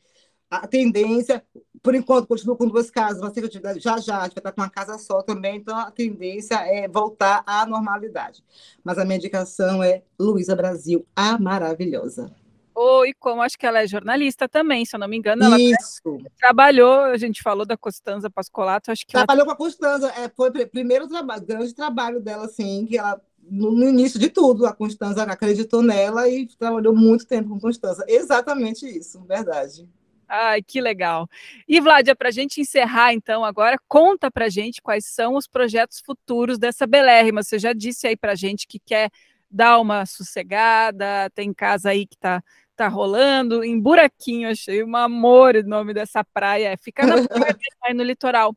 a 0.51 0.67
tendência, 0.67 1.45
por 1.83 1.95
enquanto, 1.95 2.29
continuo 2.29 2.57
com 2.57 2.67
duas 2.67 2.91
casas, 2.91 3.21
mas 3.21 3.35
já 3.83 3.99
já 3.99 4.21
a 4.21 4.25
gente 4.25 4.35
vai 4.35 4.41
estar 4.41 4.53
com 4.53 4.63
uma 4.63 4.71
casa 4.71 4.97
só 4.97 5.21
também, 5.21 5.57
então 5.57 5.77
a 5.77 5.91
tendência 5.91 6.55
é 6.55 6.89
voltar 6.89 7.43
à 7.47 7.67
normalidade. 7.67 8.43
Mas 8.83 8.97
a 8.97 9.05
minha 9.05 9.17
indicação 9.17 9.83
é 9.83 10.03
Luísa 10.19 10.57
Brasil, 10.57 11.07
a 11.15 11.39
maravilhosa. 11.39 12.44
Oh, 12.75 13.05
e 13.05 13.15
como 13.15 13.41
acho 13.41 13.57
que 13.57 13.65
ela 13.65 13.83
é 13.83 13.87
jornalista 13.87 14.49
também, 14.49 14.85
se 14.85 14.97
eu 14.97 15.01
não 15.01 15.07
me 15.07 15.17
engano, 15.17 15.45
ela 15.45 15.61
Isso. 15.61 16.19
trabalhou, 16.37 17.03
a 17.05 17.17
gente 17.17 17.41
falou 17.41 17.65
da 17.65 17.77
Costanza 17.77 18.29
Pascolato, 18.29 18.91
acho 18.91 19.07
que 19.07 19.13
trabalhou 19.13 19.45
ela... 19.45 19.55
com 19.55 19.63
a 19.63 19.67
Costanza, 19.67 20.09
é, 20.11 20.29
foi 20.29 20.49
o 20.49 20.69
primeiro 20.69 21.07
trabalho, 21.07 21.47
grande 21.47 21.73
trabalho 21.73 22.21
dela, 22.21 22.47
assim, 22.47 22.85
que 22.87 22.99
ela 22.99 23.21
no, 23.49 23.71
no, 23.71 23.89
início 23.89 24.19
de 24.19 24.29
tudo, 24.29 24.67
a 24.67 24.73
Constanza 24.73 25.23
acreditou 25.23 25.83
nela 25.83 26.29
e 26.29 26.47
trabalhou 26.47 26.95
muito 26.95 27.27
tempo 27.27 27.51
com 27.51 27.61
Constanza. 27.61 28.05
Exatamente 28.09 28.87
isso, 28.87 29.23
verdade. 29.25 29.89
Ai, 30.27 30.63
que 30.63 30.81
legal. 30.81 31.29
E, 31.69 31.81
Vládia, 31.81 32.17
para 32.17 32.29
a 32.29 32.33
gente 32.33 32.61
encerrar, 32.61 33.13
então, 33.13 33.45
agora, 33.45 33.77
conta 33.87 34.31
para 34.31 34.49
gente 34.49 34.81
quais 34.81 35.07
são 35.07 35.37
os 35.37 35.47
projetos 35.47 36.01
futuros 36.01 36.59
dessa 36.59 36.87
belérrima. 36.87 37.43
Você 37.43 37.59
já 37.59 37.73
disse 37.73 38.07
aí 38.07 38.17
para 38.17 38.35
gente 38.35 38.67
que 38.67 38.79
quer 38.79 39.11
dar 39.51 39.79
uma 39.79 40.05
sossegada, 40.07 41.31
tem 41.35 41.53
casa 41.53 41.91
aí 41.91 42.07
que 42.07 42.17
está 42.17 42.43
tá 42.77 42.89
rolando 42.89 43.63
em 43.65 43.79
Buraquinho, 43.79 44.51
achei 44.51 44.83
um 44.83 44.97
amor 44.97 45.57
o 45.57 45.63
nome 45.63 45.95
dessa 45.95 46.25
praia, 46.25 46.77
fica 46.81 47.07
na 47.07 47.27
praia, 47.27 47.57
aí 47.83 47.95
no 47.95 48.03
litoral. 48.03 48.55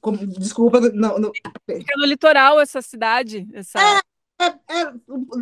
Como, 0.00 0.26
desculpa, 0.26 0.80
não, 0.80 1.18
não, 1.18 1.32
Fica 1.66 1.94
no 1.96 2.06
litoral 2.06 2.58
essa 2.60 2.80
cidade, 2.80 3.46
essa... 3.52 3.78
É, 3.78 4.00
é, 4.42 4.46
é, 4.68 4.92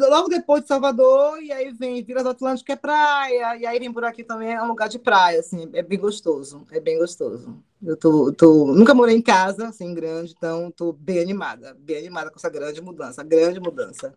logo 0.08 0.28
depois 0.28 0.62
de 0.62 0.68
Salvador, 0.68 1.40
e 1.40 1.52
aí 1.52 1.72
vem 1.72 2.02
Vilas 2.02 2.24
do 2.24 2.30
Atlântico, 2.30 2.66
que 2.66 2.72
é 2.72 2.76
praia, 2.76 3.56
e 3.56 3.64
aí 3.64 3.78
vem 3.78 3.92
por 3.92 4.02
aqui 4.02 4.24
também, 4.24 4.52
é 4.52 4.60
um 4.60 4.66
lugar 4.66 4.88
de 4.88 4.98
praia, 4.98 5.38
assim, 5.38 5.70
é 5.72 5.82
bem 5.82 5.98
gostoso, 5.98 6.66
é 6.72 6.80
bem 6.80 6.98
gostoso. 6.98 7.62
Eu 7.80 7.96
tô, 7.96 8.32
tô, 8.32 8.66
nunca 8.66 8.94
morei 8.94 9.14
em 9.14 9.22
casa, 9.22 9.68
assim, 9.68 9.94
grande, 9.94 10.34
então 10.36 10.72
tô 10.72 10.92
bem 10.92 11.20
animada, 11.20 11.76
bem 11.78 11.98
animada 11.98 12.30
com 12.30 12.36
essa 12.36 12.50
grande 12.50 12.80
mudança, 12.80 13.22
grande 13.22 13.60
mudança. 13.60 14.12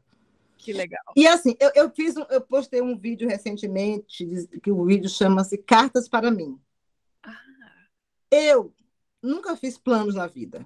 Que 0.61 0.71
legal. 0.71 1.01
E 1.15 1.27
assim, 1.27 1.55
eu, 1.59 1.71
eu 1.73 1.89
fiz, 1.89 2.15
eu 2.15 2.41
postei 2.41 2.81
um 2.81 2.95
vídeo 2.95 3.27
recentemente, 3.27 4.27
que 4.61 4.71
o 4.71 4.85
vídeo 4.85 5.09
chama-se 5.09 5.57
Cartas 5.57 6.07
para 6.07 6.29
mim. 6.29 6.59
Ah. 7.23 7.35
Eu 8.29 8.71
nunca 9.21 9.55
fiz 9.55 9.77
planos 9.77 10.15
na 10.15 10.27
vida. 10.27 10.63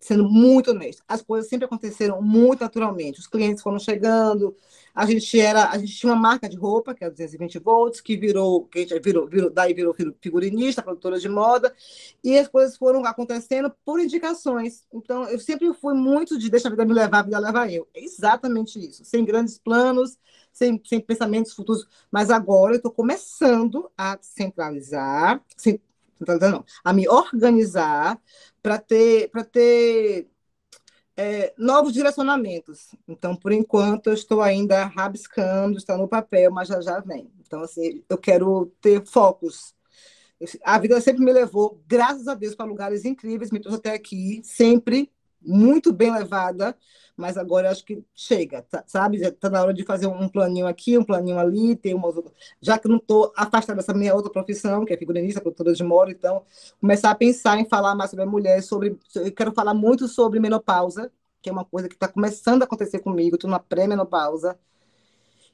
Sendo 0.00 0.28
muito 0.28 0.70
honesto, 0.70 1.02
as 1.08 1.22
coisas 1.22 1.48
sempre 1.48 1.64
aconteceram 1.64 2.22
muito 2.22 2.60
naturalmente. 2.60 3.18
Os 3.18 3.26
clientes 3.26 3.62
foram 3.62 3.78
chegando, 3.78 4.54
a 4.94 5.06
gente 5.06 5.40
era, 5.40 5.70
a 5.70 5.78
gente 5.78 5.94
tinha 5.94 6.12
uma 6.12 6.20
marca 6.20 6.48
de 6.48 6.56
roupa, 6.56 6.94
que 6.94 7.04
é 7.04 7.10
220 7.10 7.58
volts, 7.58 8.00
que 8.00 8.16
virou, 8.16 8.64
que 8.64 8.84
virou, 9.00 9.26
virou, 9.26 9.50
daí 9.50 9.74
virou 9.74 9.94
figurinista, 10.20 10.82
produtora 10.82 11.18
de 11.18 11.28
moda, 11.28 11.74
e 12.22 12.38
as 12.38 12.48
coisas 12.48 12.76
foram 12.76 13.04
acontecendo 13.04 13.72
por 13.84 14.00
indicações. 14.00 14.84
Então, 14.92 15.28
eu 15.28 15.38
sempre 15.38 15.72
fui 15.74 15.94
muito 15.94 16.38
de 16.38 16.50
deixa 16.50 16.68
a 16.68 16.70
vida 16.70 16.84
me 16.84 16.94
levar, 16.94 17.20
a 17.20 17.22
vida 17.22 17.38
leva 17.38 17.70
eu. 17.70 17.86
É 17.94 18.02
exatamente 18.02 18.78
isso, 18.78 19.04
sem 19.04 19.24
grandes 19.24 19.58
planos, 19.58 20.18
sem, 20.52 20.80
sem 20.84 21.00
pensamentos 21.00 21.52
futuros, 21.52 21.86
mas 22.10 22.30
agora 22.30 22.72
eu 22.72 22.78
estou 22.78 22.90
começando 22.90 23.90
a 23.96 24.18
centralizar, 24.20 25.40
centralizar 26.18 26.50
não, 26.50 26.64
a 26.84 26.92
me 26.92 27.08
organizar 27.08 28.20
para 28.62 28.78
ter, 28.78 29.30
para 29.30 29.44
ter 29.44 30.28
é, 31.16 31.52
novos 31.58 31.92
direcionamentos. 31.92 32.94
Então, 33.06 33.34
por 33.34 33.52
enquanto, 33.52 34.08
eu 34.08 34.14
estou 34.14 34.40
ainda 34.40 34.84
rabiscando, 34.84 35.76
está 35.76 35.96
no 35.96 36.08
papel, 36.08 36.50
mas 36.52 36.68
já 36.68 36.80
já 36.80 37.00
vem. 37.00 37.30
Então, 37.40 37.60
assim, 37.62 38.04
eu 38.08 38.16
quero 38.16 38.72
ter 38.80 39.04
focos. 39.04 39.74
A 40.64 40.78
vida 40.78 41.00
sempre 41.00 41.24
me 41.24 41.32
levou, 41.32 41.82
graças 41.88 42.28
a 42.28 42.34
Deus, 42.34 42.54
para 42.54 42.66
lugares 42.66 43.04
incríveis, 43.04 43.50
me 43.50 43.58
trouxe 43.58 43.78
até 43.78 43.92
aqui, 43.92 44.40
sempre 44.44 45.10
muito 45.40 45.92
bem 45.92 46.12
levada, 46.12 46.76
mas 47.16 47.36
agora 47.36 47.70
acho 47.70 47.84
que 47.84 48.04
chega, 48.14 48.62
tá, 48.62 48.84
sabe? 48.86 49.18
Já 49.18 49.28
está 49.28 49.50
na 49.50 49.60
hora 49.62 49.74
de 49.74 49.84
fazer 49.84 50.06
um 50.06 50.28
planinho 50.28 50.66
aqui, 50.66 50.96
um 50.96 51.04
planinho 51.04 51.38
ali, 51.38 51.76
ter 51.76 51.94
uma 51.94 52.12
já 52.60 52.78
que 52.78 52.88
não 52.88 52.96
estou 52.96 53.32
afastada 53.36 53.76
dessa 53.76 53.94
minha 53.94 54.14
outra 54.14 54.30
profissão, 54.30 54.84
que 54.84 54.92
é 54.92 54.96
figurinista, 54.96 55.40
produtora 55.40 55.74
de 55.74 55.84
moda, 55.84 56.10
então 56.10 56.44
começar 56.80 57.10
a 57.10 57.14
pensar 57.14 57.58
em 57.58 57.68
falar 57.68 57.94
mais 57.94 58.10
sobre 58.10 58.24
a 58.24 58.26
mulher, 58.26 58.62
sobre, 58.62 58.98
eu 59.16 59.32
quero 59.32 59.52
falar 59.52 59.74
muito 59.74 60.06
sobre 60.08 60.40
menopausa, 60.40 61.10
que 61.42 61.48
é 61.50 61.52
uma 61.52 61.64
coisa 61.64 61.88
que 61.88 61.94
está 61.94 62.08
começando 62.08 62.62
a 62.62 62.64
acontecer 62.64 63.00
comigo, 63.00 63.36
estou 63.36 63.50
na 63.50 63.58
pré-menopausa, 63.58 64.58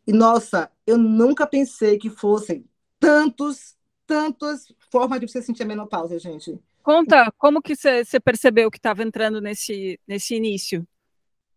e 0.07 0.13
nossa, 0.13 0.71
eu 0.87 0.99
nunca 0.99 1.47
pensei 1.47 1.99
que 1.99 2.11
fossem 2.11 2.69
tantos, 2.99 3.77
tantas 4.07 4.73
formas 4.91 5.21
de 5.21 5.29
você 5.29 5.43
sentir 5.43 5.63
a 5.63 5.67
menopausa, 5.67 6.19
gente. 6.19 6.59
Conta, 6.85 7.33
como 7.39 7.63
que 7.63 7.75
você 7.75 8.21
percebeu 8.23 8.71
que 8.71 8.77
estava 8.77 9.03
entrando 9.03 9.41
nesse, 9.41 9.99
nesse 10.07 10.35
início? 10.35 10.87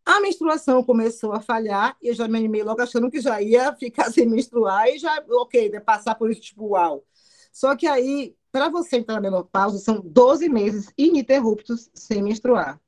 A 0.06 0.22
menstruação 0.22 0.82
começou 0.82 1.34
a 1.34 1.42
falhar 1.42 1.98
e 2.02 2.08
eu 2.08 2.14
já 2.14 2.30
me 2.30 2.38
animei 2.38 2.64
logo 2.64 2.82
achando 2.82 3.12
que 3.12 3.20
já 3.20 3.42
ia 3.42 3.76
ficar 3.76 4.06
sem 4.10 4.26
menstruar 4.26 4.88
e 4.88 4.98
já, 4.98 5.22
ok, 5.30 5.70
vai 5.70 5.82
passar 5.82 6.16
por 6.16 6.32
isso, 6.32 6.40
tipo, 6.40 6.68
uau. 6.68 7.04
Só 7.52 7.76
que 7.76 7.86
aí, 7.86 8.38
para 8.54 8.70
você 8.70 9.00
entrar 9.00 9.16
na 9.16 9.22
menopausa, 9.22 9.80
são 9.80 10.00
12 10.00 10.48
meses 10.48 10.94
ininterruptos 10.98 11.90
sem 11.94 12.24
menstruar. 12.24 12.80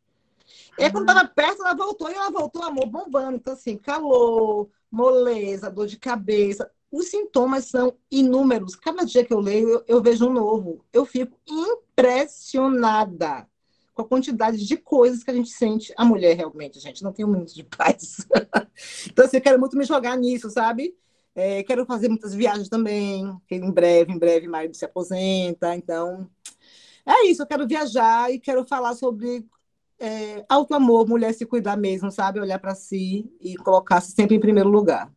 E 0.77 0.85
aí, 0.85 0.91
quando 0.93 1.09
estava 1.09 1.27
perto, 1.27 1.61
ela 1.61 1.75
voltou 1.75 2.09
e 2.09 2.13
ela 2.13 2.31
voltou, 2.31 2.63
amor, 2.63 2.85
bombando. 2.85 3.35
Então, 3.35 3.51
assim, 3.51 3.77
calor, 3.77 4.69
moleza, 4.89 5.69
dor 5.69 5.87
de 5.87 5.99
cabeça. 5.99 6.71
Os 6.91 7.07
sintomas 7.07 7.65
são 7.65 7.95
inúmeros. 8.09 8.75
Cada 8.75 9.05
dia 9.05 9.23
que 9.23 9.33
eu 9.33 9.39
leio, 9.39 9.69
eu, 9.69 9.83
eu 9.87 10.01
vejo 10.01 10.27
um 10.27 10.33
novo. 10.33 10.83
Eu 10.91 11.05
fico 11.05 11.37
impressionada 11.47 13.47
com 13.93 14.01
a 14.01 14.07
quantidade 14.07 14.65
de 14.65 14.77
coisas 14.77 15.23
que 15.23 15.29
a 15.29 15.33
gente 15.33 15.49
sente. 15.49 15.93
A 15.97 16.03
mulher, 16.03 16.35
realmente, 16.35 16.79
gente, 16.79 17.03
não 17.03 17.13
tem 17.13 17.25
um 17.25 17.29
minuto 17.29 17.53
de 17.53 17.63
paz. 17.63 18.25
então, 19.07 19.25
assim, 19.25 19.37
eu 19.37 19.41
quero 19.41 19.59
muito 19.59 19.77
me 19.77 19.83
jogar 19.83 20.17
nisso, 20.17 20.49
sabe? 20.49 20.95
É, 21.35 21.63
quero 21.63 21.85
fazer 21.85 22.09
muitas 22.09 22.33
viagens 22.33 22.69
também, 22.69 23.37
que 23.47 23.55
em 23.55 23.71
breve, 23.71 24.11
em 24.11 24.17
breve, 24.17 24.47
marido 24.47 24.75
se 24.75 24.85
aposenta. 24.85 25.75
Então, 25.75 26.27
é 27.05 27.27
isso. 27.27 27.43
Eu 27.43 27.47
quero 27.47 27.67
viajar 27.67 28.31
e 28.31 28.39
quero 28.39 28.65
falar 28.65 28.95
sobre 28.95 29.45
é, 29.99 30.43
auto-amor, 30.49 31.07
mulher 31.07 31.33
se 31.33 31.45
cuidar 31.45 31.77
mesmo, 31.77 32.11
sabe? 32.11 32.39
Olhar 32.39 32.59
para 32.59 32.73
si 32.73 33.31
e 33.39 33.55
colocar-se 33.57 34.13
sempre 34.13 34.35
em 34.35 34.39
primeiro 34.39 34.69
lugar. 34.69 35.11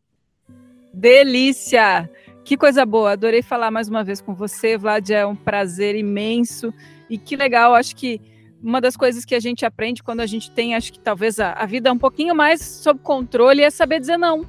Delícia! 0.92 2.08
Que 2.44 2.56
coisa 2.56 2.84
boa, 2.84 3.12
adorei 3.12 3.40
falar 3.40 3.70
mais 3.70 3.88
uma 3.88 4.02
vez 4.02 4.20
com 4.20 4.34
você, 4.34 4.76
Vlad, 4.76 5.08
é 5.10 5.24
um 5.24 5.36
prazer 5.36 5.94
imenso 5.94 6.74
e 7.08 7.16
que 7.16 7.36
legal, 7.36 7.74
acho 7.74 7.94
que 7.94 8.20
uma 8.62 8.80
das 8.80 8.96
coisas 8.96 9.24
que 9.24 9.34
a 9.34 9.40
gente 9.40 9.64
aprende 9.64 10.02
quando 10.02 10.20
a 10.20 10.26
gente 10.26 10.50
tem, 10.50 10.74
acho 10.74 10.92
que 10.92 11.00
talvez 11.00 11.38
a, 11.40 11.52
a 11.52 11.66
vida 11.66 11.92
um 11.92 11.98
pouquinho 11.98 12.34
mais 12.34 12.60
sob 12.60 13.00
controle 13.00 13.62
é 13.62 13.70
saber 13.70 14.00
dizer 14.00 14.16
não. 14.16 14.46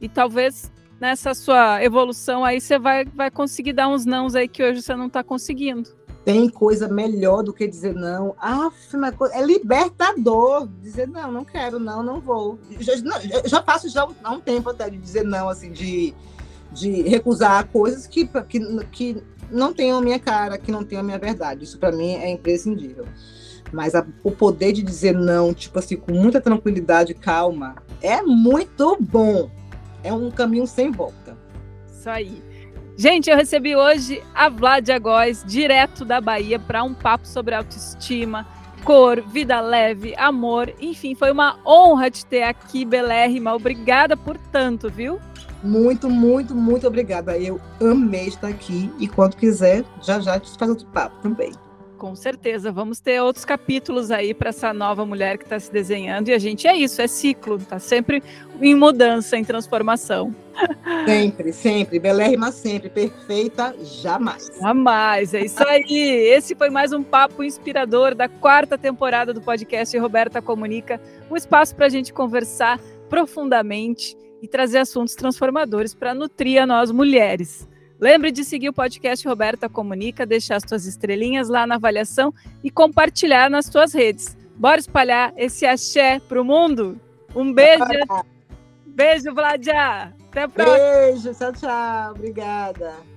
E 0.00 0.08
talvez 0.08 0.72
nessa 1.00 1.34
sua 1.34 1.82
evolução 1.82 2.44
aí 2.44 2.60
você 2.60 2.78
vai, 2.78 3.04
vai 3.04 3.30
conseguir 3.30 3.72
dar 3.72 3.88
uns 3.88 4.04
nãos 4.06 4.34
aí 4.34 4.48
que 4.48 4.62
hoje 4.62 4.82
você 4.82 4.94
não 4.94 5.06
está 5.06 5.22
conseguindo. 5.22 5.90
Tem 6.24 6.48
coisa 6.48 6.86
melhor 6.86 7.42
do 7.42 7.52
que 7.52 7.66
dizer 7.66 7.94
não. 7.94 8.34
Aff, 8.38 8.96
é 9.32 9.44
libertador 9.44 10.68
dizer 10.80 11.08
não, 11.08 11.32
não 11.32 11.44
quero, 11.44 11.80
não, 11.80 12.02
não 12.02 12.20
vou. 12.20 12.58
Já, 12.78 12.94
já 13.44 13.62
faço 13.62 13.88
já 13.88 14.06
há 14.22 14.30
um 14.30 14.40
tempo 14.40 14.70
até 14.70 14.88
de 14.88 14.98
dizer 14.98 15.24
não, 15.24 15.48
assim, 15.48 15.72
de, 15.72 16.14
de 16.70 17.02
recusar 17.02 17.66
coisas 17.68 18.06
que, 18.06 18.28
que, 18.48 18.84
que 18.86 19.22
não 19.50 19.72
tenham 19.72 19.98
a 19.98 20.00
minha 20.00 20.18
cara, 20.18 20.56
que 20.58 20.70
não 20.70 20.84
tenham 20.84 21.00
a 21.00 21.04
minha 21.04 21.18
verdade. 21.18 21.64
Isso 21.64 21.78
para 21.78 21.90
mim 21.90 22.14
é 22.14 22.30
imprescindível. 22.30 23.06
Mas 23.72 23.94
a, 23.94 24.06
o 24.22 24.30
poder 24.30 24.72
de 24.72 24.82
dizer 24.82 25.14
não, 25.14 25.52
tipo 25.52 25.78
assim, 25.78 25.96
com 25.96 26.12
muita 26.12 26.40
tranquilidade, 26.40 27.14
calma, 27.14 27.74
é 28.00 28.22
muito 28.22 28.96
bom. 29.00 29.50
É 30.04 30.12
um 30.12 30.30
caminho 30.30 30.66
sem 30.66 30.90
volta. 30.90 31.36
Isso 31.86 32.08
aí. 32.08 32.42
Gente, 32.96 33.30
eu 33.30 33.36
recebi 33.36 33.74
hoje 33.74 34.22
a 34.34 34.48
Vladia 34.48 34.98
Góes, 34.98 35.42
direto 35.46 36.04
da 36.04 36.20
Bahia, 36.20 36.58
para 36.58 36.84
um 36.84 36.92
papo 36.92 37.26
sobre 37.26 37.54
autoestima, 37.54 38.46
cor, 38.84 39.20
vida 39.22 39.60
leve, 39.60 40.14
amor. 40.16 40.72
Enfim, 40.78 41.14
foi 41.14 41.30
uma 41.30 41.58
honra 41.66 42.10
te 42.10 42.24
ter 42.26 42.42
aqui, 42.42 42.84
Belérrima. 42.84 43.54
Obrigada 43.54 44.16
por 44.16 44.36
tanto, 44.36 44.90
viu? 44.90 45.18
Muito, 45.62 46.10
muito, 46.10 46.54
muito 46.54 46.86
obrigada. 46.86 47.38
Eu 47.38 47.60
amei 47.80 48.26
estar 48.26 48.48
aqui 48.48 48.92
e 48.98 49.08
quando 49.08 49.36
quiser, 49.36 49.84
já 50.02 50.20
já 50.20 50.38
te 50.38 50.50
faz 50.58 50.70
outro 50.70 50.86
papo 50.88 51.16
também. 51.22 51.52
Com 52.02 52.16
certeza, 52.16 52.72
vamos 52.72 52.98
ter 52.98 53.22
outros 53.22 53.44
capítulos 53.44 54.10
aí 54.10 54.34
para 54.34 54.48
essa 54.48 54.74
nova 54.74 55.06
mulher 55.06 55.38
que 55.38 55.44
está 55.44 55.60
se 55.60 55.72
desenhando. 55.72 56.30
E 56.30 56.32
a 56.32 56.38
gente 56.38 56.66
é 56.66 56.74
isso, 56.76 57.00
é 57.00 57.06
ciclo, 57.06 57.54
está 57.58 57.78
sempre 57.78 58.20
em 58.60 58.74
mudança, 58.74 59.36
em 59.36 59.44
transformação. 59.44 60.34
Sempre, 61.06 61.52
sempre, 61.52 61.98
belérrima 61.98 62.52
sempre, 62.52 62.90
perfeita 62.90 63.74
jamais. 64.02 64.50
Jamais, 64.60 65.32
é 65.32 65.44
isso 65.44 65.66
aí. 65.66 65.86
Esse 66.36 66.54
foi 66.54 66.68
mais 66.68 66.92
um 66.92 67.02
papo 67.02 67.42
inspirador 67.42 68.14
da 68.14 68.28
quarta 68.28 68.76
temporada 68.76 69.32
do 69.32 69.40
podcast 69.40 69.96
Roberta 69.96 70.42
Comunica, 70.42 71.00
um 71.30 71.36
espaço 71.36 71.74
para 71.74 71.86
a 71.86 71.88
gente 71.88 72.12
conversar 72.12 72.78
profundamente 73.08 74.14
e 74.42 74.48
trazer 74.48 74.78
assuntos 74.78 75.14
transformadores 75.14 75.94
para 75.94 76.12
nutrir 76.12 76.60
a 76.60 76.66
nós 76.66 76.90
mulheres. 76.90 77.66
Lembre 78.02 78.32
de 78.32 78.42
seguir 78.44 78.68
o 78.68 78.72
podcast 78.72 79.28
Roberta 79.28 79.68
Comunica, 79.68 80.26
deixar 80.26 80.56
as 80.56 80.64
suas 80.66 80.86
estrelinhas 80.86 81.48
lá 81.48 81.64
na 81.64 81.76
avaliação 81.76 82.34
e 82.64 82.68
compartilhar 82.68 83.48
nas 83.48 83.66
suas 83.66 83.94
redes. 83.94 84.36
Bora 84.56 84.80
espalhar 84.80 85.32
esse 85.36 85.64
axé 85.64 86.18
pro 86.18 86.44
mundo? 86.44 87.00
Um 87.32 87.54
beijo. 87.54 87.84
Beijo, 88.84 89.32
Vladia. 89.32 90.12
Até 90.28 90.42
a 90.42 90.48
próxima. 90.48 90.78
Beijo, 90.78 91.32
tchau, 91.32 91.52
tchau. 91.52 92.10
Obrigada. 92.10 93.11